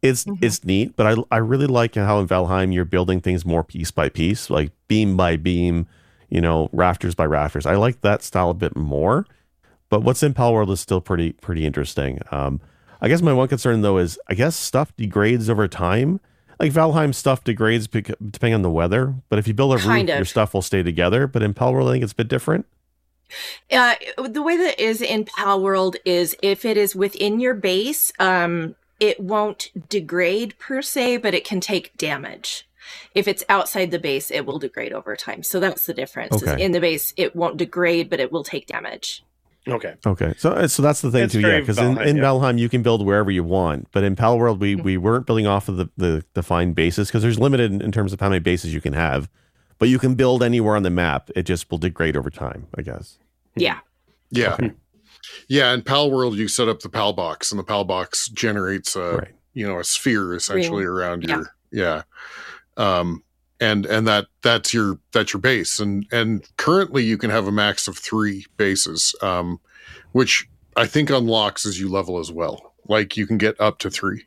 it's 0.02 0.24
Mhm. 0.24 0.38
it's 0.40 0.64
neat. 0.64 0.96
But 0.96 1.06
I 1.06 1.36
I 1.36 1.38
really 1.38 1.66
like 1.66 1.94
how 1.94 2.18
in 2.20 2.26
Valheim 2.28 2.72
you're 2.74 2.84
building 2.84 3.20
things 3.20 3.44
more 3.46 3.62
piece 3.64 3.90
by 3.90 4.08
piece, 4.08 4.50
like 4.50 4.70
beam 4.88 5.16
by 5.16 5.36
beam, 5.36 5.86
you 6.28 6.40
know, 6.40 6.68
rafters 6.72 7.14
by 7.14 7.26
rafters. 7.26 7.66
I 7.66 7.76
like 7.76 8.00
that 8.02 8.22
style 8.22 8.50
a 8.50 8.54
bit 8.54 8.76
more. 8.76 9.26
But 9.88 10.02
what's 10.02 10.22
in 10.24 10.34
Palworld 10.34 10.70
is 10.72 10.80
still 10.80 11.00
pretty 11.00 11.32
pretty 11.32 11.64
interesting. 11.64 12.18
Um, 12.32 12.60
I 13.00 13.08
guess 13.08 13.22
my 13.22 13.32
one 13.32 13.46
concern 13.48 13.82
though 13.82 13.98
is 13.98 14.18
I 14.28 14.34
guess 14.34 14.56
stuff 14.56 14.94
degrades 14.96 15.48
over 15.48 15.68
time. 15.68 16.18
Like 16.58 16.72
Valheim 16.72 17.14
stuff 17.14 17.44
degrades 17.44 17.86
depending 17.86 18.54
on 18.54 18.62
the 18.62 18.70
weather, 18.70 19.14
but 19.28 19.38
if 19.38 19.46
you 19.46 19.54
build 19.54 19.72
a 19.72 19.76
roof, 19.76 20.02
of. 20.02 20.08
your 20.08 20.24
stuff 20.24 20.54
will 20.54 20.62
stay 20.62 20.82
together. 20.82 21.26
But 21.26 21.42
in 21.42 21.54
Palworld, 21.54 21.88
I 21.88 21.92
think 21.92 22.04
it's 22.04 22.12
a 22.12 22.16
bit 22.16 22.28
different. 22.28 22.66
Uh, 23.70 23.94
the 24.24 24.42
way 24.42 24.56
that 24.56 24.80
is 24.80 25.02
in 25.02 25.24
Pal 25.24 25.60
World 25.60 25.96
is 26.04 26.36
if 26.42 26.64
it 26.64 26.76
is 26.76 26.94
within 26.94 27.40
your 27.40 27.54
base, 27.54 28.12
um, 28.18 28.76
it 29.00 29.20
won't 29.20 29.70
degrade 29.88 30.58
per 30.58 30.80
se, 30.80 31.18
but 31.18 31.34
it 31.34 31.44
can 31.44 31.60
take 31.60 31.96
damage. 31.98 32.68
If 33.14 33.26
it's 33.26 33.44
outside 33.48 33.90
the 33.90 33.98
base, 33.98 34.30
it 34.30 34.46
will 34.46 34.58
degrade 34.58 34.92
over 34.92 35.16
time. 35.16 35.42
So 35.42 35.58
that's 35.58 35.86
the 35.86 35.94
difference. 35.94 36.42
Okay. 36.42 36.62
In 36.62 36.72
the 36.72 36.80
base, 36.80 37.12
it 37.16 37.34
won't 37.34 37.56
degrade, 37.56 38.08
but 38.08 38.20
it 38.20 38.30
will 38.30 38.44
take 38.44 38.66
damage. 38.66 39.24
Okay. 39.68 39.94
Okay, 40.06 40.32
so 40.38 40.52
uh, 40.52 40.68
so 40.68 40.80
that's 40.82 41.00
the 41.00 41.10
thing 41.10 41.24
It's 41.24 41.32
too, 41.32 41.40
yeah. 41.40 41.58
Because 41.60 41.78
in, 41.78 41.96
Valheim, 41.96 42.06
in 42.06 42.16
yeah. 42.18 42.22
Valheim 42.22 42.58
you 42.58 42.68
can 42.68 42.82
build 42.82 43.04
wherever 43.04 43.30
you 43.30 43.42
want, 43.42 43.88
but 43.92 44.04
in 44.04 44.14
Palworld 44.14 44.58
we 44.60 44.76
we 44.76 44.96
weren't 44.96 45.26
building 45.26 45.46
off 45.46 45.68
of 45.68 45.76
the 45.76 45.88
the 45.96 46.24
defined 46.34 46.74
bases 46.76 47.08
because 47.08 47.22
there's 47.22 47.38
limited 47.38 47.72
in, 47.72 47.82
in 47.82 47.90
terms 47.90 48.12
of 48.12 48.20
how 48.20 48.28
many 48.28 48.38
bases 48.38 48.72
you 48.72 48.80
can 48.80 48.92
have, 48.92 49.28
but 49.78 49.88
you 49.88 49.98
can 49.98 50.14
build 50.14 50.42
anywhere 50.42 50.76
on 50.76 50.84
the 50.84 50.90
map. 50.90 51.30
It 51.34 51.42
just 51.44 51.68
will 51.70 51.78
degrade 51.78 52.16
over 52.16 52.30
time, 52.30 52.68
I 52.76 52.82
guess. 52.82 53.18
Yeah. 53.56 53.78
Yeah. 54.30 54.54
Okay. 54.54 54.72
Yeah. 55.48 55.72
In 55.74 55.82
Pal 55.82 56.10
World, 56.12 56.36
you 56.36 56.46
set 56.46 56.68
up 56.68 56.80
the 56.80 56.88
Pal 56.88 57.12
box, 57.12 57.50
and 57.50 57.58
the 57.58 57.64
Pal 57.64 57.84
box 57.84 58.28
generates 58.28 58.94
a, 58.94 59.16
Right. 59.16 59.34
you 59.52 59.66
know 59.66 59.80
a 59.80 59.84
sphere 59.84 60.34
essentially 60.34 60.84
around 60.84 61.24
Yeah. 61.24 61.36
your 61.36 61.52
yeah 61.72 62.02
um 62.76 63.24
and 63.60 63.86
and 63.86 64.06
that 64.06 64.26
that's 64.42 64.74
your 64.74 64.98
that's 65.12 65.32
your 65.32 65.40
base 65.40 65.78
and 65.80 66.06
and 66.12 66.44
currently 66.56 67.02
you 67.04 67.16
can 67.18 67.30
have 67.30 67.46
a 67.46 67.52
max 67.52 67.88
of 67.88 67.96
three 67.98 68.44
bases 68.56 69.14
um 69.22 69.58
which 70.12 70.48
i 70.76 70.86
think 70.86 71.10
unlocks 71.10 71.64
as 71.66 71.80
you 71.80 71.88
level 71.90 72.18
as 72.18 72.30
well 72.30 72.74
like 72.88 73.16
you 73.16 73.26
can 73.26 73.38
get 73.38 73.58
up 73.60 73.78
to 73.78 73.90
three 73.90 74.24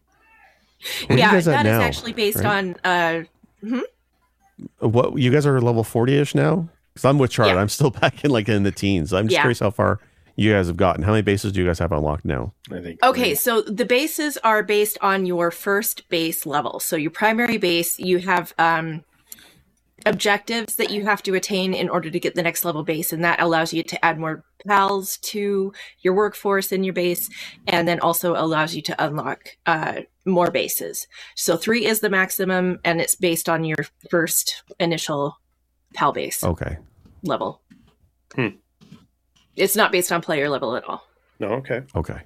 Where 1.07 1.15
are 1.17 1.19
you 1.19 1.19
yeah, 1.19 1.31
guys 1.33 1.47
at 1.47 1.51
that 1.51 1.65
is 1.65 1.71
now, 1.71 1.81
actually 1.81 2.13
based 2.13 2.37
right? 2.37 2.45
on 2.45 2.75
uh 2.83 3.23
What 4.79 5.17
you 5.17 5.31
guys 5.31 5.45
are 5.45 5.59
level 5.61 5.83
forty 5.83 6.17
ish 6.17 6.35
now? 6.35 6.69
Because 6.93 7.05
I'm 7.05 7.17
with 7.19 7.31
Charlotte. 7.31 7.55
Yeah. 7.55 7.61
I'm 7.61 7.69
still 7.69 7.89
back 8.01 8.23
in 8.23 8.31
like 8.31 8.49
in 8.49 8.63
the 8.63 8.71
teens. 8.71 9.13
I'm 9.13 9.25
just 9.27 9.33
Yeah. 9.35 9.41
curious 9.41 9.59
how 9.59 9.71
far 9.71 9.99
you 10.35 10.53
guys 10.53 10.67
have 10.67 10.77
gotten. 10.77 11.03
How 11.03 11.11
many 11.11 11.21
bases 11.21 11.51
do 11.51 11.59
you 11.61 11.65
guys 11.67 11.79
have 11.79 11.91
unlocked 11.91 12.25
now? 12.25 12.53
I 12.71 12.79
think. 12.81 13.03
Okay, 13.03 13.35
so 13.35 13.61
the 13.61 13.85
bases 13.85 14.37
are 14.43 14.63
based 14.63 14.97
on 15.01 15.25
your 15.25 15.51
first 15.51 16.07
base 16.09 16.45
level. 16.45 16.79
So 16.79 16.95
your 16.95 17.11
primary 17.11 17.57
base, 17.57 17.99
you 17.99 18.19
have 18.19 18.53
um, 18.57 19.03
objectives 20.05 20.75
that 20.75 20.91
you 20.91 21.05
have 21.05 21.21
to 21.23 21.33
attain 21.35 21.73
in 21.73 21.89
order 21.89 22.09
to 22.09 22.19
get 22.19 22.35
the 22.35 22.43
next 22.43 22.63
level 22.65 22.83
base, 22.83 23.11
and 23.13 23.23
that 23.23 23.41
allows 23.41 23.73
you 23.73 23.83
to 23.83 24.05
add 24.05 24.19
more 24.19 24.43
pals 24.67 25.17
to 25.17 25.73
your 26.01 26.13
workforce 26.13 26.71
in 26.71 26.83
your 26.83 26.93
base, 26.93 27.29
and 27.67 27.87
then 27.87 27.99
also 27.99 28.33
allows 28.35 28.75
you 28.75 28.81
to 28.83 29.03
unlock 29.05 29.41
uh, 29.65 30.01
more 30.25 30.51
bases. 30.51 31.07
So 31.35 31.57
three 31.57 31.85
is 31.85 31.99
the 32.01 32.09
maximum, 32.09 32.79
and 32.83 32.99
it's 33.01 33.15
based 33.15 33.47
on 33.49 33.63
your 33.63 33.77
first 34.09 34.63
initial 34.79 35.37
pal 35.93 36.11
base 36.11 36.43
Okay. 36.43 36.77
level. 37.23 37.61
Hmm. 38.35 38.47
It's 39.55 39.75
not 39.75 39.91
based 39.91 40.11
on 40.11 40.21
player 40.21 40.49
level 40.49 40.75
at 40.75 40.83
all. 40.83 41.03
No, 41.39 41.47
okay, 41.53 41.81
Okay. 41.95 42.21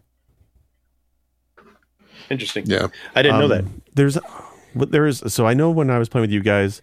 interesting. 2.30 2.66
yeah 2.68 2.88
I 3.16 3.22
didn't 3.22 3.40
know 3.40 3.46
Um, 3.46 3.50
that. 3.52 3.66
There's, 3.96 4.18
but 4.76 4.92
there 4.92 5.06
is. 5.06 5.24
So 5.28 5.46
I 5.46 5.54
know 5.54 5.70
when 5.70 5.90
I 5.90 6.00
was 6.00 6.10
playing 6.10 6.24
with 6.24 6.32
you 6.32 6.42
guys, 6.42 6.82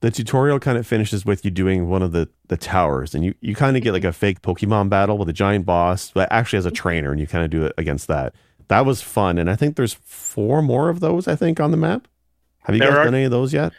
the 0.00 0.10
tutorial 0.10 0.58
kind 0.58 0.78
of 0.78 0.86
finishes 0.86 1.26
with 1.26 1.44
you 1.44 1.50
doing 1.50 1.88
one 1.88 2.02
of 2.02 2.12
the 2.12 2.28
the 2.48 2.56
towers, 2.56 3.14
and 3.14 3.24
you 3.24 3.34
you 3.40 3.54
kind 3.54 3.76
of 3.76 3.82
get 3.82 3.92
like 3.92 4.04
a 4.04 4.12
fake 4.12 4.42
Pokemon 4.42 4.88
battle 4.88 5.18
with 5.18 5.28
a 5.28 5.32
giant 5.32 5.66
boss, 5.66 6.10
but 6.12 6.30
actually 6.32 6.56
has 6.58 6.66
a 6.66 6.70
mm-hmm. 6.70 6.76
trainer, 6.76 7.10
and 7.12 7.20
you 7.20 7.26
kind 7.26 7.44
of 7.44 7.50
do 7.50 7.64
it 7.64 7.72
against 7.76 8.08
that. 8.08 8.34
That 8.68 8.86
was 8.86 9.02
fun, 9.02 9.38
and 9.38 9.50
I 9.50 9.56
think 9.56 9.76
there's 9.76 9.94
four 9.94 10.62
more 10.62 10.88
of 10.88 11.00
those. 11.00 11.28
I 11.28 11.36
think 11.36 11.60
on 11.60 11.70
the 11.70 11.76
map. 11.76 12.08
Have 12.64 12.74
you 12.74 12.80
There 12.80 12.90
guys 12.90 12.98
are- 12.98 13.04
done 13.04 13.14
any 13.14 13.24
of 13.24 13.30
those 13.30 13.52
yet? 13.52 13.72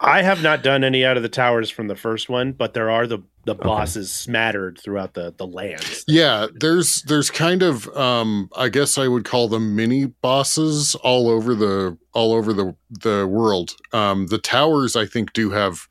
I 0.00 0.22
have 0.22 0.42
not 0.42 0.62
done 0.62 0.84
any 0.84 1.04
out 1.04 1.16
of 1.16 1.22
the 1.22 1.28
towers 1.28 1.70
from 1.70 1.88
the 1.88 1.96
first 1.96 2.28
one, 2.28 2.52
but 2.52 2.74
there 2.74 2.90
are 2.90 3.06
the 3.06 3.20
the 3.46 3.54
bosses 3.54 4.10
smattered 4.10 4.78
throughout 4.82 5.12
the 5.12 5.34
the 5.36 5.46
lands. 5.46 6.02
yeah 6.08 6.46
there's 6.60 7.02
there's 7.02 7.30
kind 7.30 7.62
of 7.62 7.86
um 7.94 8.48
i 8.56 8.70
guess 8.70 8.96
i 8.96 9.06
would 9.06 9.26
call 9.26 9.48
them 9.48 9.76
mini 9.76 10.06
bosses 10.06 10.94
all 11.02 11.28
over 11.28 11.54
the 11.54 11.94
all 12.14 12.32
over 12.32 12.54
the 12.54 12.74
the 13.02 13.26
world 13.26 13.72
um 13.92 14.28
the 14.28 14.38
towers 14.38 14.96
i 14.96 15.04
think 15.04 15.30
do 15.34 15.50
have 15.50 15.86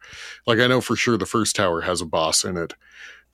like 0.47 0.58
i 0.58 0.66
know 0.66 0.82
for 0.82 0.95
sure 0.95 1.16
the 1.16 1.28
first 1.28 1.56
tower 1.56 1.82
has 1.82 2.01
a 2.01 2.06
boss 2.08 2.43
in 2.43 2.58
it 2.58 2.74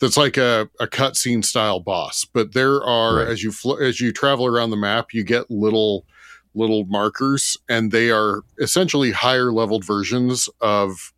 that's 0.02 0.18
like 0.18 0.36
a, 0.36 0.70
a 0.82 0.88
cutscene 0.88 1.44
style 1.46 1.80
boss 1.80 2.26
but 2.26 2.54
there 2.54 2.84
are 2.84 3.20
Right. 3.20 3.28
as 3.30 3.42
you 3.42 3.54
fl- 3.54 3.82
as 3.82 4.02
you 4.02 4.12
travel 4.12 4.46
around 4.46 4.70
the 4.72 4.76
map 4.76 5.14
you 5.14 5.24
get 5.24 5.50
little 5.50 6.06
little 6.56 6.86
markers 6.86 7.58
and 7.70 7.92
they 7.92 8.10
are 8.12 8.42
essentially 8.60 9.12
higher 9.12 9.52
leveled 9.52 9.86
versions 9.86 10.50
of 10.62 11.14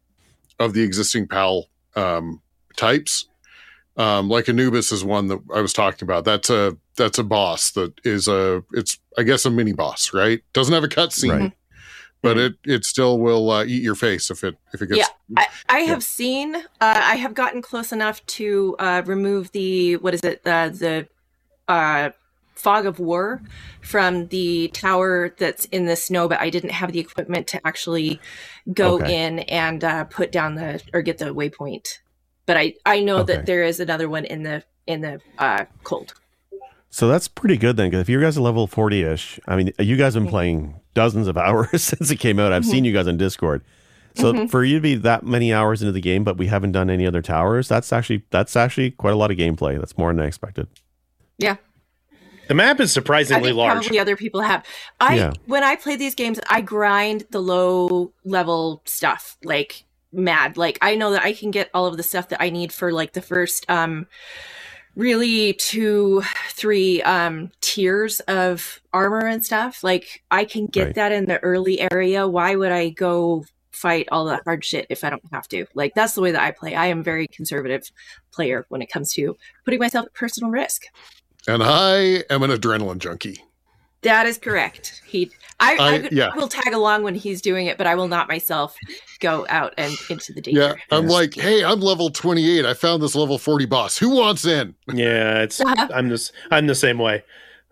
of 0.60 0.74
the 0.74 0.82
existing 0.84 1.28
pal 1.28 1.68
um 1.96 2.42
types 2.76 3.28
um 3.98 4.30
like 4.30 4.48
anubis 4.50 4.92
is 4.92 5.04
one 5.04 5.28
that 5.28 5.40
i 5.54 5.62
was 5.62 5.74
talking 5.74 6.06
about 6.06 6.26
that's 6.26 6.50
a 6.50 6.76
that's 6.98 7.18
a 7.18 7.24
boss 7.24 7.72
that 7.72 7.94
is 8.04 8.28
a 8.28 8.62
it's 8.74 9.00
i 9.18 9.24
guess 9.24 9.46
a 9.46 9.50
mini 9.50 9.74
boss 9.74 10.14
right 10.14 10.42
doesn't 10.54 10.74
have 10.74 10.84
a 10.84 10.88
cutscene 10.88 11.30
Right. 11.40 11.54
but 12.22 12.38
it 12.38 12.54
it 12.66 12.86
still 12.86 13.18
will 13.18 13.50
uh, 13.50 13.64
eat 13.64 13.82
your 13.82 13.96
face 13.96 14.30
if 14.30 14.44
it 14.44 14.56
if 14.74 14.82
it 14.82 14.88
gets 14.88 15.00
Yeah. 15.00 15.08
I, 15.38 15.48
I 15.70 15.80
have 15.80 16.04
seen, 16.04 16.56
uh, 16.56 16.60
I 16.82 17.16
have 17.16 17.34
gotten 17.34 17.62
close 17.62 17.94
enough 17.94 18.24
to 18.38 18.76
uh, 18.80 19.02
remove 19.06 19.54
the, 19.54 19.96
what 19.96 20.14
is 20.14 20.20
it, 20.26 20.42
uh, 20.46 20.68
the 20.68 21.08
uh, 21.70 22.10
fog 22.62 22.86
of 22.86 23.00
war 23.00 23.42
from 23.82 24.28
the 24.28 24.70
tower 24.70 25.36
that's 25.38 25.66
in 25.66 25.86
the 25.86 25.96
snow, 25.96 26.28
but 26.28 26.40
I 26.40 26.50
didn't 26.50 26.72
have 26.72 26.92
the 26.92 27.00
equipment 27.00 27.48
to 27.48 27.68
actually 27.68 28.22
go 28.74 28.96
Okay. 28.96 29.26
in 29.26 29.40
and 29.40 29.84
uh, 29.84 30.04
put 30.06 30.32
down 30.32 30.56
the, 30.56 30.82
or 30.94 31.02
get 31.02 31.18
the 31.18 31.34
waypoint. 31.34 32.00
But 32.46 32.58
I, 32.58 32.74
I 32.86 33.02
know 33.02 33.20
Okay. 33.20 33.34
that 33.36 33.46
there 33.46 33.64
is 33.64 33.80
another 33.80 34.08
one 34.10 34.26
in 34.26 34.44
the, 34.44 34.64
in 34.88 35.02
the 35.02 35.22
uh, 35.38 35.66
cold. 35.84 36.14
So 36.90 37.08
that's 37.08 37.28
pretty 37.28 37.58
good 37.58 37.78
then. 37.78 37.90
Because 37.90 38.02
if 38.02 38.10
you 38.10 38.20
guys 38.20 38.38
are 38.38 38.42
level 38.42 38.68
forty 38.68 39.02
ish, 39.04 39.40
I 39.48 39.56
mean, 39.56 39.72
you 39.80 39.96
guys 39.96 40.14
have 40.14 40.24
been 40.24 40.30
playing 40.30 40.80
dozens 40.94 41.28
of 41.28 41.38
hours 41.46 41.82
since 41.84 42.12
it 42.12 42.18
came 42.18 42.38
out. 42.38 42.52
I've 42.52 42.66
seen 42.66 42.84
you 42.84 42.92
guys 42.92 43.08
on 43.08 43.16
Discord. 43.18 43.64
So 44.14 44.34
Mhm. 44.34 44.50
for 44.50 44.66
you 44.66 44.76
to 44.76 44.82
be 44.82 44.96
that 44.96 45.24
many 45.26 45.54
hours 45.54 45.82
into 45.82 45.94
the 45.94 46.02
game, 46.02 46.26
but 46.26 46.36
we 46.38 46.48
haven't 46.48 46.74
done 46.74 46.90
any 46.90 47.08
other 47.08 47.22
towers, 47.22 47.70
that's 47.70 47.94
actually 47.94 48.24
that's 48.30 48.58
actually 48.58 48.92
quite 48.92 49.14
a 49.14 49.16
lot 49.16 49.32
of 49.32 49.38
gameplay. 49.38 49.80
That's 49.80 49.98
more 49.98 50.12
than 50.14 50.22
I 50.22 50.28
expected. 50.28 50.68
The 52.52 52.56
map 52.56 52.82
is 52.82 52.92
I 52.92 52.96
surprisingly 52.96 53.44
think 53.52 53.56
large. 53.60 53.72
probably 53.84 53.98
other 53.98 54.18
people 54.18 54.42
have. 54.42 54.66
I 55.00 55.16
Yeah. 55.16 55.32
when 55.46 55.64
I 55.64 55.78
play 55.78 55.96
these 55.96 56.16
games, 56.16 56.38
I 56.50 56.60
grind 56.60 57.24
the 57.32 57.40
low 57.42 58.12
level 58.26 58.82
stuff 58.84 59.38
like 59.42 59.86
mad. 60.12 60.58
Like 60.58 60.78
I 60.82 60.96
know 60.96 61.12
that 61.12 61.24
I 61.24 61.32
can 61.32 61.52
get 61.52 61.70
all 61.74 61.86
of 61.86 61.96
the 61.96 62.04
stuff 62.04 62.28
that 62.28 62.42
I 62.42 62.50
need 62.50 62.74
for 62.74 62.92
like 62.92 63.14
the 63.14 63.22
first 63.22 63.66
um 63.70 64.06
really 64.98 65.54
two 65.54 66.24
three 66.50 67.02
um 67.04 67.52
tiers 67.62 68.20
of 68.28 68.82
armor 68.92 69.26
and 69.26 69.46
stuff. 69.46 69.82
Like 69.82 70.22
I 70.30 70.44
can 70.44 70.66
get 70.66 70.88
Right. 70.88 70.96
that 70.96 71.12
in 71.14 71.28
the 71.28 71.40
early 71.40 71.80
area. 71.80 72.28
Why 72.28 72.58
would 72.58 72.74
I 72.74 72.90
go 72.90 73.46
fight 73.72 74.10
all 74.12 74.26
that 74.26 74.42
hard 74.44 74.66
shit 74.66 74.88
if 74.90 75.06
I 75.06 75.10
don't 75.10 75.24
have 75.32 75.48
to? 75.48 75.68
Like 75.74 75.94
that's 75.96 76.16
the 76.16 76.22
way 76.22 76.32
that 76.34 76.42
I 76.44 76.52
play. 76.52 76.76
I 76.76 76.88
am 76.88 77.00
a 77.00 77.04
very 77.04 77.28
conservative 77.28 77.90
player 78.34 78.66
when 78.68 78.82
it 78.82 78.92
comes 78.92 79.14
to 79.14 79.38
putting 79.64 79.80
myself 79.80 80.08
at 80.08 80.14
personal 80.14 80.52
risk. 80.52 80.84
And 81.48 81.62
i 81.64 82.24
am 82.30 82.44
an 82.44 82.52
adrenaline 82.52 83.00
junkie 83.00 83.44
That 84.04 84.26
is 84.26 84.38
correct. 84.40 85.02
He, 85.06 85.30
I, 85.60 85.76
I, 85.80 85.88
I- 85.94 86.00
could- 86.00 86.12
yeah. 86.12 86.36
will 86.36 86.48
tag 86.48 86.74
along 86.74 87.04
when 87.04 87.14
he's 87.14 87.40
doing 87.40 87.68
it, 87.68 87.78
but 87.78 87.86
I 87.86 87.94
will 87.94 88.08
not 88.08 88.28
myself 88.28 88.76
go 89.20 89.46
out 89.48 89.76
and 89.78 89.94
into 90.10 90.34
the 90.34 90.42
danger. 90.42 90.60
yeah 90.60 90.74
i'm 90.90 91.06
Yeah. 91.08 91.14
like 91.20 91.34
hey 91.36 91.64
i'm 91.64 91.80
level 91.82 92.10
28 92.10 92.66
i 92.66 92.74
found 92.74 93.04
this 93.04 93.14
level 93.14 93.38
40 93.38 93.66
boss 93.68 94.00
who 94.00 94.10
wants 94.10 94.44
in 94.46 94.74
yeah, 94.92 95.44
it's 95.44 95.62
Uh-huh. 95.62 95.88
I'm 95.94 96.10
this 96.10 96.32
I'm 96.50 96.66
the 96.66 96.74
same 96.76 96.98
way. 96.98 97.24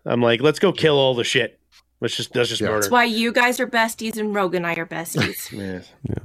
I'm 0.06 0.22
like, 0.22 0.40
let's 0.42 0.60
go 0.60 0.72
kill 0.72 0.98
all 0.98 1.14
the 1.16 1.24
shit. 1.26 1.60
Let's 2.00 2.16
just 2.16 2.36
let's 2.36 2.50
just 2.50 2.62
Yeah. 2.62 2.68
murder. 2.68 2.82
That's 2.82 2.92
why 2.92 3.04
you 3.06 3.32
guys 3.34 3.60
are 3.60 3.68
besties 3.68 4.18
and 4.18 4.34
Rogue 4.36 4.54
and 4.56 4.66
I 4.68 4.74
are 4.76 4.86
besties. 4.86 5.52
Yeah. 5.58 5.82
Yeah. 6.08 6.24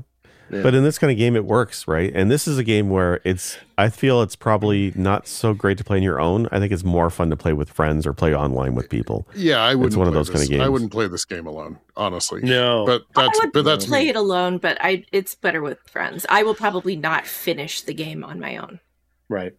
But 0.63 0.75
in 0.75 0.85
this 0.85 0.99
kind 0.99 1.11
of 1.11 1.17
game, 1.19 1.35
it 1.37 1.45
works, 1.45 1.89
right? 1.89 2.13
And 2.15 2.31
this 2.31 2.47
is 2.47 2.59
a 2.59 2.65
game 2.65 2.91
where 2.91 3.21
it's 3.25 3.57
I 3.77 3.89
feel 3.89 4.23
it's 4.23 4.37
probably 4.37 4.93
not 4.95 5.27
so 5.27 5.53
great 5.55 5.79
to 5.79 5.85
play 5.85 5.97
on 5.97 6.03
your 6.03 6.21
own. 6.21 6.47
I 6.53 6.59
think 6.61 6.73
it's 6.73 6.85
more 6.85 7.11
fun 7.11 7.31
to 7.31 7.37
play 7.37 7.53
with 7.53 7.71
friends 7.71 8.07
or 8.07 8.13
play 8.13 8.35
online 8.35 8.75
with 8.75 8.89
people. 8.89 9.27
yeah 9.35 9.59
i 9.63 9.75
wouldn't 9.75 9.87
It's 9.93 9.97
one 9.97 10.07
of 10.07 10.13
play 10.13 10.19
those 10.21 10.31
kinda 10.31 10.47
games. 10.47 10.63
i 10.63 10.69
wouldn't 10.69 10.93
play 10.93 11.09
this 11.09 11.25
game 11.25 11.47
alone 11.47 11.79
honestly 11.97 12.41
No. 12.43 12.85
but 12.87 13.03
I 13.17 13.23
that's 13.23 13.41
would 13.41 13.53
but 13.53 13.65
that's 13.65 13.87
play 13.87 14.05
me. 14.05 14.09
it 14.11 14.17
alone, 14.17 14.59
but 14.59 14.79
I 14.81 15.05
it's 15.13 15.35
better 15.35 15.61
with 15.63 15.79
friends. 15.89 16.25
I 16.29 16.43
will 16.45 16.55
probably 16.55 16.95
not 16.97 17.27
finish 17.27 17.81
the 17.83 17.95
game 17.95 18.23
on 18.23 18.39
my 18.41 18.57
own. 18.57 18.81
Right. 19.29 19.55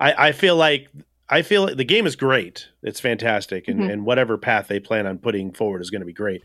I, 0.00 0.28
I 0.28 0.32
feel 0.32 0.56
like 0.56 0.88
I 1.28 1.42
feel 1.42 1.62
like 1.66 1.76
the 1.76 1.84
game 1.84 2.06
is 2.06 2.16
great. 2.16 2.66
It's 2.82 2.98
fantastic, 2.98 3.68
and, 3.68 3.80
Mhm. 3.82 3.92
and 3.92 4.04
whatever 4.04 4.36
path 4.36 4.66
they 4.66 4.80
plan 4.80 5.06
on 5.06 5.18
putting 5.18 5.52
forward 5.52 5.80
is 5.80 5.88
going 5.90 6.00
to 6.00 6.06
be 6.06 6.12
great. 6.12 6.42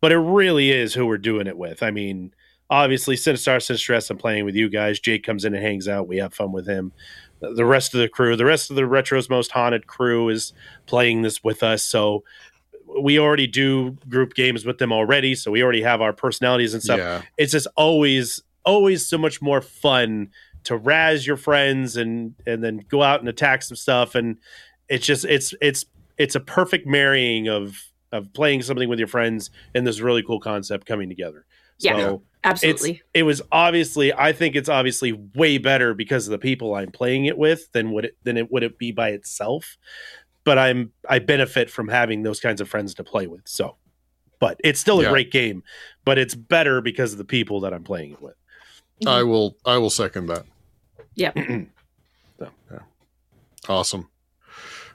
But 0.00 0.10
it 0.10 0.16
really 0.18 0.70
is 0.70 0.94
who 0.94 1.04
we're 1.06 1.18
doing 1.18 1.46
it 1.46 1.58
with. 1.58 1.82
I 1.82 1.90
mean, 1.90 2.32
obviously, 2.72 3.16
Sinistar 3.16 3.58
Sinistress, 3.58 4.10
I'm 4.10 4.16
playing 4.16 4.44
with 4.44 4.54
you 4.54 4.68
guys. 4.68 4.98
Jake 4.98 5.24
comes 5.24 5.44
in 5.44 5.54
and 5.54 5.62
hangs 5.62 5.86
out. 5.86 6.08
We 6.08 6.16
have 6.16 6.34
fun 6.34 6.52
with 6.52 6.66
him. 6.66 6.92
The 7.40 7.64
rest 7.64 7.92
of 7.94 8.00
the 8.00 8.08
crew, 8.08 8.34
the 8.36 8.44
rest 8.44 8.70
of 8.70 8.76
the 8.76 8.86
Retro's 8.86 9.28
Most 9.28 9.50
Haunted 9.52 9.86
crew 9.86 10.28
is 10.28 10.52
playing 10.86 11.22
this 11.22 11.42
with 11.44 11.62
us. 11.62 11.82
So 11.82 12.24
we 13.00 13.18
already 13.18 13.46
do 13.46 13.92
group 14.08 14.34
games 14.34 14.64
with 14.64 14.78
them 14.78 14.92
already. 14.92 15.34
So 15.34 15.50
we 15.50 15.62
already 15.62 15.82
have 15.82 16.00
our 16.00 16.12
personalities 16.12 16.74
and 16.74 16.82
stuff 16.82 16.98
yeah 16.98 17.22
it's 17.38 17.52
just 17.52 17.66
always 17.76 18.42
always 18.64 19.06
so 19.06 19.16
much 19.18 19.40
more 19.42 19.60
fun 19.60 20.28
to 20.64 20.76
razz 20.76 21.26
your 21.26 21.36
friends 21.36 21.96
and 21.96 22.34
and 22.46 22.62
then 22.62 22.84
go 22.88 23.02
out 23.02 23.20
and 23.20 23.28
attack 23.28 23.62
some 23.62 23.76
stuff 23.76 24.14
and 24.14 24.36
it's 24.88 25.06
just 25.06 25.24
it's 25.24 25.54
it's 25.60 25.84
it's 26.18 26.34
a 26.34 26.40
perfect 26.40 26.86
marrying 26.86 27.48
of 27.48 27.76
of 28.12 28.32
playing 28.34 28.62
something 28.62 28.88
with 28.88 28.98
your 28.98 29.08
friends 29.08 29.50
and 29.74 29.86
this 29.86 30.00
really 30.00 30.22
cool 30.22 30.38
concept 30.38 30.86
coming 30.86 31.08
together 31.08 31.44
Yeah. 31.78 31.96
so 31.96 32.22
Absolutely. 32.44 33.02
it 33.14 33.22
was 33.22 33.40
obviously 33.52 34.12
i 34.14 34.32
think 34.32 34.56
it's 34.56 34.68
obviously 34.68 35.12
way 35.34 35.58
better 35.58 35.94
because 35.94 36.26
of 36.26 36.32
the 36.32 36.38
people 36.38 36.74
i'm 36.74 36.90
playing 36.90 37.26
it 37.26 37.38
with 37.38 37.70
than 37.72 37.92
would 37.92 38.06
it 38.06 38.16
than 38.24 38.36
it 38.36 38.50
would 38.50 38.62
it 38.64 38.78
be 38.78 38.90
by 38.90 39.10
itself 39.10 39.76
but 40.44 40.58
i'm 40.58 40.92
i 41.08 41.18
benefit 41.20 41.70
from 41.70 41.86
having 41.88 42.22
those 42.24 42.40
kinds 42.40 42.60
of 42.60 42.68
friends 42.68 42.94
to 42.94 43.04
play 43.04 43.26
with 43.28 43.42
so 43.46 43.76
but 44.40 44.60
it's 44.64 44.80
still 44.80 44.98
a 44.98 45.04
Yeah. 45.04 45.10
great 45.10 45.30
game 45.30 45.62
but 46.04 46.18
it's 46.18 46.34
better 46.34 46.80
because 46.80 47.12
of 47.12 47.18
the 47.18 47.24
people 47.24 47.60
that 47.60 47.72
i'm 47.72 47.84
playing 47.84 48.12
it 48.12 48.20
with 48.22 48.34
i 49.06 49.22
will 49.22 49.56
i 49.64 49.78
will 49.78 49.90
second 49.90 50.26
that 50.26 50.44
Yep. 51.14 51.36
yeah. 52.40 52.78
awesome 53.68 54.08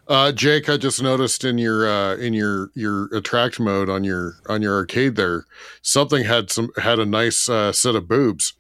Uh, 0.08 0.32
Jake, 0.32 0.70
I 0.70 0.78
just 0.78 1.02
noticed 1.02 1.44
in 1.44 1.58
your 1.58 1.88
uh, 1.88 2.16
in 2.16 2.34
your 2.34 2.70
your 2.76 3.06
attract 3.14 3.60
mode 3.60 3.90
on 3.90 4.04
your 4.04 4.36
on 4.48 4.62
your 4.62 4.76
arcade 4.76 5.16
there, 5.16 5.46
something 5.82 6.24
had 6.24 6.50
some 6.52 6.70
had 6.78 7.00
a 7.00 7.06
nice 7.06 7.50
uh, 7.50 7.72
set 7.74 7.96
of 7.96 8.08
boobs. 8.08 8.54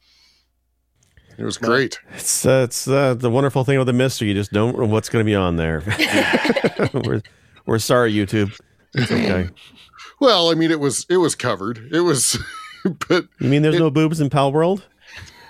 It 1.37 1.43
was 1.45 1.57
great. 1.57 1.99
It's 2.15 2.45
uh, 2.45 2.63
it's 2.65 2.87
uh, 2.87 3.13
the 3.13 3.29
wonderful 3.29 3.63
thing 3.63 3.77
with 3.77 3.87
the 3.87 3.93
mystery. 3.93 4.27
You 4.29 4.33
just 4.33 4.51
don't 4.51 4.77
know 4.77 4.85
what's 4.85 5.07
going 5.07 5.23
to 5.23 5.29
be 5.29 5.35
on 5.35 5.55
there. 5.55 5.83
we're 6.93 7.21
we're 7.65 7.79
sorry, 7.79 8.11
YouTube. 8.13 8.59
It's 8.93 9.11
okay. 9.11 9.49
Well, 10.19 10.49
I 10.49 10.55
mean, 10.55 10.71
it 10.71 10.79
was 10.79 11.05
it 11.11 11.17
was 11.17 11.35
covered. 11.35 11.89
It 11.91 11.99
was, 12.01 12.39
but 13.07 13.27
You 13.39 13.49
mean 13.49 13.61
there's 13.61 13.75
It- 13.75 13.79
no 13.79 13.91
boobs 13.91 14.19
in 14.19 14.31
Pal 14.31 14.51
World? 14.51 14.83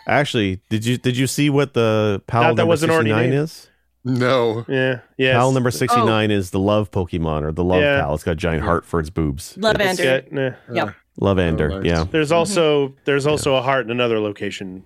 Actually, 0.06 0.60
did 0.70 0.86
you 0.86 0.98
did 0.98 1.16
you 1.16 1.26
see 1.26 1.50
what 1.50 1.74
the 1.74 2.22
Pal 2.28 2.44
Not 2.44 2.56
that 2.58 2.68
wasn't 2.68 2.92
already 2.92 3.12
69 3.12 3.30
made. 3.30 3.36
is? 3.38 3.70
No. 4.08 4.66
Yeah. 4.68 5.00
Yeah. 5.18 5.34
Pal 5.34 5.52
number 5.52 5.70
69 5.72 6.32
is 6.32 6.52
the 6.52 6.60
love 6.60 6.92
Pokemon 6.92 7.44
or 7.44 7.52
the 7.52 7.64
love 7.64 7.82
Yeah. 7.82 8.00
pal. 8.02 8.14
It's 8.16 8.24
got 8.24 8.32
a 8.32 8.36
giant 8.36 8.64
heart 8.64 8.86
for 8.86 9.00
its 9.00 9.10
boobs. 9.10 9.58
Love 9.58 9.76
It's- 9.76 10.00
Ender. 10.00 10.58
Yeah, 10.72 10.74
Yep. 10.86 10.96
Lovander. 11.20 11.70
nice. 11.70 11.86
Yeah. 11.86 12.06
There's 12.10 12.32
also 12.32 12.96
there's 13.06 13.26
also 13.28 13.56
a 13.56 13.62
heart 13.62 13.86
in 13.86 13.92
another 13.92 14.20
location 14.20 14.84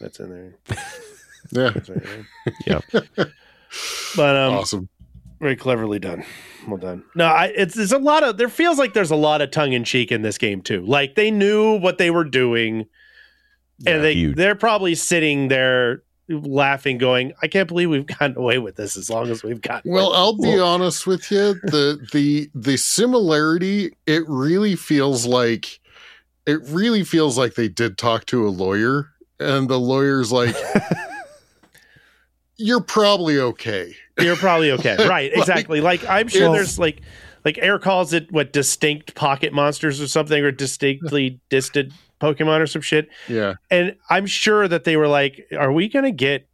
that's 0.00 0.18
in 0.20 0.30
there. 0.30 0.54
Yeah, 1.52 1.70
That's 1.70 1.88
right, 1.90 2.02
right? 2.04 2.54
Yep. 2.66 2.84
But 4.16 4.36
um, 4.36 4.54
awesome. 4.54 4.88
very 5.40 5.56
cleverly 5.56 5.98
done. 5.98 6.24
Well 6.66 6.78
done. 6.78 7.02
No, 7.14 7.26
I, 7.26 7.46
it's 7.56 7.74
there's 7.74 7.92
a 7.92 7.98
lot 7.98 8.22
of 8.22 8.36
there 8.38 8.48
feels 8.48 8.78
like 8.78 8.94
there's 8.94 9.10
a 9.10 9.16
lot 9.16 9.42
of 9.42 9.50
tongue 9.50 9.72
in 9.72 9.84
cheek 9.84 10.10
in 10.12 10.22
this 10.22 10.38
game 10.38 10.62
too. 10.62 10.84
Like 10.86 11.16
they 11.16 11.30
knew 11.30 11.78
what 11.78 11.98
they 11.98 12.10
were 12.10 12.24
doing, 12.24 12.86
and 13.86 14.02
they 14.02 14.14
huge. 14.14 14.36
they're 14.36 14.54
probably 14.54 14.94
sitting 14.94 15.48
there 15.48 16.02
laughing, 16.28 16.98
going, 16.98 17.32
"I 17.42 17.48
can't 17.48 17.68
believe 17.68 17.90
we've 17.90 18.06
gotten 18.18 18.36
away 18.36 18.58
with 18.58 18.76
this 18.76 18.96
as 18.96 19.10
long 19.10 19.30
as 19.30 19.42
we've 19.42 19.60
gotten." 19.60 19.90
away 19.90 20.00
Well, 20.00 20.12
I'll 20.12 20.36
be 20.36 20.58
honest 20.58 21.06
with 21.06 21.30
you. 21.30 21.54
The 21.64 22.06
the 22.12 22.50
the 22.54 22.76
similarity, 22.76 23.92
it 24.06 24.22
really 24.28 24.76
feels 24.76 25.26
like 25.26 25.80
it 26.46 26.60
really 26.64 27.04
feels 27.04 27.38
like 27.38 27.54
they 27.54 27.68
did 27.68 27.98
talk 27.98 28.26
to 28.26 28.46
a 28.46 28.50
lawyer, 28.50 29.10
and 29.38 29.68
the 29.68 29.78
lawyer's 29.78 30.32
like, 30.32 30.54
"You're 32.56 32.82
probably 32.82 33.38
okay." 33.38 33.94
You're 34.20 34.36
probably 34.36 34.70
okay. 34.72 34.96
Right, 35.08 35.32
exactly. 35.34 35.80
Like 35.80 36.08
I'm 36.08 36.28
sure 36.28 36.52
there's 36.52 36.78
like 36.78 37.00
like 37.44 37.58
Air 37.58 37.78
calls 37.78 38.12
it 38.12 38.30
what 38.32 38.52
distinct 38.52 39.14
pocket 39.14 39.52
monsters 39.52 40.00
or 40.00 40.08
something 40.08 40.42
or 40.42 40.50
distinctly 40.50 41.40
distant 41.48 41.92
Pokemon 42.20 42.60
or 42.60 42.66
some 42.66 42.82
shit. 42.82 43.08
Yeah, 43.28 43.54
And 43.70 43.96
I'm 44.10 44.26
sure 44.26 44.66
that 44.68 44.84
they 44.84 44.96
were 44.96 45.08
like, 45.08 45.46
Are 45.58 45.72
we 45.72 45.88
gonna 45.88 46.10
get 46.12 46.48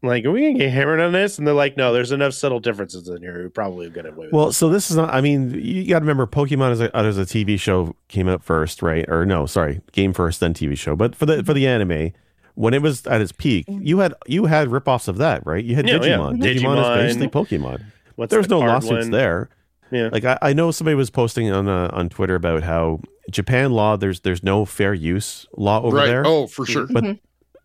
like 0.00 0.24
are 0.24 0.30
we 0.30 0.42
gonna 0.42 0.58
get 0.58 0.70
hammered 0.70 1.00
on 1.00 1.10
this? 1.12 1.38
And 1.38 1.46
they're 1.46 1.54
like, 1.54 1.76
No, 1.76 1.92
there's 1.92 2.12
enough 2.12 2.32
subtle 2.34 2.60
differences 2.60 3.08
in 3.08 3.20
here. 3.22 3.42
We 3.42 3.48
probably 3.48 3.90
get 3.90 4.06
away 4.06 4.26
with 4.26 4.32
Well, 4.32 4.48
it. 4.48 4.52
so 4.52 4.68
this 4.68 4.90
is 4.90 4.96
not. 4.96 5.12
I 5.12 5.20
mean, 5.20 5.50
you 5.54 5.86
got 5.88 5.98
to 6.00 6.04
remember, 6.04 6.26
Pokemon 6.26 6.70
as 6.72 6.80
a, 6.80 6.96
uh, 6.96 7.02
as 7.04 7.18
a 7.18 7.22
TV 7.24 7.58
show 7.58 7.96
came 8.08 8.28
out 8.28 8.42
first, 8.44 8.82
right? 8.82 9.04
Or 9.08 9.26
no, 9.26 9.46
sorry, 9.46 9.80
game 9.92 10.12
first, 10.12 10.40
then 10.40 10.54
TV 10.54 10.78
show. 10.78 10.94
But 10.94 11.16
for 11.16 11.26
the 11.26 11.42
for 11.42 11.52
the 11.54 11.66
anime, 11.66 12.12
when 12.54 12.74
it 12.74 12.82
was 12.82 13.06
at 13.08 13.20
its 13.20 13.32
peak, 13.32 13.66
mm-hmm. 13.66 13.84
you 13.84 13.98
had 13.98 14.14
you 14.26 14.46
had 14.46 14.68
ripoffs 14.68 15.08
of 15.08 15.16
that, 15.18 15.44
right? 15.46 15.64
You 15.64 15.74
had 15.74 15.88
Yeah, 15.88 15.94
yeah. 15.94 16.16
Digimon. 16.16 16.40
Digimon, 16.42 16.58
Digimon. 16.60 17.06
is 17.08 17.16
basically 17.16 17.28
Pokemon. 17.58 17.84
What's 18.14 18.30
There's 18.30 18.46
the 18.48 18.58
no 18.58 18.66
lawsuits 18.66 19.04
one? 19.06 19.10
there. 19.10 19.48
Yeah. 19.90 20.10
Like 20.12 20.24
I, 20.24 20.38
I 20.42 20.52
know 20.52 20.70
somebody 20.70 20.94
was 20.94 21.10
posting 21.10 21.50
on 21.50 21.68
uh, 21.68 21.90
on 21.92 22.08
Twitter 22.08 22.34
about 22.34 22.62
how 22.62 23.00
Japan 23.30 23.72
law 23.72 23.96
there's 23.96 24.20
there's 24.20 24.42
no 24.42 24.64
fair 24.64 24.92
use 24.94 25.46
law 25.56 25.82
over 25.82 25.96
right. 25.96 26.06
there. 26.06 26.26
Oh, 26.26 26.46
for 26.46 26.66
sure. 26.66 26.86
But 26.90 27.18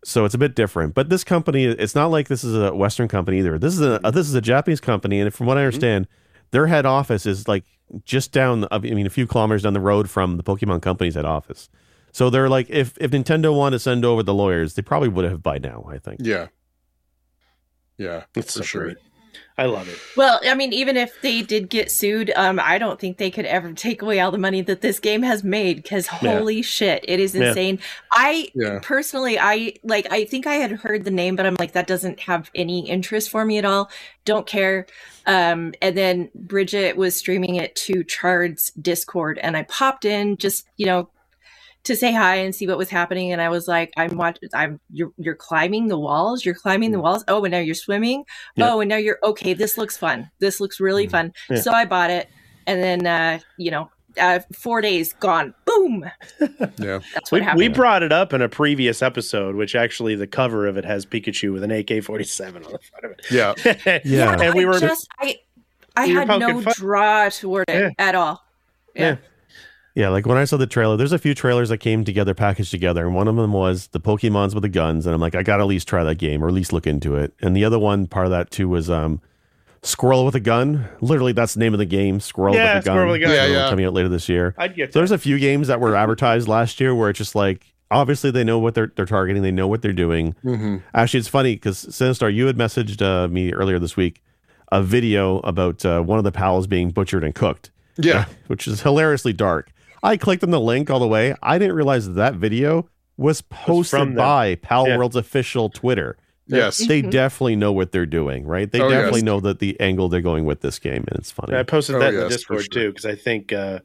so 0.04 0.24
it's 0.24 0.34
a 0.34 0.38
bit 0.38 0.54
different. 0.54 0.94
But 0.94 1.08
this 1.10 1.24
company, 1.24 1.64
it's 1.64 1.94
not 1.94 2.10
like 2.10 2.28
this 2.28 2.44
is 2.44 2.54
a 2.54 2.74
Western 2.74 3.08
company 3.08 3.38
either. 3.38 3.58
This 3.58 3.74
is 3.74 3.80
a 3.80 4.00
this 4.12 4.28
is 4.28 4.34
a 4.34 4.40
Japanese 4.40 4.80
company, 4.80 5.20
and 5.20 5.32
from 5.34 5.46
what 5.46 5.56
I 5.56 5.60
Mm-hmm. 5.60 5.66
understand, 5.66 6.08
their 6.50 6.66
head 6.66 6.86
office 6.86 7.26
is 7.26 7.48
like 7.48 7.64
just 8.04 8.32
down. 8.32 8.66
I 8.70 8.78
mean, 8.78 9.06
a 9.06 9.10
few 9.10 9.26
kilometers 9.26 9.62
down 9.62 9.72
the 9.72 9.80
road 9.80 10.08
from 10.10 10.36
the 10.36 10.42
Pokemon 10.42 10.82
company's 10.82 11.14
head 11.14 11.24
office. 11.24 11.68
So 12.12 12.30
they're 12.30 12.48
like, 12.48 12.70
if 12.70 12.96
if 13.00 13.10
Nintendo 13.10 13.54
wanted 13.56 13.76
to 13.76 13.80
send 13.80 14.04
over 14.04 14.22
the 14.22 14.34
lawyers, 14.34 14.74
they 14.74 14.82
probably 14.82 15.08
would 15.08 15.24
have 15.24 15.42
by 15.42 15.58
now. 15.58 15.84
I 15.90 15.98
think. 15.98 16.20
Yeah, 16.22 16.46
yeah, 17.98 18.24
It's 18.34 18.52
for 18.54 18.58
so 18.58 18.62
sure. 18.64 18.84
great. 18.84 18.96
I 19.56 19.66
love 19.66 19.88
it. 19.88 19.98
Well, 20.16 20.40
I 20.44 20.54
mean, 20.54 20.72
even 20.72 20.96
if 20.96 21.20
they 21.20 21.42
did 21.42 21.70
get 21.70 21.88
sued, 21.90 22.32
um, 22.34 22.58
I 22.60 22.76
don't 22.76 22.98
think 22.98 23.18
they 23.18 23.30
could 23.30 23.44
ever 23.46 23.72
take 23.72 24.02
away 24.02 24.18
all 24.18 24.32
the 24.32 24.38
money 24.38 24.62
that 24.62 24.80
this 24.80 24.98
game 24.98 25.22
has 25.22 25.44
made 25.44 25.76
because 25.76 26.08
Yeah. 26.22 26.38
holy 26.38 26.60
shit, 26.60 27.04
it 27.06 27.20
is 27.20 27.36
Yeah. 27.36 27.48
insane. 27.48 27.78
I 28.10 28.48
Yeah. 28.54 28.80
personally, 28.82 29.38
I 29.38 29.74
like, 29.84 30.08
I 30.10 30.24
think 30.24 30.48
I 30.48 30.54
had 30.54 30.72
heard 30.72 31.04
the 31.04 31.12
name, 31.12 31.36
but 31.36 31.46
I'm 31.46 31.56
like, 31.60 31.72
that 31.72 31.86
doesn't 31.86 32.20
have 32.20 32.50
any 32.54 32.88
interest 32.88 33.30
for 33.30 33.44
me 33.44 33.58
at 33.58 33.64
all. 33.64 33.90
Don't 34.24 34.46
care. 34.46 34.86
Um, 35.26 35.72
and 35.80 35.96
then 35.96 36.30
Bridget 36.34 36.96
was 36.96 37.14
streaming 37.14 37.54
it 37.54 37.76
to 37.76 38.02
Chard's 38.04 38.70
Discord, 38.72 39.38
and 39.38 39.56
I 39.56 39.62
popped 39.64 40.04
in 40.04 40.36
just, 40.36 40.66
you 40.76 40.86
know, 40.86 41.10
to 41.84 41.94
say 41.94 42.12
hi 42.12 42.36
and 42.36 42.54
see 42.54 42.66
what 42.66 42.78
was 42.78 42.88
happening. 42.90 43.32
And 43.32 43.40
I 43.40 43.48
was 43.48 43.68
like, 43.68 43.92
I'm 43.96 44.16
watching, 44.16 44.48
I'm, 44.54 44.80
you're, 44.90 45.12
you're 45.18 45.34
climbing 45.34 45.88
the 45.88 45.98
walls. 45.98 46.44
You're 46.44 46.54
climbing 46.54 46.92
the 46.92 47.00
walls. 47.00 47.24
Oh, 47.28 47.44
and 47.44 47.52
now 47.52 47.58
you're 47.58 47.74
swimming. 47.74 48.24
Yeah. 48.56 48.72
Oh, 48.74 48.80
and 48.80 48.88
now 48.88 48.96
you're 48.96 49.18
okay. 49.22 49.54
This 49.54 49.76
looks 49.78 49.96
fun. 49.96 50.30
This 50.38 50.60
looks 50.60 50.80
really 50.80 51.06
fun. 51.06 51.32
Yeah. 51.50 51.60
So 51.60 51.72
I 51.72 51.84
bought 51.84 52.10
it. 52.10 52.28
And 52.66 52.82
then, 52.82 53.06
uh, 53.06 53.38
you 53.58 53.70
know, 53.70 53.90
uh, 54.18 54.38
four 54.54 54.80
days 54.80 55.12
gone. 55.14 55.52
Boom. 55.66 56.04
Yeah, 56.78 57.00
That's 57.14 57.30
what 57.30 57.40
We, 57.40 57.44
happened. 57.44 57.58
we 57.58 57.68
brought 57.68 58.02
it 58.02 58.12
up 58.12 58.32
in 58.32 58.40
a 58.42 58.48
previous 58.48 59.02
episode, 59.02 59.54
which 59.56 59.74
actually 59.74 60.14
the 60.14 60.26
cover 60.26 60.66
of 60.66 60.76
it 60.76 60.84
has 60.84 61.04
Pikachu 61.04 61.52
with 61.52 61.62
an 61.64 61.70
AK 61.70 62.02
forty 62.04 62.24
seven 62.24 62.64
on 62.64 62.72
the 62.72 62.78
front 62.78 63.04
of 63.04 63.10
it. 63.12 63.26
yeah. 63.30 64.00
Yeah. 64.04 64.36
and 64.40 64.54
we 64.54 64.64
I 64.64 64.68
were 64.68 64.78
just, 64.80 65.08
I, 65.20 65.38
I 65.96 66.06
we 66.06 66.12
had 66.14 66.28
no 66.28 66.62
fun. 66.62 66.72
draw 66.76 67.28
toward 67.28 67.68
it 67.68 67.74
Yeah. 67.80 67.90
at 67.98 68.14
all. 68.14 68.42
Yeah. 68.94 69.02
Yeah, 69.02 69.16
like 69.96 70.26
when 70.26 70.36
I 70.36 70.44
saw 70.44 70.56
the 70.56 70.66
trailer, 70.66 70.96
there's 70.96 71.12
a 71.12 71.18
few 71.18 71.34
trailers 71.34 71.68
that 71.68 71.78
came 71.78 72.04
together, 72.04 72.34
packaged 72.34 72.70
together, 72.70 73.06
and 73.06 73.14
one 73.14 73.28
of 73.28 73.36
them 73.36 73.52
was 73.52 73.88
the 73.88 74.00
Pokemons 74.00 74.52
with 74.54 74.62
the 74.62 74.68
guns, 74.68 75.06
and 75.06 75.14
I'm 75.14 75.20
like, 75.20 75.34
I 75.34 75.42
gotta 75.42 75.62
at 75.62 75.66
least 75.68 75.86
try 75.88 76.02
that 76.04 76.16
game 76.16 76.42
or 76.42 76.48
at 76.48 76.54
least 76.54 76.72
look 76.72 76.86
into 76.86 77.14
it. 77.16 77.32
And 77.40 77.56
the 77.56 77.64
other 77.64 77.78
one, 77.78 78.06
part 78.06 78.26
of 78.26 78.30
that 78.32 78.50
too, 78.50 78.68
was 78.68 78.90
um, 78.90 79.20
Squirrel 79.82 80.24
with 80.24 80.34
a 80.34 80.40
Gun. 80.40 80.88
Literally, 81.00 81.32
that's 81.32 81.54
the 81.54 81.60
name 81.60 81.74
of 81.74 81.78
the 81.78 81.84
game, 81.84 82.18
Squirrel 82.18 82.54
Yeah, 82.54 82.74
with 82.74 82.82
a 82.82 82.86
Gun. 82.86 82.94
Squirrel 82.94 83.12
with 83.12 83.22
a 83.22 83.24
Gun. 83.26 83.34
Yeah, 83.34 83.46
So, 83.46 83.52
yeah. 83.52 83.70
Coming 83.70 83.84
out 83.84 83.92
later 83.92 84.08
this 84.08 84.28
year. 84.28 84.54
I'd 84.58 84.74
get 84.74 84.92
So 84.92 84.98
there's 84.98 85.10
a 85.10 85.18
few 85.18 85.38
games 85.38 85.68
that 85.68 85.78
were 85.80 85.94
advertised 85.94 86.48
last 86.48 86.80
year 86.80 86.94
where 86.94 87.10
it's 87.10 87.18
just 87.18 87.34
like 87.34 87.72
obviously 87.90 88.30
they 88.30 88.42
know 88.44 88.58
what 88.58 88.74
they're 88.74 88.90
they're 88.96 89.06
targeting, 89.06 89.42
they 89.42 89.52
know 89.52 89.68
what 89.68 89.82
they're 89.82 89.92
doing. 89.92 90.34
hmm 90.42 90.78
Actually, 90.94 91.20
it's 91.20 91.28
funny 91.28 91.54
because 91.54 91.84
Sinistar, 91.84 92.34
you 92.34 92.46
had 92.46 92.56
messaged 92.56 93.00
uh, 93.02 93.28
me 93.28 93.52
earlier 93.52 93.78
this 93.78 93.96
week 93.96 94.22
a 94.72 94.82
video 94.82 95.38
about 95.40 95.84
uh, 95.84 96.00
one 96.00 96.18
of 96.18 96.24
the 96.24 96.32
pals 96.32 96.66
being 96.66 96.90
butchered 96.90 97.22
and 97.22 97.34
cooked 97.34 97.70
Yeah, 97.96 98.24
which 98.48 98.66
is 98.66 98.80
hilariously 98.82 99.34
dark. 99.34 99.70
I 100.04 100.16
clicked 100.16 100.44
on 100.44 100.50
the 100.50 100.60
link 100.60 100.90
all 100.90 101.00
the 101.00 101.08
way. 101.08 101.34
I 101.42 101.58
didn't 101.58 101.74
realize 101.74 102.06
that, 102.06 102.12
that 102.14 102.34
video 102.34 102.88
was 103.16 103.40
posted 103.42 103.98
from 103.98 104.08
them. 104.10 104.16
by 104.16 104.54
Pal 104.56 104.86
Yeah. 104.86 104.98
World's 104.98 105.16
official 105.16 105.68
Twitter. 105.70 106.16
yes. 106.46 106.76
They 106.86 107.00
Mhm. 107.02 107.10
definitely 107.10 107.56
know 107.56 107.72
what 107.72 107.90
they're 107.90 108.04
doing, 108.06 108.44
right? 108.44 108.70
They 108.70 108.80
Oh, 108.80 108.90
definitely 108.90 109.20
yes. 109.20 109.24
know 109.24 109.40
that 109.40 109.60
the 109.60 109.80
angle 109.80 110.08
they're 110.10 110.20
going 110.20 110.44
with 110.44 110.60
this 110.60 110.78
game, 110.78 111.04
and 111.08 111.18
it's 111.18 111.30
funny. 111.30 111.56
I 111.56 111.62
posted 111.62 111.96
Oh, 111.96 112.00
that 112.00 112.12
in 112.12 112.20
the 112.20 112.28
yes, 112.28 112.42
for 112.44 112.56
Discord 112.58 112.62
sure. 112.72 112.82
too 112.82 112.88
because 112.90 113.06
I 113.06 113.14
think 113.14 113.52
uh, 113.52 113.78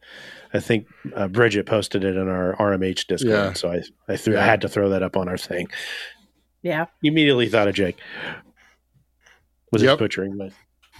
I 0.53 0.59
think 0.59 0.87
uh, 1.15 1.27
Bridget 1.29 1.65
posted 1.67 2.03
it 2.03 2.15
in 2.17 2.27
our 2.27 2.53
RMH 2.59 3.07
Discord, 3.07 3.31
Yeah. 3.31 3.53
so 3.53 3.71
I 3.71 3.81
I 4.11 4.17
threw 4.17 4.37
I 4.37 4.41
had 4.41 4.59
to 4.61 4.67
throw 4.69 4.89
that 4.89 5.01
up 5.03 5.15
on 5.15 5.29
our 5.29 5.37
thing. 5.37 5.67
Yeah. 6.61 6.87
Immediately 7.01 7.47
thought 7.47 7.67
of 7.69 7.75
Jake. 7.75 7.97
Was 9.71 9.81
his 9.81 9.89
Yep. 9.89 9.99
butchering, 9.99 10.37
but 10.37 10.51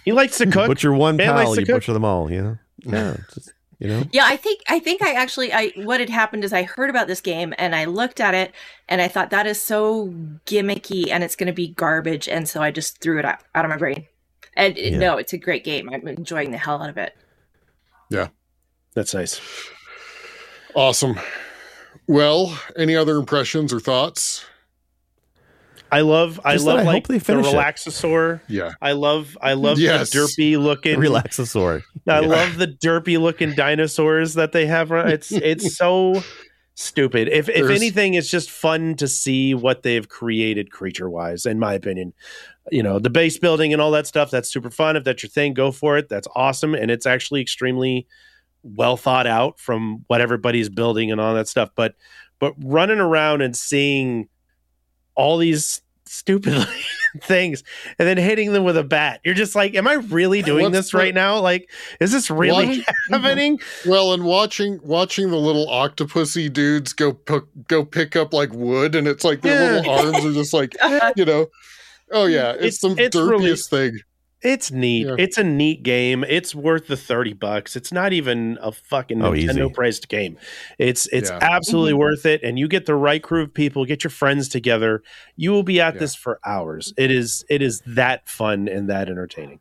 he 0.06 0.12
likes 0.14 0.38
to 0.38 0.46
cook. 0.46 0.68
Butcher 0.68 0.94
one 0.94 1.18
Man 1.18 1.34
pal, 1.34 1.56
to 1.56 1.60
you 1.60 1.66
cook. 1.66 1.76
butcher 1.78 1.94
them 1.94 2.06
all. 2.06 2.32
You 2.32 2.42
know, 2.42 2.58
yeah, 2.86 3.18
just, 3.34 3.52
you 3.80 3.88
know. 3.88 4.04
Yeah, 4.12 4.26
I 4.26 4.36
think 4.38 4.62
I 4.68 4.80
think 4.80 5.02
I 5.02 5.14
actually 5.14 5.52
I 5.54 5.72
what 5.78 6.00
had 6.00 6.10
happened 6.10 6.44
is 6.44 6.54
I 6.54 6.64
heard 6.64 6.90
about 6.90 7.08
this 7.08 7.22
game 7.22 7.54
and 7.58 7.74
I 7.76 7.86
looked 7.86 8.20
at 8.20 8.34
it 8.36 8.54
and 8.88 9.02
I 9.02 9.08
thought 9.08 9.30
that 9.32 9.48
is 9.48 9.62
so 9.62 10.08
gimmicky 10.46 11.10
and 11.10 11.24
it's 11.24 11.36
going 11.36 11.48
to 11.48 11.54
be 11.54 11.70
garbage 11.70 12.28
and 12.28 12.48
so 12.48 12.62
I 12.62 12.72
just 12.72 13.00
threw 13.02 13.18
it 13.20 13.26
out, 13.26 13.40
out 13.56 13.66
of 13.66 13.70
my 13.70 13.78
brain. 13.78 14.06
And 14.56 14.78
Yeah. 14.78 14.98
no, 14.98 15.18
it's 15.18 15.34
a 15.34 15.38
great 15.38 15.64
game. 15.64 15.90
I'm 15.90 16.08
enjoying 16.08 16.52
the 16.52 16.58
hell 16.58 16.82
out 16.84 16.90
of 16.90 16.98
it. 16.98 17.16
Yeah. 18.10 18.28
That's 18.96 19.14
nice. 19.14 19.40
Awesome. 20.76 21.20
Well, 22.08 22.60
any 22.76 22.96
other 22.96 23.18
impressions 23.18 23.72
or 23.72 23.80
thoughts? 23.80 24.46
I 25.92 26.02
love 26.02 26.40
I 26.44 26.54
Just 26.54 26.66
love 26.66 26.80
I 26.80 26.84
like 26.84 27.08
the 27.08 27.20
finish 27.20 27.48
it. 27.48 27.56
relaxosaur. 27.56 28.42
Yeah. 28.48 28.74
I 28.82 28.92
love 28.94 29.38
I 29.42 29.54
love 29.54 29.80
Yes. 29.80 30.10
the 30.12 30.20
derpy 30.20 30.62
looking 30.62 31.00
Relaxasaur. 31.00 31.84
I 32.08 32.20
Yeah. 32.22 32.28
love 32.28 32.58
the 32.58 32.68
derpy 32.68 33.20
looking 33.20 33.54
dinosaurs 33.56 34.34
that 34.36 34.52
they 34.52 34.66
have. 34.68 34.92
around- 34.92 35.10
It's 35.10 35.32
it's 35.32 35.76
so 35.76 36.22
stupid. 36.76 37.28
If 37.30 37.50
if 37.50 37.70
anything, 37.70 38.14
it's 38.14 38.30
just 38.30 38.50
fun 38.50 38.96
to 38.96 39.08
see 39.08 39.54
what 39.54 39.84
they've 39.84 40.08
created 40.08 40.72
creature 40.72 41.10
wise. 41.10 41.46
In 41.46 41.60
my 41.60 41.74
opinion, 41.74 42.14
you 42.72 42.84
know 42.84 43.00
the 43.00 43.10
base 43.10 43.38
building 43.38 43.74
and 43.74 43.82
all 43.82 43.92
that 43.92 44.08
stuff. 44.08 44.30
That's 44.32 44.52
super 44.52 44.70
fun. 44.72 44.96
If 44.96 45.04
that's 45.04 45.24
your 45.24 45.30
thing, 45.30 45.54
go 45.54 45.72
for 45.72 45.98
it. 45.98 46.08
That's 46.10 46.28
awesome, 46.36 46.76
and 46.76 46.90
it's 46.92 47.06
actually 47.06 47.42
extremely 47.42 48.08
well 48.64 48.98
thought 48.98 49.26
out 49.26 49.60
from 49.60 50.04
what 50.08 50.20
everybody's 50.22 50.70
building 50.70 51.12
and 51.12 51.20
all 51.22 51.34
that 51.34 51.48
stuff. 51.48 51.70
But 51.76 51.96
but 52.40 52.54
running 52.64 53.00
around 53.00 53.42
and 53.42 53.56
seeing 53.56 54.28
all 55.20 55.38
these 55.38 55.82
stupid 56.06 56.68
things 57.22 57.64
and 58.00 58.08
then 58.08 58.18
hitting 58.18 58.52
them 58.54 58.64
with 58.64 58.76
a 58.78 58.84
bat. 58.84 59.20
You're 59.24 59.36
just 59.36 59.54
like, 59.54 59.76
am 59.76 59.88
I 59.88 59.94
really 59.94 60.42
doing 60.42 60.64
What's 60.64 60.76
this 60.76 60.92
the- 60.92 60.98
right 60.98 61.14
now? 61.14 61.40
Like, 61.40 61.70
is 62.00 62.12
this 62.12 62.32
really 62.32 62.80
Why- 62.80 62.84
happening? 63.12 63.60
Well, 63.86 64.14
and 64.14 64.24
watching 64.24 64.80
watching 64.84 65.30
the 65.30 65.38
little 65.38 65.68
octopusy 65.68 66.52
dudes 66.52 66.94
go 66.94 67.14
pick, 67.14 67.44
go 67.68 67.86
pick 67.86 68.16
up 68.16 68.34
like 68.34 68.52
wood, 68.54 68.96
and 68.96 69.08
it's 69.08 69.24
like 69.24 69.42
their 69.42 69.62
Yeah. 69.62 69.78
little 69.78 69.94
arms 70.14 70.26
are 70.26 70.34
just 70.34 70.54
like 70.54 70.76
you 71.16 71.26
know. 71.26 71.48
Oh 72.12 72.26
yeah, 72.26 72.54
it's, 72.60 72.84
It's- 72.84 72.96
the 72.96 73.04
it's 73.04 73.16
derpiest 73.16 73.72
really- 73.72 73.92
thing. 73.92 74.00
It's 74.42 74.72
neat. 74.72 75.06
Yeah. 75.06 75.16
It's 75.18 75.38
a 75.38 75.44
neat 75.44 75.84
game. 75.84 76.24
It's 76.28 76.56
worth 76.56 76.88
the 76.88 76.96
30 76.96 77.34
bucks. 77.34 77.76
It's 77.76 77.92
not 77.92 78.14
even 78.14 78.58
a 78.62 78.72
fucking 78.72 79.22
Oh, 79.22 79.32
Nintendo 79.32 79.66
easy. 79.66 79.74
priced 79.74 80.08
game. 80.08 80.38
It's 80.78 81.08
it's 81.12 81.30
Yeah. 81.30 81.40
absolutely 81.42 81.92
Mhm. 81.94 81.98
worth 81.98 82.26
it 82.26 82.42
and 82.42 82.58
you 82.58 82.68
get 82.70 82.86
the 82.86 82.96
right 82.96 83.22
crew 83.22 83.44
of 83.44 83.54
people, 83.54 83.84
get 83.86 84.04
your 84.04 84.12
friends 84.12 84.48
together. 84.48 85.04
You 85.36 85.52
will 85.52 85.64
be 85.64 85.82
at 85.82 85.96
Yeah. 85.96 86.00
this 86.00 86.16
for 86.16 86.40
hours. 86.46 86.94
It 86.98 87.12
is 87.12 87.44
it 87.50 87.62
is 87.62 87.82
that 87.86 88.30
fun 88.30 88.68
and 88.70 88.90
that 88.90 89.10
entertaining. 89.10 89.60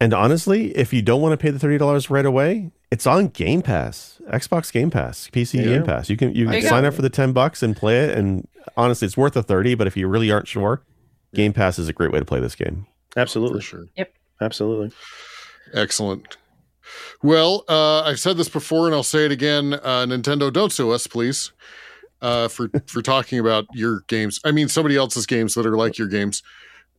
And 0.00 0.12
honestly, 0.14 0.76
if 0.76 0.92
you 0.92 1.02
don't 1.02 1.20
want 1.20 1.32
to 1.32 1.36
pay 1.36 1.50
the 1.50 1.58
thirty 1.58 1.78
dollars 1.78 2.08
right 2.10 2.26
away, 2.26 2.70
it's 2.90 3.06
on 3.06 3.28
Game 3.28 3.62
Pass, 3.62 4.20
Xbox 4.30 4.72
Game 4.72 4.90
Pass, 4.90 5.28
PC 5.32 5.58
Yeah. 5.58 5.64
Game 5.64 5.82
Pass. 5.84 6.08
You 6.10 6.16
can 6.16 6.34
you 6.34 6.46
can 6.48 6.62
sign 6.62 6.82
go. 6.82 6.88
up 6.88 6.94
for 6.94 7.02
the 7.02 7.10
ten 7.10 7.32
bucks 7.32 7.62
and 7.62 7.76
play 7.76 7.98
it. 8.00 8.16
And 8.18 8.46
honestly, 8.76 9.06
it's 9.06 9.16
worth 9.16 9.34
the 9.34 9.42
thirty. 9.42 9.74
But 9.76 9.86
if 9.86 9.96
you 9.96 10.08
really 10.08 10.30
aren't 10.32 10.48
sure, 10.48 10.82
Game 11.34 11.52
Pass 11.52 11.78
is 11.78 11.88
a 11.88 11.92
great 11.92 12.10
way 12.12 12.18
to 12.18 12.24
play 12.24 12.40
this 12.40 12.54
game. 12.56 12.86
For 13.10 13.20
Absolutely. 13.20 13.60
sure. 13.62 13.86
Yep. 13.96 14.12
Absolutely. 14.40 14.92
Excellent. 15.74 16.36
Well, 17.22 17.64
uh, 17.68 18.02
I've 18.02 18.20
said 18.20 18.36
this 18.36 18.48
before, 18.48 18.86
and 18.86 18.94
I'll 18.94 19.02
say 19.02 19.24
it 19.24 19.32
again. 19.32 19.74
Uh, 19.74 20.06
Nintendo, 20.06 20.52
don't 20.52 20.72
sue 20.72 20.90
us, 20.90 21.06
please, 21.06 21.52
uh, 22.22 22.48
for 22.48 22.68
for 22.86 23.02
talking 23.02 23.38
about 23.38 23.66
your 23.74 24.00
games. 24.08 24.40
I 24.44 24.52
mean, 24.52 24.68
somebody 24.68 24.96
else's 24.96 25.26
games 25.26 25.54
that 25.54 25.66
are 25.66 25.76
like 25.76 25.98
your 25.98 26.08
games. 26.08 26.42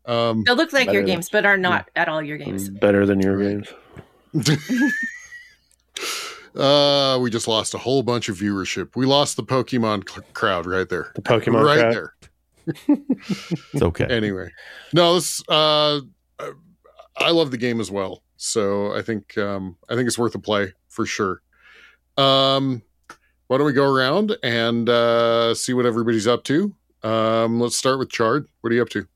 Um, 0.05 0.43
They 0.45 0.53
look 0.53 0.73
like 0.73 0.85
your 0.87 0.93
Better 0.95 0.99
than- 1.07 1.15
games, 1.15 1.29
but 1.29 1.45
are 1.45 1.57
not 1.57 1.89
at 1.95 2.07
all 2.09 2.21
your 2.21 2.37
games. 2.37 2.69
Better 2.69 3.05
than 3.05 3.19
your 3.21 3.37
games. 3.37 3.67
uh, 6.55 7.17
we 7.21 7.29
just 7.29 7.47
lost 7.47 7.73
a 7.73 7.77
whole 7.77 8.03
bunch 8.03 8.29
of 8.29 8.37
viewership. 8.37 8.95
We 8.95 9.05
lost 9.05 9.37
the 9.37 9.43
Pokemon 9.43 10.09
cl- 10.09 10.25
crowd 10.33 10.65
right 10.65 10.87
there, 10.89 11.11
The 11.15 11.21
Pokemon 11.21 11.63
right 11.65 11.79
crowd. 11.79 11.93
there. 11.93 12.13
It's 13.73 13.81
okay. 13.81 14.05
Anyway, 14.05 14.51
no, 14.93 15.15
this 15.15 15.41
uh, 15.49 16.01
I 17.17 17.31
love 17.31 17.51
the 17.51 17.57
game 17.57 17.79
as 17.79 17.91
well, 17.91 18.23
so 18.37 18.95
I 18.95 19.01
think 19.01 19.37
um, 19.37 19.77
I 19.89 19.95
think 19.95 20.07
it's 20.07 20.17
worth 20.17 20.35
a 20.35 20.39
play 20.39 20.73
for 20.87 21.05
sure. 21.05 21.41
Um, 22.17 22.81
why 23.47 23.57
don't 23.57 23.65
we 23.65 23.73
go 23.73 23.89
around 23.89 24.37
and 24.43 24.87
uh, 24.89 25.55
see 25.55 25.73
what 25.73 25.85
everybody's 25.85 26.27
up 26.27 26.43
to? 26.45 26.73
Um, 27.03 27.59
let's 27.59 27.75
start 27.75 27.99
with 27.99 28.09
Chard. 28.09 28.47
What 28.61 28.71
are 28.71 28.75
you 28.75 28.81
up 28.81 28.89
to? 28.89 29.07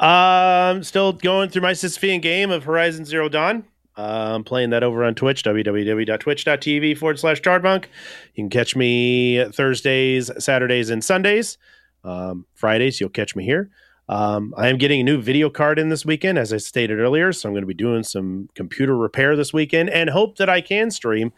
Um, 0.00 0.82
still 0.82 1.12
going 1.12 1.50
through 1.50 1.62
my 1.62 1.72
Sisyphean 1.72 2.22
game 2.22 2.50
of 2.50 2.64
Horizon 2.64 3.04
Zero 3.04 3.28
Dawn. 3.28 3.64
Uh, 3.96 4.34
I'm 4.34 4.44
playing 4.44 4.70
that 4.70 4.84
over 4.84 5.02
on 5.02 5.16
Twitch, 5.16 5.42
www.twitch.tv 5.42 6.96
forward 6.98 7.18
slash 7.18 7.42
chardbunk. 7.42 7.86
You 8.34 8.44
can 8.44 8.50
catch 8.50 8.76
me 8.76 9.44
Thursdays, 9.52 10.30
Saturdays, 10.38 10.90
and 10.90 11.02
Sundays. 11.02 11.58
Um, 12.04 12.46
Fridays, 12.54 13.00
you'll 13.00 13.10
catch 13.10 13.34
me 13.36 13.44
here. 13.44 13.70
Um, 14.08 14.54
I 14.56 14.68
am 14.68 14.78
getting 14.78 15.00
a 15.00 15.04
new 15.04 15.20
video 15.20 15.50
card 15.50 15.78
in 15.78 15.90
this 15.90 16.06
weekend, 16.06 16.38
as 16.38 16.52
I 16.52 16.56
stated 16.56 16.98
earlier. 16.98 17.32
So 17.32 17.48
I'm 17.48 17.52
going 17.52 17.62
to 17.62 17.66
be 17.66 17.74
doing 17.74 18.02
some 18.02 18.48
computer 18.54 18.96
repair 18.96 19.36
this 19.36 19.52
weekend 19.52 19.90
and 19.90 20.08
hope 20.08 20.38
that 20.38 20.48
I 20.48 20.60
can 20.62 20.90
stream 20.90 21.32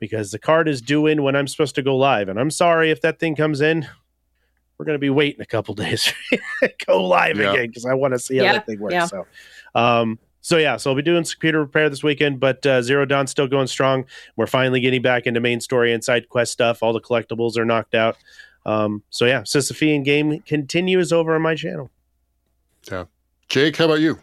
because 0.00 0.32
the 0.32 0.38
card 0.38 0.68
is 0.68 0.80
due 0.82 1.06
in 1.06 1.22
when 1.22 1.36
I'm 1.36 1.46
supposed 1.46 1.74
to 1.76 1.82
go 1.82 1.96
live. 1.96 2.28
And 2.28 2.40
I'm 2.40 2.50
sorry 2.50 2.90
if 2.90 3.00
that 3.02 3.20
thing 3.20 3.36
comes 3.36 3.60
in. 3.60 3.86
We're 4.78 4.86
going 4.86 4.96
to 4.96 5.00
be 5.00 5.10
waiting 5.10 5.42
a 5.42 5.46
couple 5.46 5.74
days 5.76 6.12
to 6.62 6.72
go 6.86 7.04
live 7.06 7.36
Yeah. 7.38 7.52
again 7.52 7.68
because 7.68 7.84
I 7.86 7.94
want 7.94 8.14
to 8.14 8.18
see 8.18 8.38
how 8.38 8.44
Yeah, 8.44 8.52
that 8.54 8.66
thing 8.66 8.80
works. 8.80 8.94
yeah. 8.94 9.06
So, 9.06 9.26
um, 9.74 10.18
so 10.40 10.56
yeah, 10.56 10.78
so 10.78 10.90
I'll 10.90 10.96
be 10.96 11.02
doing 11.02 11.22
some 11.24 11.34
computer 11.34 11.60
repair 11.60 11.90
this 11.90 12.02
weekend, 12.02 12.40
but 12.40 12.64
uh, 12.64 12.80
Zero 12.80 13.04
Dawn's 13.04 13.30
still 13.30 13.46
going 13.46 13.66
strong. 13.66 14.06
We're 14.36 14.46
finally 14.46 14.80
getting 14.80 15.02
back 15.02 15.26
into 15.26 15.38
main 15.38 15.60
story 15.60 15.92
and 15.92 16.02
side 16.02 16.30
quest 16.30 16.50
stuff. 16.50 16.82
All 16.82 16.94
the 16.94 17.00
collectibles 17.00 17.58
are 17.58 17.66
knocked 17.66 17.94
out. 17.94 18.16
Um, 18.66 19.02
so 19.10 19.24
yeah, 19.24 19.42
Sisyphean 19.42 20.04
game 20.04 20.40
continues 20.40 21.12
over 21.12 21.34
on 21.34 21.42
my 21.42 21.54
channel. 21.54 21.90
Yeah, 22.90 23.04
Jake, 23.48 23.76
how 23.76 23.86
about 23.86 24.00
you? 24.00 24.18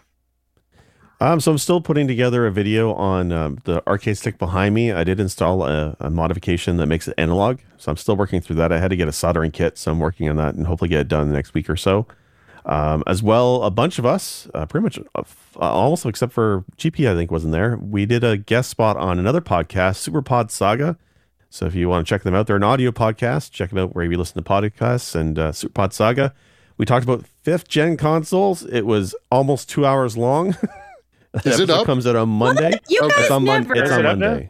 Um, 1.19 1.39
so 1.39 1.51
I'm 1.51 1.57
still 1.57 1.81
putting 1.81 2.07
together 2.07 2.45
a 2.45 2.51
video 2.51 2.93
on 2.93 3.31
um, 3.31 3.57
the 3.63 3.85
arcade 3.87 4.17
stick 4.17 4.37
behind 4.37 4.75
me. 4.75 4.91
I 4.91 5.03
did 5.03 5.19
install 5.19 5.65
a, 5.65 5.97
a 5.99 6.11
modification 6.11 6.77
that 6.77 6.85
makes 6.85 7.07
it 7.07 7.15
analog, 7.17 7.59
so 7.77 7.89
I'm 7.89 7.97
still 7.97 8.15
working 8.15 8.39
through 8.39 8.57
that. 8.57 8.71
I 8.71 8.79
had 8.79 8.89
to 8.89 8.95
get 8.95 9.07
a 9.07 9.11
soldering 9.11 9.51
kit, 9.51 9.79
so 9.79 9.91
I'm 9.91 9.99
working 9.99 10.29
on 10.29 10.35
that 10.35 10.53
and 10.53 10.67
hopefully 10.67 10.89
get 10.89 10.99
it 10.99 11.07
done 11.07 11.31
next 11.31 11.55
week 11.55 11.69
or 11.69 11.75
so. 11.75 12.05
Um, 12.67 13.01
as 13.07 13.23
well, 13.23 13.63
a 13.63 13.71
bunch 13.71 13.97
of 13.97 14.05
us, 14.05 14.47
uh, 14.53 14.65
pretty 14.65 14.83
much 14.83 14.99
uh, 15.15 15.23
uh, 15.55 15.59
almost 15.59 16.05
except 16.05 16.33
for 16.33 16.65
GP, 16.77 17.09
I 17.09 17.15
think 17.15 17.31
wasn't 17.31 17.53
there. 17.53 17.77
We 17.77 18.05
did 18.05 18.23
a 18.23 18.37
guest 18.37 18.69
spot 18.69 18.97
on 18.97 19.17
another 19.17 19.41
podcast, 19.41 20.07
Superpod 20.07 20.51
Saga. 20.51 20.97
So 21.49 21.65
if 21.65 21.75
you 21.75 21.87
want 21.89 22.05
to 22.05 22.09
check 22.09 22.23
them 22.23 22.35
out, 22.35 22.47
they're 22.47 22.55
an 22.57 22.63
audio 22.63 22.91
podcast. 22.91 23.51
Check 23.51 23.69
them 23.69 23.79
out 23.79 23.95
wherever 23.95 24.11
you 24.11 24.17
listen 24.17 24.41
to 24.41 24.47
podcasts 24.47 25.15
and 25.15 25.39
uh, 25.39 25.51
Superpod 25.51 25.93
Saga. 25.93 26.33
We 26.77 26.85
talked 26.85 27.03
about 27.05 27.25
fifth 27.43 27.67
gen 27.67 27.97
consoles. 27.97 28.63
It 28.65 28.85
was 28.85 29.15
almost 29.31 29.69
two 29.69 29.85
hours 29.85 30.17
long. 30.17 30.55
The 31.43 31.49
Is 31.51 31.59
it 31.59 31.69
up? 31.69 31.85
Comes 31.85 32.07
out 32.07 32.15
on 32.15 32.29
Monday. 32.29 32.79
You 32.89 32.99
Okay. 33.03 33.09
guys 33.15 33.21
It's 33.25 33.31
on, 33.31 33.45
Mon- 33.45 33.61
never. 33.63 33.75
it's 33.75 33.91
on 33.91 33.99
it 33.99 34.05
up 34.07 34.17
now? 34.17 34.29
Monday. 34.29 34.49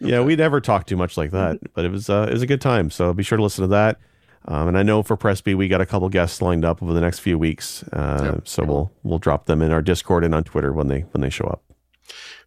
Yeah, 0.00 0.20
we 0.20 0.36
never 0.36 0.60
talk 0.60 0.84
too 0.84 0.96
much 0.96 1.16
like 1.16 1.30
that, 1.30 1.58
but 1.74 1.84
it 1.86 1.90
was 1.92 2.10
uh, 2.10 2.26
it 2.28 2.32
was 2.32 2.42
a 2.42 2.46
good 2.46 2.60
time. 2.60 2.90
So 2.90 3.14
be 3.14 3.22
sure 3.22 3.36
to 3.38 3.42
listen 3.42 3.62
to 3.62 3.68
that. 3.68 3.98
Um, 4.46 4.68
and 4.68 4.76
I 4.76 4.82
know 4.82 5.02
for 5.04 5.16
Press 5.16 5.40
B, 5.40 5.54
we 5.54 5.68
got 5.68 5.80
a 5.80 5.86
couple 5.86 6.08
guests 6.10 6.42
lined 6.42 6.64
up 6.66 6.82
over 6.82 6.92
the 6.92 7.00
next 7.00 7.20
few 7.20 7.38
weeks. 7.38 7.82
Uh, 7.84 8.40
So 8.44 8.64
we'll 8.64 8.92
we'll 9.04 9.20
drop 9.20 9.46
them 9.46 9.62
in 9.62 9.70
our 9.70 9.80
Discord 9.80 10.24
and 10.24 10.34
on 10.34 10.44
Twitter 10.44 10.72
when 10.72 10.88
they 10.88 11.00
when 11.12 11.22
they 11.22 11.30
show 11.30 11.44
up. 11.46 11.62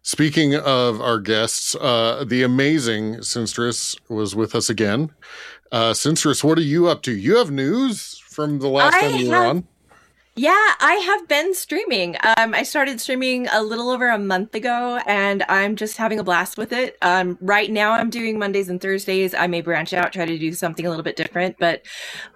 Speaking 0.06 0.54
of 0.54 1.00
our 1.00 1.18
guests, 1.18 1.74
uh, 1.74 2.22
the 2.24 2.44
amazing 2.44 3.16
Sinistress 3.16 3.98
was 4.08 4.36
with 4.36 4.54
us 4.54 4.70
again. 4.70 5.10
Uh, 5.72 5.90
Sinistress, 5.90 6.44
what 6.44 6.56
are 6.58 6.62
you 6.62 6.86
up 6.86 7.02
to? 7.02 7.12
You 7.12 7.38
have 7.38 7.50
news 7.50 8.16
from 8.20 8.60
the 8.60 8.68
last 8.68 8.94
I 8.94 9.00
time 9.00 9.16
you 9.16 9.30
were 9.30 9.44
on. 9.44 9.66
Yeah, 10.36 10.74
I 10.78 10.92
have 11.06 11.26
been 11.26 11.52
streaming. 11.54 12.16
Um, 12.22 12.54
I 12.54 12.62
started 12.62 13.00
streaming 13.00 13.48
a 13.48 13.60
little 13.64 13.90
over 13.90 14.08
a 14.08 14.16
month 14.16 14.54
ago, 14.54 15.00
and 15.08 15.44
I'm 15.48 15.74
just 15.74 15.96
having 15.96 16.20
a 16.20 16.24
blast 16.24 16.56
with 16.56 16.72
it. 16.72 16.96
Um, 17.02 17.36
right 17.40 17.68
now, 17.68 17.90
I'm 17.90 18.08
doing 18.08 18.38
Mondays 18.38 18.68
and 18.68 18.80
Thursdays. 18.80 19.34
I 19.34 19.48
may 19.48 19.60
branch 19.60 19.92
out, 19.92 20.12
try 20.12 20.24
to 20.24 20.38
do 20.38 20.52
something 20.52 20.86
a 20.86 20.88
little 20.88 21.02
bit 21.02 21.16
different, 21.16 21.56
but 21.58 21.82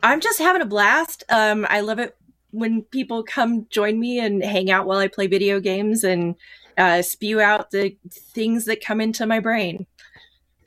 I'm 0.02 0.18
just 0.18 0.40
having 0.40 0.60
a 0.60 0.66
blast. 0.66 1.22
Um, 1.28 1.64
I 1.70 1.82
love 1.82 2.00
it 2.00 2.16
when 2.50 2.82
people 2.82 3.22
come 3.22 3.68
join 3.70 4.00
me 4.00 4.18
and 4.18 4.42
hang 4.42 4.72
out 4.72 4.86
while 4.86 4.98
I 4.98 5.06
play 5.06 5.28
video 5.28 5.60
games 5.60 6.02
and 6.02 6.34
uh, 6.76 7.02
spew 7.02 7.40
out 7.40 7.70
the 7.70 7.96
things 8.10 8.64
that 8.66 8.84
come 8.84 9.00
into 9.00 9.26
my 9.26 9.40
brain. 9.40 9.86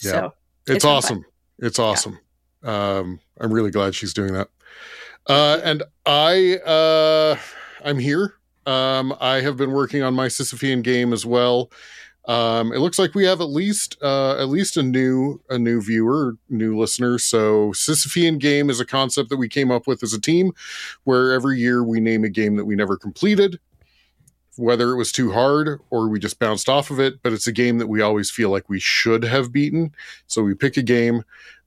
Yeah. 0.02 0.12
So 0.12 0.34
It's, 0.68 0.86
awesome. 0.86 1.26
It's 1.60 1.80
awesome. 1.80 2.20
Um, 2.64 3.20
I'm 3.40 3.54
really 3.54 3.72
glad 3.72 3.96
she's 3.96 4.14
doing 4.14 4.34
that. 4.34 4.50
Uh, 5.28 5.60
and 5.64 5.84
I, 6.06 6.58
uh, 6.66 7.38
I'm 7.84 8.00
here. 8.00 8.36
Um, 8.66 9.16
I 9.20 9.42
have 9.42 9.58
been 9.58 9.72
working 9.72 10.04
on 10.04 10.14
my 10.14 10.28
Sisyphean 10.28 10.84
game 10.84 11.14
as 11.14 11.26
well. 11.26 11.70
Um, 12.26 12.72
it 12.72 12.80
looks 12.80 12.98
like 12.98 13.16
we 13.16 13.26
have 13.26 13.42
at 13.42 13.50
least 13.50 13.98
uh, 14.02 14.38
at 14.38 14.48
least 14.48 14.78
a 14.78 14.84
new 14.84 15.42
a 15.50 15.58
new 15.58 15.82
viewer, 15.82 16.38
new 16.50 16.78
listener. 16.78 17.20
So 17.20 17.72
Sisyphean 17.72 18.40
game 18.40 18.70
is 18.70 18.80
a 18.80 18.86
concept 18.86 19.30
that 19.30 19.38
we 19.38 19.50
came 19.50 19.72
up 19.72 19.88
with 19.88 20.04
as 20.04 20.14
a 20.14 20.22
team, 20.22 20.54
where 21.04 21.34
every 21.34 21.60
year 21.60 21.84
we 21.84 22.00
name 22.00 22.24
a 22.24 22.30
game 22.30 22.56
that 22.56 22.66
we 22.66 22.76
never 22.76 22.96
completed, 22.96 23.60
whether 24.58 24.92
it 24.92 24.98
was 24.98 25.12
too 25.12 25.32
hard 25.32 25.80
or 25.90 26.08
we 26.08 26.20
just 26.20 26.40
bounced 26.40 26.70
off 26.70 26.92
of 26.92 27.00
it. 27.00 27.22
But 27.24 27.34
it's 27.34 27.48
a 27.48 27.52
game 27.52 27.78
that 27.78 27.88
we 27.88 28.02
always 28.02 28.30
feel 28.30 28.50
like 28.50 28.70
we 28.70 28.80
should 28.80 29.24
have 29.24 29.52
beaten. 29.52 29.94
So 30.28 30.44
we 30.44 30.54
pick 30.54 30.78
a 30.78 30.84
game, 30.84 31.24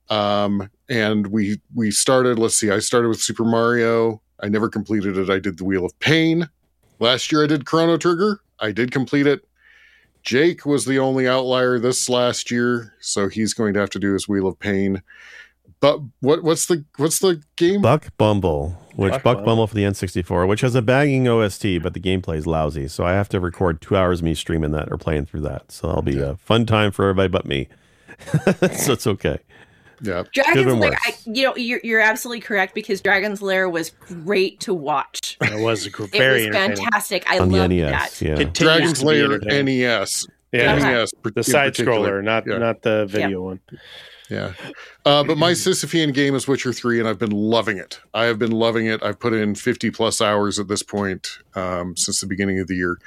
um, 0.09 0.69
and 0.89 1.27
we 1.27 1.59
we 1.75 1.91
started. 1.91 2.39
Let's 2.39 2.55
see, 2.55 2.71
I 2.71 2.79
started 2.79 3.09
with 3.09 3.21
Super 3.21 3.45
Mario. 3.45 4.21
I 4.41 4.49
never 4.49 4.69
completed 4.69 5.17
it. 5.17 5.29
I 5.29 5.39
did 5.39 5.57
the 5.57 5.65
Wheel 5.65 5.85
of 5.85 5.97
Pain. 5.99 6.49
Last 6.99 7.31
year 7.31 7.43
I 7.43 7.47
did 7.47 7.65
Chrono 7.65 7.97
Trigger. 7.97 8.41
I 8.59 8.71
did 8.71 8.91
complete 8.91 9.27
it. 9.27 9.47
Jake 10.23 10.65
was 10.65 10.85
the 10.85 10.99
only 10.99 11.27
outlier 11.27 11.79
this 11.79 12.09
last 12.09 12.51
year, 12.51 12.93
so 12.99 13.29
he's 13.29 13.53
going 13.53 13.73
to 13.73 13.79
have 13.79 13.89
to 13.91 13.99
do 13.99 14.13
his 14.13 14.27
Wheel 14.27 14.47
of 14.47 14.59
Pain. 14.59 15.01
But 15.79 15.99
what 16.21 16.43
what's 16.43 16.65
the 16.65 16.85
what's 16.97 17.19
the 17.19 17.41
game? 17.55 17.81
Buck 17.81 18.07
Bumble, 18.17 18.69
which 18.95 19.11
Buck 19.11 19.23
Buck, 19.23 19.35
Bumble. 19.37 19.45
Bumble 19.45 19.67
for 19.67 19.75
the 19.75 19.83
N64, 19.83 20.47
which 20.47 20.61
has 20.61 20.73
a 20.73 20.81
banging 20.81 21.27
OST, 21.27 21.81
but 21.83 21.93
the 21.93 21.99
gameplay 21.99 22.37
is 22.37 22.47
lousy. 22.47 22.87
So 22.87 23.05
I 23.05 23.11
have 23.13 23.29
to 23.29 23.39
record 23.39 23.79
two 23.81 23.95
hours 23.95 24.19
of 24.19 24.25
me 24.25 24.33
streaming 24.33 24.71
that 24.71 24.91
or 24.91 24.97
playing 24.97 25.27
through 25.27 25.41
that. 25.41 25.71
So 25.71 25.87
that'll 25.87 26.01
be 26.01 26.19
a 26.19 26.35
fun 26.37 26.65
time 26.65 26.91
for 26.91 27.03
everybody 27.07 27.27
but 27.29 27.45
me. 27.45 27.67
so 28.75 28.93
it's 28.93 29.05
okay. 29.05 29.37
yeah, 30.01 30.23
Dragon's 30.33 30.73
Lair. 30.73 30.97
I, 31.05 31.13
you 31.25 31.43
know, 31.43 31.55
you're, 31.55 31.79
you're 31.83 31.99
absolutely 32.01 32.41
correct 32.41 32.73
because 32.73 32.99
Dragon's 32.99 33.43
Lair 33.43 33.69
was 33.69 33.91
great 33.91 34.59
to 34.61 34.73
watch. 34.73 35.37
It 35.41 35.61
was 35.61 35.85
a 35.85 35.91
gr- 35.91 36.05
It 36.05 36.11
very 36.13 36.47
was 36.47 36.55
fantastic. 36.55 37.23
I 37.29 37.37
love 37.37 37.69
the 37.69 37.81
that. 37.81 38.19
Yeah. 38.19 38.43
Dragon's 38.45 39.03
Lair. 39.03 39.37
NES. 39.39 40.25
Yeah, 40.51 40.73
Okay. 40.75 40.91
NES. 40.93 41.11
the 41.35 41.43
side 41.43 41.73
scroller, 41.75 42.23
not 42.23 42.45
Yeah. 42.47 42.57
not 42.57 42.81
the 42.81 43.05
video 43.05 43.43
one. 43.43 43.59
Yeah. 44.29 44.53
Uh, 45.05 45.23
but 45.23 45.37
my 45.37 45.51
Sisyphean 45.51 46.13
game 46.13 46.35
is 46.35 46.47
Witcher 46.47 46.73
3, 46.73 46.99
and 46.99 47.07
I've 47.07 47.19
been 47.19 47.31
loving 47.31 47.77
it. 47.77 47.99
I 48.13 48.25
have 48.25 48.37
been 48.37 48.51
loving 48.51 48.87
it. 48.87 49.01
I've 49.01 49.19
put 49.19 49.33
in 49.33 49.55
50 49.55 49.91
plus 49.91 50.21
hours 50.21 50.59
at 50.59 50.67
this 50.67 50.83
point 50.83 51.29
um, 51.55 51.95
since 51.95 52.19
the 52.21 52.27
beginning 52.27 52.59
of 52.59 52.67
the 52.67 52.75
year. 52.75 52.97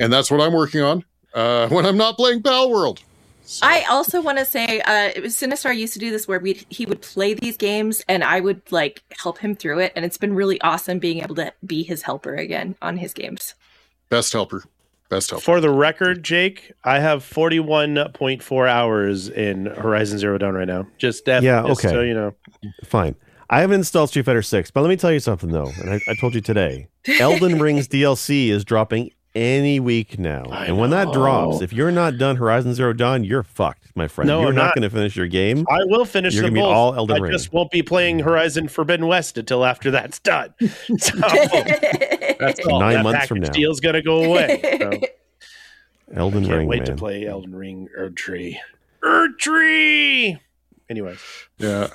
And 0.00 0.12
that's 0.12 0.30
what 0.30 0.40
I'm 0.40 0.52
working 0.52 0.82
on 0.82 1.04
uh, 1.34 1.68
when 1.70 1.86
I'm 1.86 1.96
not 1.96 2.16
playing 2.16 2.42
Pal 2.42 2.70
World. 2.70 3.00
So. 3.44 3.64
I 3.64 3.84
also 3.88 4.20
want 4.20 4.38
to 4.38 4.44
say, 4.44 4.80
uh, 4.80 5.12
Sinistar 5.26 5.76
used 5.76 5.92
to 5.92 6.00
do 6.00 6.10
this 6.10 6.26
where 6.26 6.40
we 6.40 6.64
he 6.68 6.84
would 6.84 7.00
play 7.00 7.32
these 7.32 7.56
games 7.56 8.02
and 8.08 8.24
I 8.24 8.40
would 8.40 8.60
like 8.72 9.04
help 9.22 9.38
him 9.38 9.54
through 9.54 9.78
it, 9.78 9.92
and 9.94 10.04
it's 10.04 10.18
been 10.18 10.34
really 10.34 10.60
awesome 10.62 10.98
being 10.98 11.22
able 11.22 11.36
to 11.36 11.52
be 11.64 11.84
his 11.84 12.02
helper 12.02 12.34
again 12.34 12.74
on 12.82 12.96
his 12.96 13.12
games. 13.12 13.54
Best 14.08 14.32
helper. 14.32 14.64
Best 15.08 15.30
help. 15.30 15.42
For 15.42 15.60
the 15.60 15.70
record, 15.70 16.22
Jake, 16.24 16.72
I 16.84 16.98
have 16.98 17.22
41.4 17.22 18.68
hours 18.68 19.28
in 19.28 19.66
Horizon 19.66 20.18
Zero 20.18 20.36
Dawn 20.38 20.54
right 20.54 20.66
now. 20.66 20.86
Just 20.98 21.28
F, 21.28 21.42
yeah, 21.42 21.62
just 21.66 21.84
okay. 21.84 21.94
So 21.94 22.00
you 22.02 22.14
know, 22.14 22.34
fine. 22.84 23.14
I 23.48 23.60
haven't 23.60 23.76
installed 23.76 24.08
Street 24.10 24.24
Fighter 24.24 24.42
Six, 24.42 24.70
but 24.72 24.80
let 24.80 24.88
me 24.88 24.96
tell 24.96 25.12
you 25.12 25.20
something 25.20 25.50
though, 25.50 25.70
and 25.80 25.90
I, 25.90 26.00
I 26.08 26.14
told 26.20 26.34
you 26.34 26.40
today, 26.40 26.88
Elden 27.20 27.60
Ring's 27.60 27.86
DLC 27.86 28.48
is 28.48 28.64
dropping 28.64 29.10
any 29.36 29.78
week 29.78 30.18
now, 30.18 30.44
I 30.50 30.64
and 30.64 30.78
when 30.78 30.88
that 30.90 31.12
drops, 31.12 31.60
if 31.60 31.70
you're 31.70 31.92
not 31.92 32.16
done 32.16 32.36
Horizon 32.36 32.72
Zero 32.74 32.94
Dawn, 32.94 33.22
you're 33.22 33.42
fucked, 33.42 33.94
my 33.94 34.08
friend. 34.08 34.26
No, 34.26 34.40
you're 34.40 34.48
I'm 34.48 34.54
not 34.54 34.64
not. 34.64 34.74
going 34.76 34.82
to 34.82 34.90
finish 34.90 35.14
your 35.14 35.26
game. 35.26 35.66
I 35.70 35.80
will 35.84 36.06
finish 36.06 36.32
You're 36.34 36.44
them 36.44 36.54
gonna 36.54 36.66
be 36.66 36.72
all 36.72 36.94
Elden 36.94 37.16
I 37.16 37.20
Ring. 37.20 37.32
just 37.32 37.52
won't 37.52 37.70
be 37.70 37.82
playing 37.82 38.20
Horizon 38.20 38.66
Forbidden 38.66 39.06
West 39.06 39.36
until 39.36 39.64
after 39.66 39.90
that's 39.90 40.18
done. 40.20 40.54
So 40.98 41.14
that's 42.38 42.60
all. 42.66 42.80
Nine 42.80 42.94
that 42.94 43.02
months 43.02 43.26
from 43.26 43.40
now. 43.40 43.50
deal's 43.50 43.80
gonna 43.80 44.02
go 44.02 44.24
away. 44.24 44.60
So. 46.08 46.18
Elden 46.18 46.44
Can't 46.44 46.58
Ring, 46.58 46.68
wait 46.68 46.78
man. 46.78 46.86
to 46.86 46.94
play 46.94 47.26
Elden 47.26 47.52
Ring 47.54 47.88
Erdtree. 47.98 48.56
Erdtree. 49.02 50.38
Anyway. 50.88 51.16
Yeah. 51.58 51.88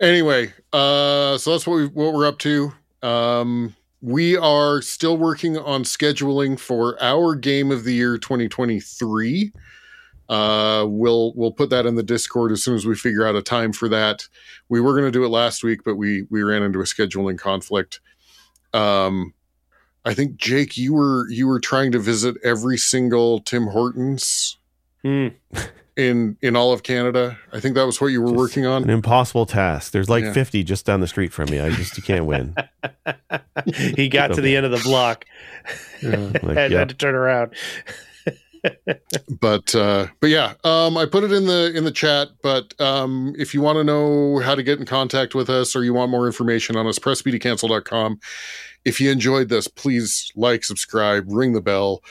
Anyway, 0.00 0.52
uh, 0.72 1.38
so 1.38 1.52
that's 1.52 1.64
what 1.66 1.76
we 1.76 1.86
what 1.86 2.12
we're 2.14 2.26
up 2.26 2.38
to. 2.40 2.72
Um, 3.02 3.76
we 4.00 4.36
are 4.36 4.82
still 4.82 5.16
working 5.16 5.56
on 5.56 5.84
scheduling 5.84 6.58
for 6.58 7.00
our 7.00 7.36
game 7.36 7.70
of 7.70 7.84
the 7.84 7.94
year 7.94 8.18
2023. 8.18 9.52
Uh, 10.28 10.84
we'll 10.88 11.32
we'll 11.34 11.52
put 11.52 11.70
that 11.70 11.86
in 11.86 11.94
the 11.94 12.02
Discord 12.02 12.50
as 12.50 12.62
soon 12.62 12.74
as 12.74 12.86
we 12.86 12.96
figure 12.96 13.26
out 13.26 13.36
a 13.36 13.42
time 13.42 13.72
for 13.72 13.88
that. 13.88 14.26
We 14.68 14.80
were 14.80 14.92
going 14.92 15.04
to 15.04 15.10
do 15.12 15.24
it 15.24 15.28
last 15.28 15.62
week, 15.62 15.84
but 15.84 15.94
we 15.94 16.22
we 16.28 16.42
ran 16.42 16.62
into 16.62 16.80
a 16.80 16.84
scheduling 16.84 17.38
conflict. 17.38 18.00
Um, 18.72 19.32
I 20.04 20.12
think 20.14 20.36
Jake, 20.36 20.76
you 20.76 20.92
were 20.94 21.28
you 21.30 21.46
were 21.46 21.60
trying 21.60 21.92
to 21.92 21.98
visit 21.98 22.36
every 22.44 22.76
single 22.76 23.40
Tim 23.40 23.66
Hortons 23.68 24.56
Hmm. 25.02 25.28
in 25.96 26.36
in 26.42 26.56
all 26.56 26.72
of 26.72 26.82
Canada. 26.82 27.38
I 27.52 27.60
think 27.60 27.74
that 27.74 27.84
was 27.84 28.00
what 28.00 28.08
you 28.08 28.20
were 28.20 28.28
Just 28.28 28.36
working 28.38 28.66
on. 28.66 28.82
An 28.84 28.90
impossible 28.90 29.46
task. 29.46 29.92
There's 29.92 30.08
like 30.10 30.24
Yeah. 30.24 30.32
50 30.32 30.62
just 30.64 30.84
down 30.86 31.00
the 31.00 31.06
street 31.06 31.32
from 31.32 31.50
me. 31.50 31.60
I 31.60 31.70
just 31.70 31.96
you 31.96 32.02
can't 32.02 32.26
win. 32.26 32.54
he 33.96 34.08
got 34.08 34.32
to 34.34 34.40
the 34.40 34.56
end 34.56 34.66
of 34.66 34.72
the 34.72 34.80
block 34.82 35.24
Yeah. 36.02 36.16
Like, 36.16 36.42
and 36.42 36.72
yeah. 36.72 36.78
had 36.80 36.88
to 36.90 36.94
turn 36.94 37.14
around. 37.14 37.52
But 39.40 39.74
uh 39.74 40.06
but 40.20 40.30
yeah 40.30 40.54
um 40.64 40.96
i 40.96 41.04
put 41.04 41.24
it 41.24 41.32
in 41.32 41.46
the 41.46 41.72
in 41.74 41.84
the 41.84 41.90
chat 41.90 42.28
but 42.42 42.78
um 42.80 43.34
if 43.38 43.52
you 43.54 43.60
want 43.60 43.76
to 43.76 43.84
know 43.84 44.38
how 44.40 44.54
to 44.54 44.62
get 44.62 44.78
in 44.78 44.86
contact 44.86 45.34
with 45.34 45.50
us 45.50 45.76
or 45.76 45.84
you 45.84 45.92
want 45.92 46.10
more 46.10 46.26
information 46.26 46.76
on 46.76 46.86
us 46.86 46.98
pressbtocancel.com 46.98 48.18
if 48.84 49.00
you 49.00 49.10
enjoyed 49.10 49.48
this 49.48 49.68
please 49.68 50.32
like 50.36 50.64
subscribe 50.64 51.24
ring 51.28 51.52
the 51.52 51.60
bell 51.60 52.02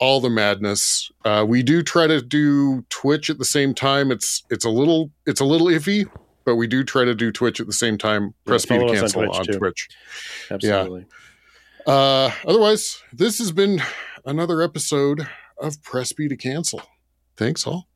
all 0.00 0.20
the 0.20 0.30
madness. 0.30 1.10
Uh 1.24 1.44
we 1.46 1.62
do 1.62 1.82
try 1.82 2.06
to 2.06 2.20
do 2.22 2.82
twitch 2.88 3.30
at 3.30 3.38
the 3.38 3.44
same 3.44 3.74
time. 3.74 4.10
It's 4.10 4.42
it's 4.50 4.64
a 4.64 4.70
little 4.70 5.10
it's 5.26 5.40
a 5.40 5.44
little 5.44 5.68
iffy 5.68 6.10
but 6.44 6.56
we 6.56 6.66
do 6.66 6.82
try 6.82 7.04
to 7.04 7.14
do 7.14 7.30
twitch 7.30 7.60
at 7.60 7.66
the 7.66 7.72
same 7.72 7.98
time. 7.98 8.24
Yeah, 8.24 8.50
press 8.50 8.64
follow 8.64 8.92
us 8.92 9.14
on 9.14 9.26
Twitch, 9.26 9.48
on 9.50 9.58
twitch. 9.58 9.88
Absolutely. 10.50 11.06
uh 11.86 12.30
otherwise 12.46 13.02
this 13.12 13.38
has 13.38 13.52
been 13.52 13.82
another 14.24 14.62
episode 14.62 15.28
of 15.60 15.82
press 15.82 16.12
B 16.12 16.28
to 16.28 16.36
cancel. 16.36 16.82
Thanks 17.36 17.66
all 17.66 17.89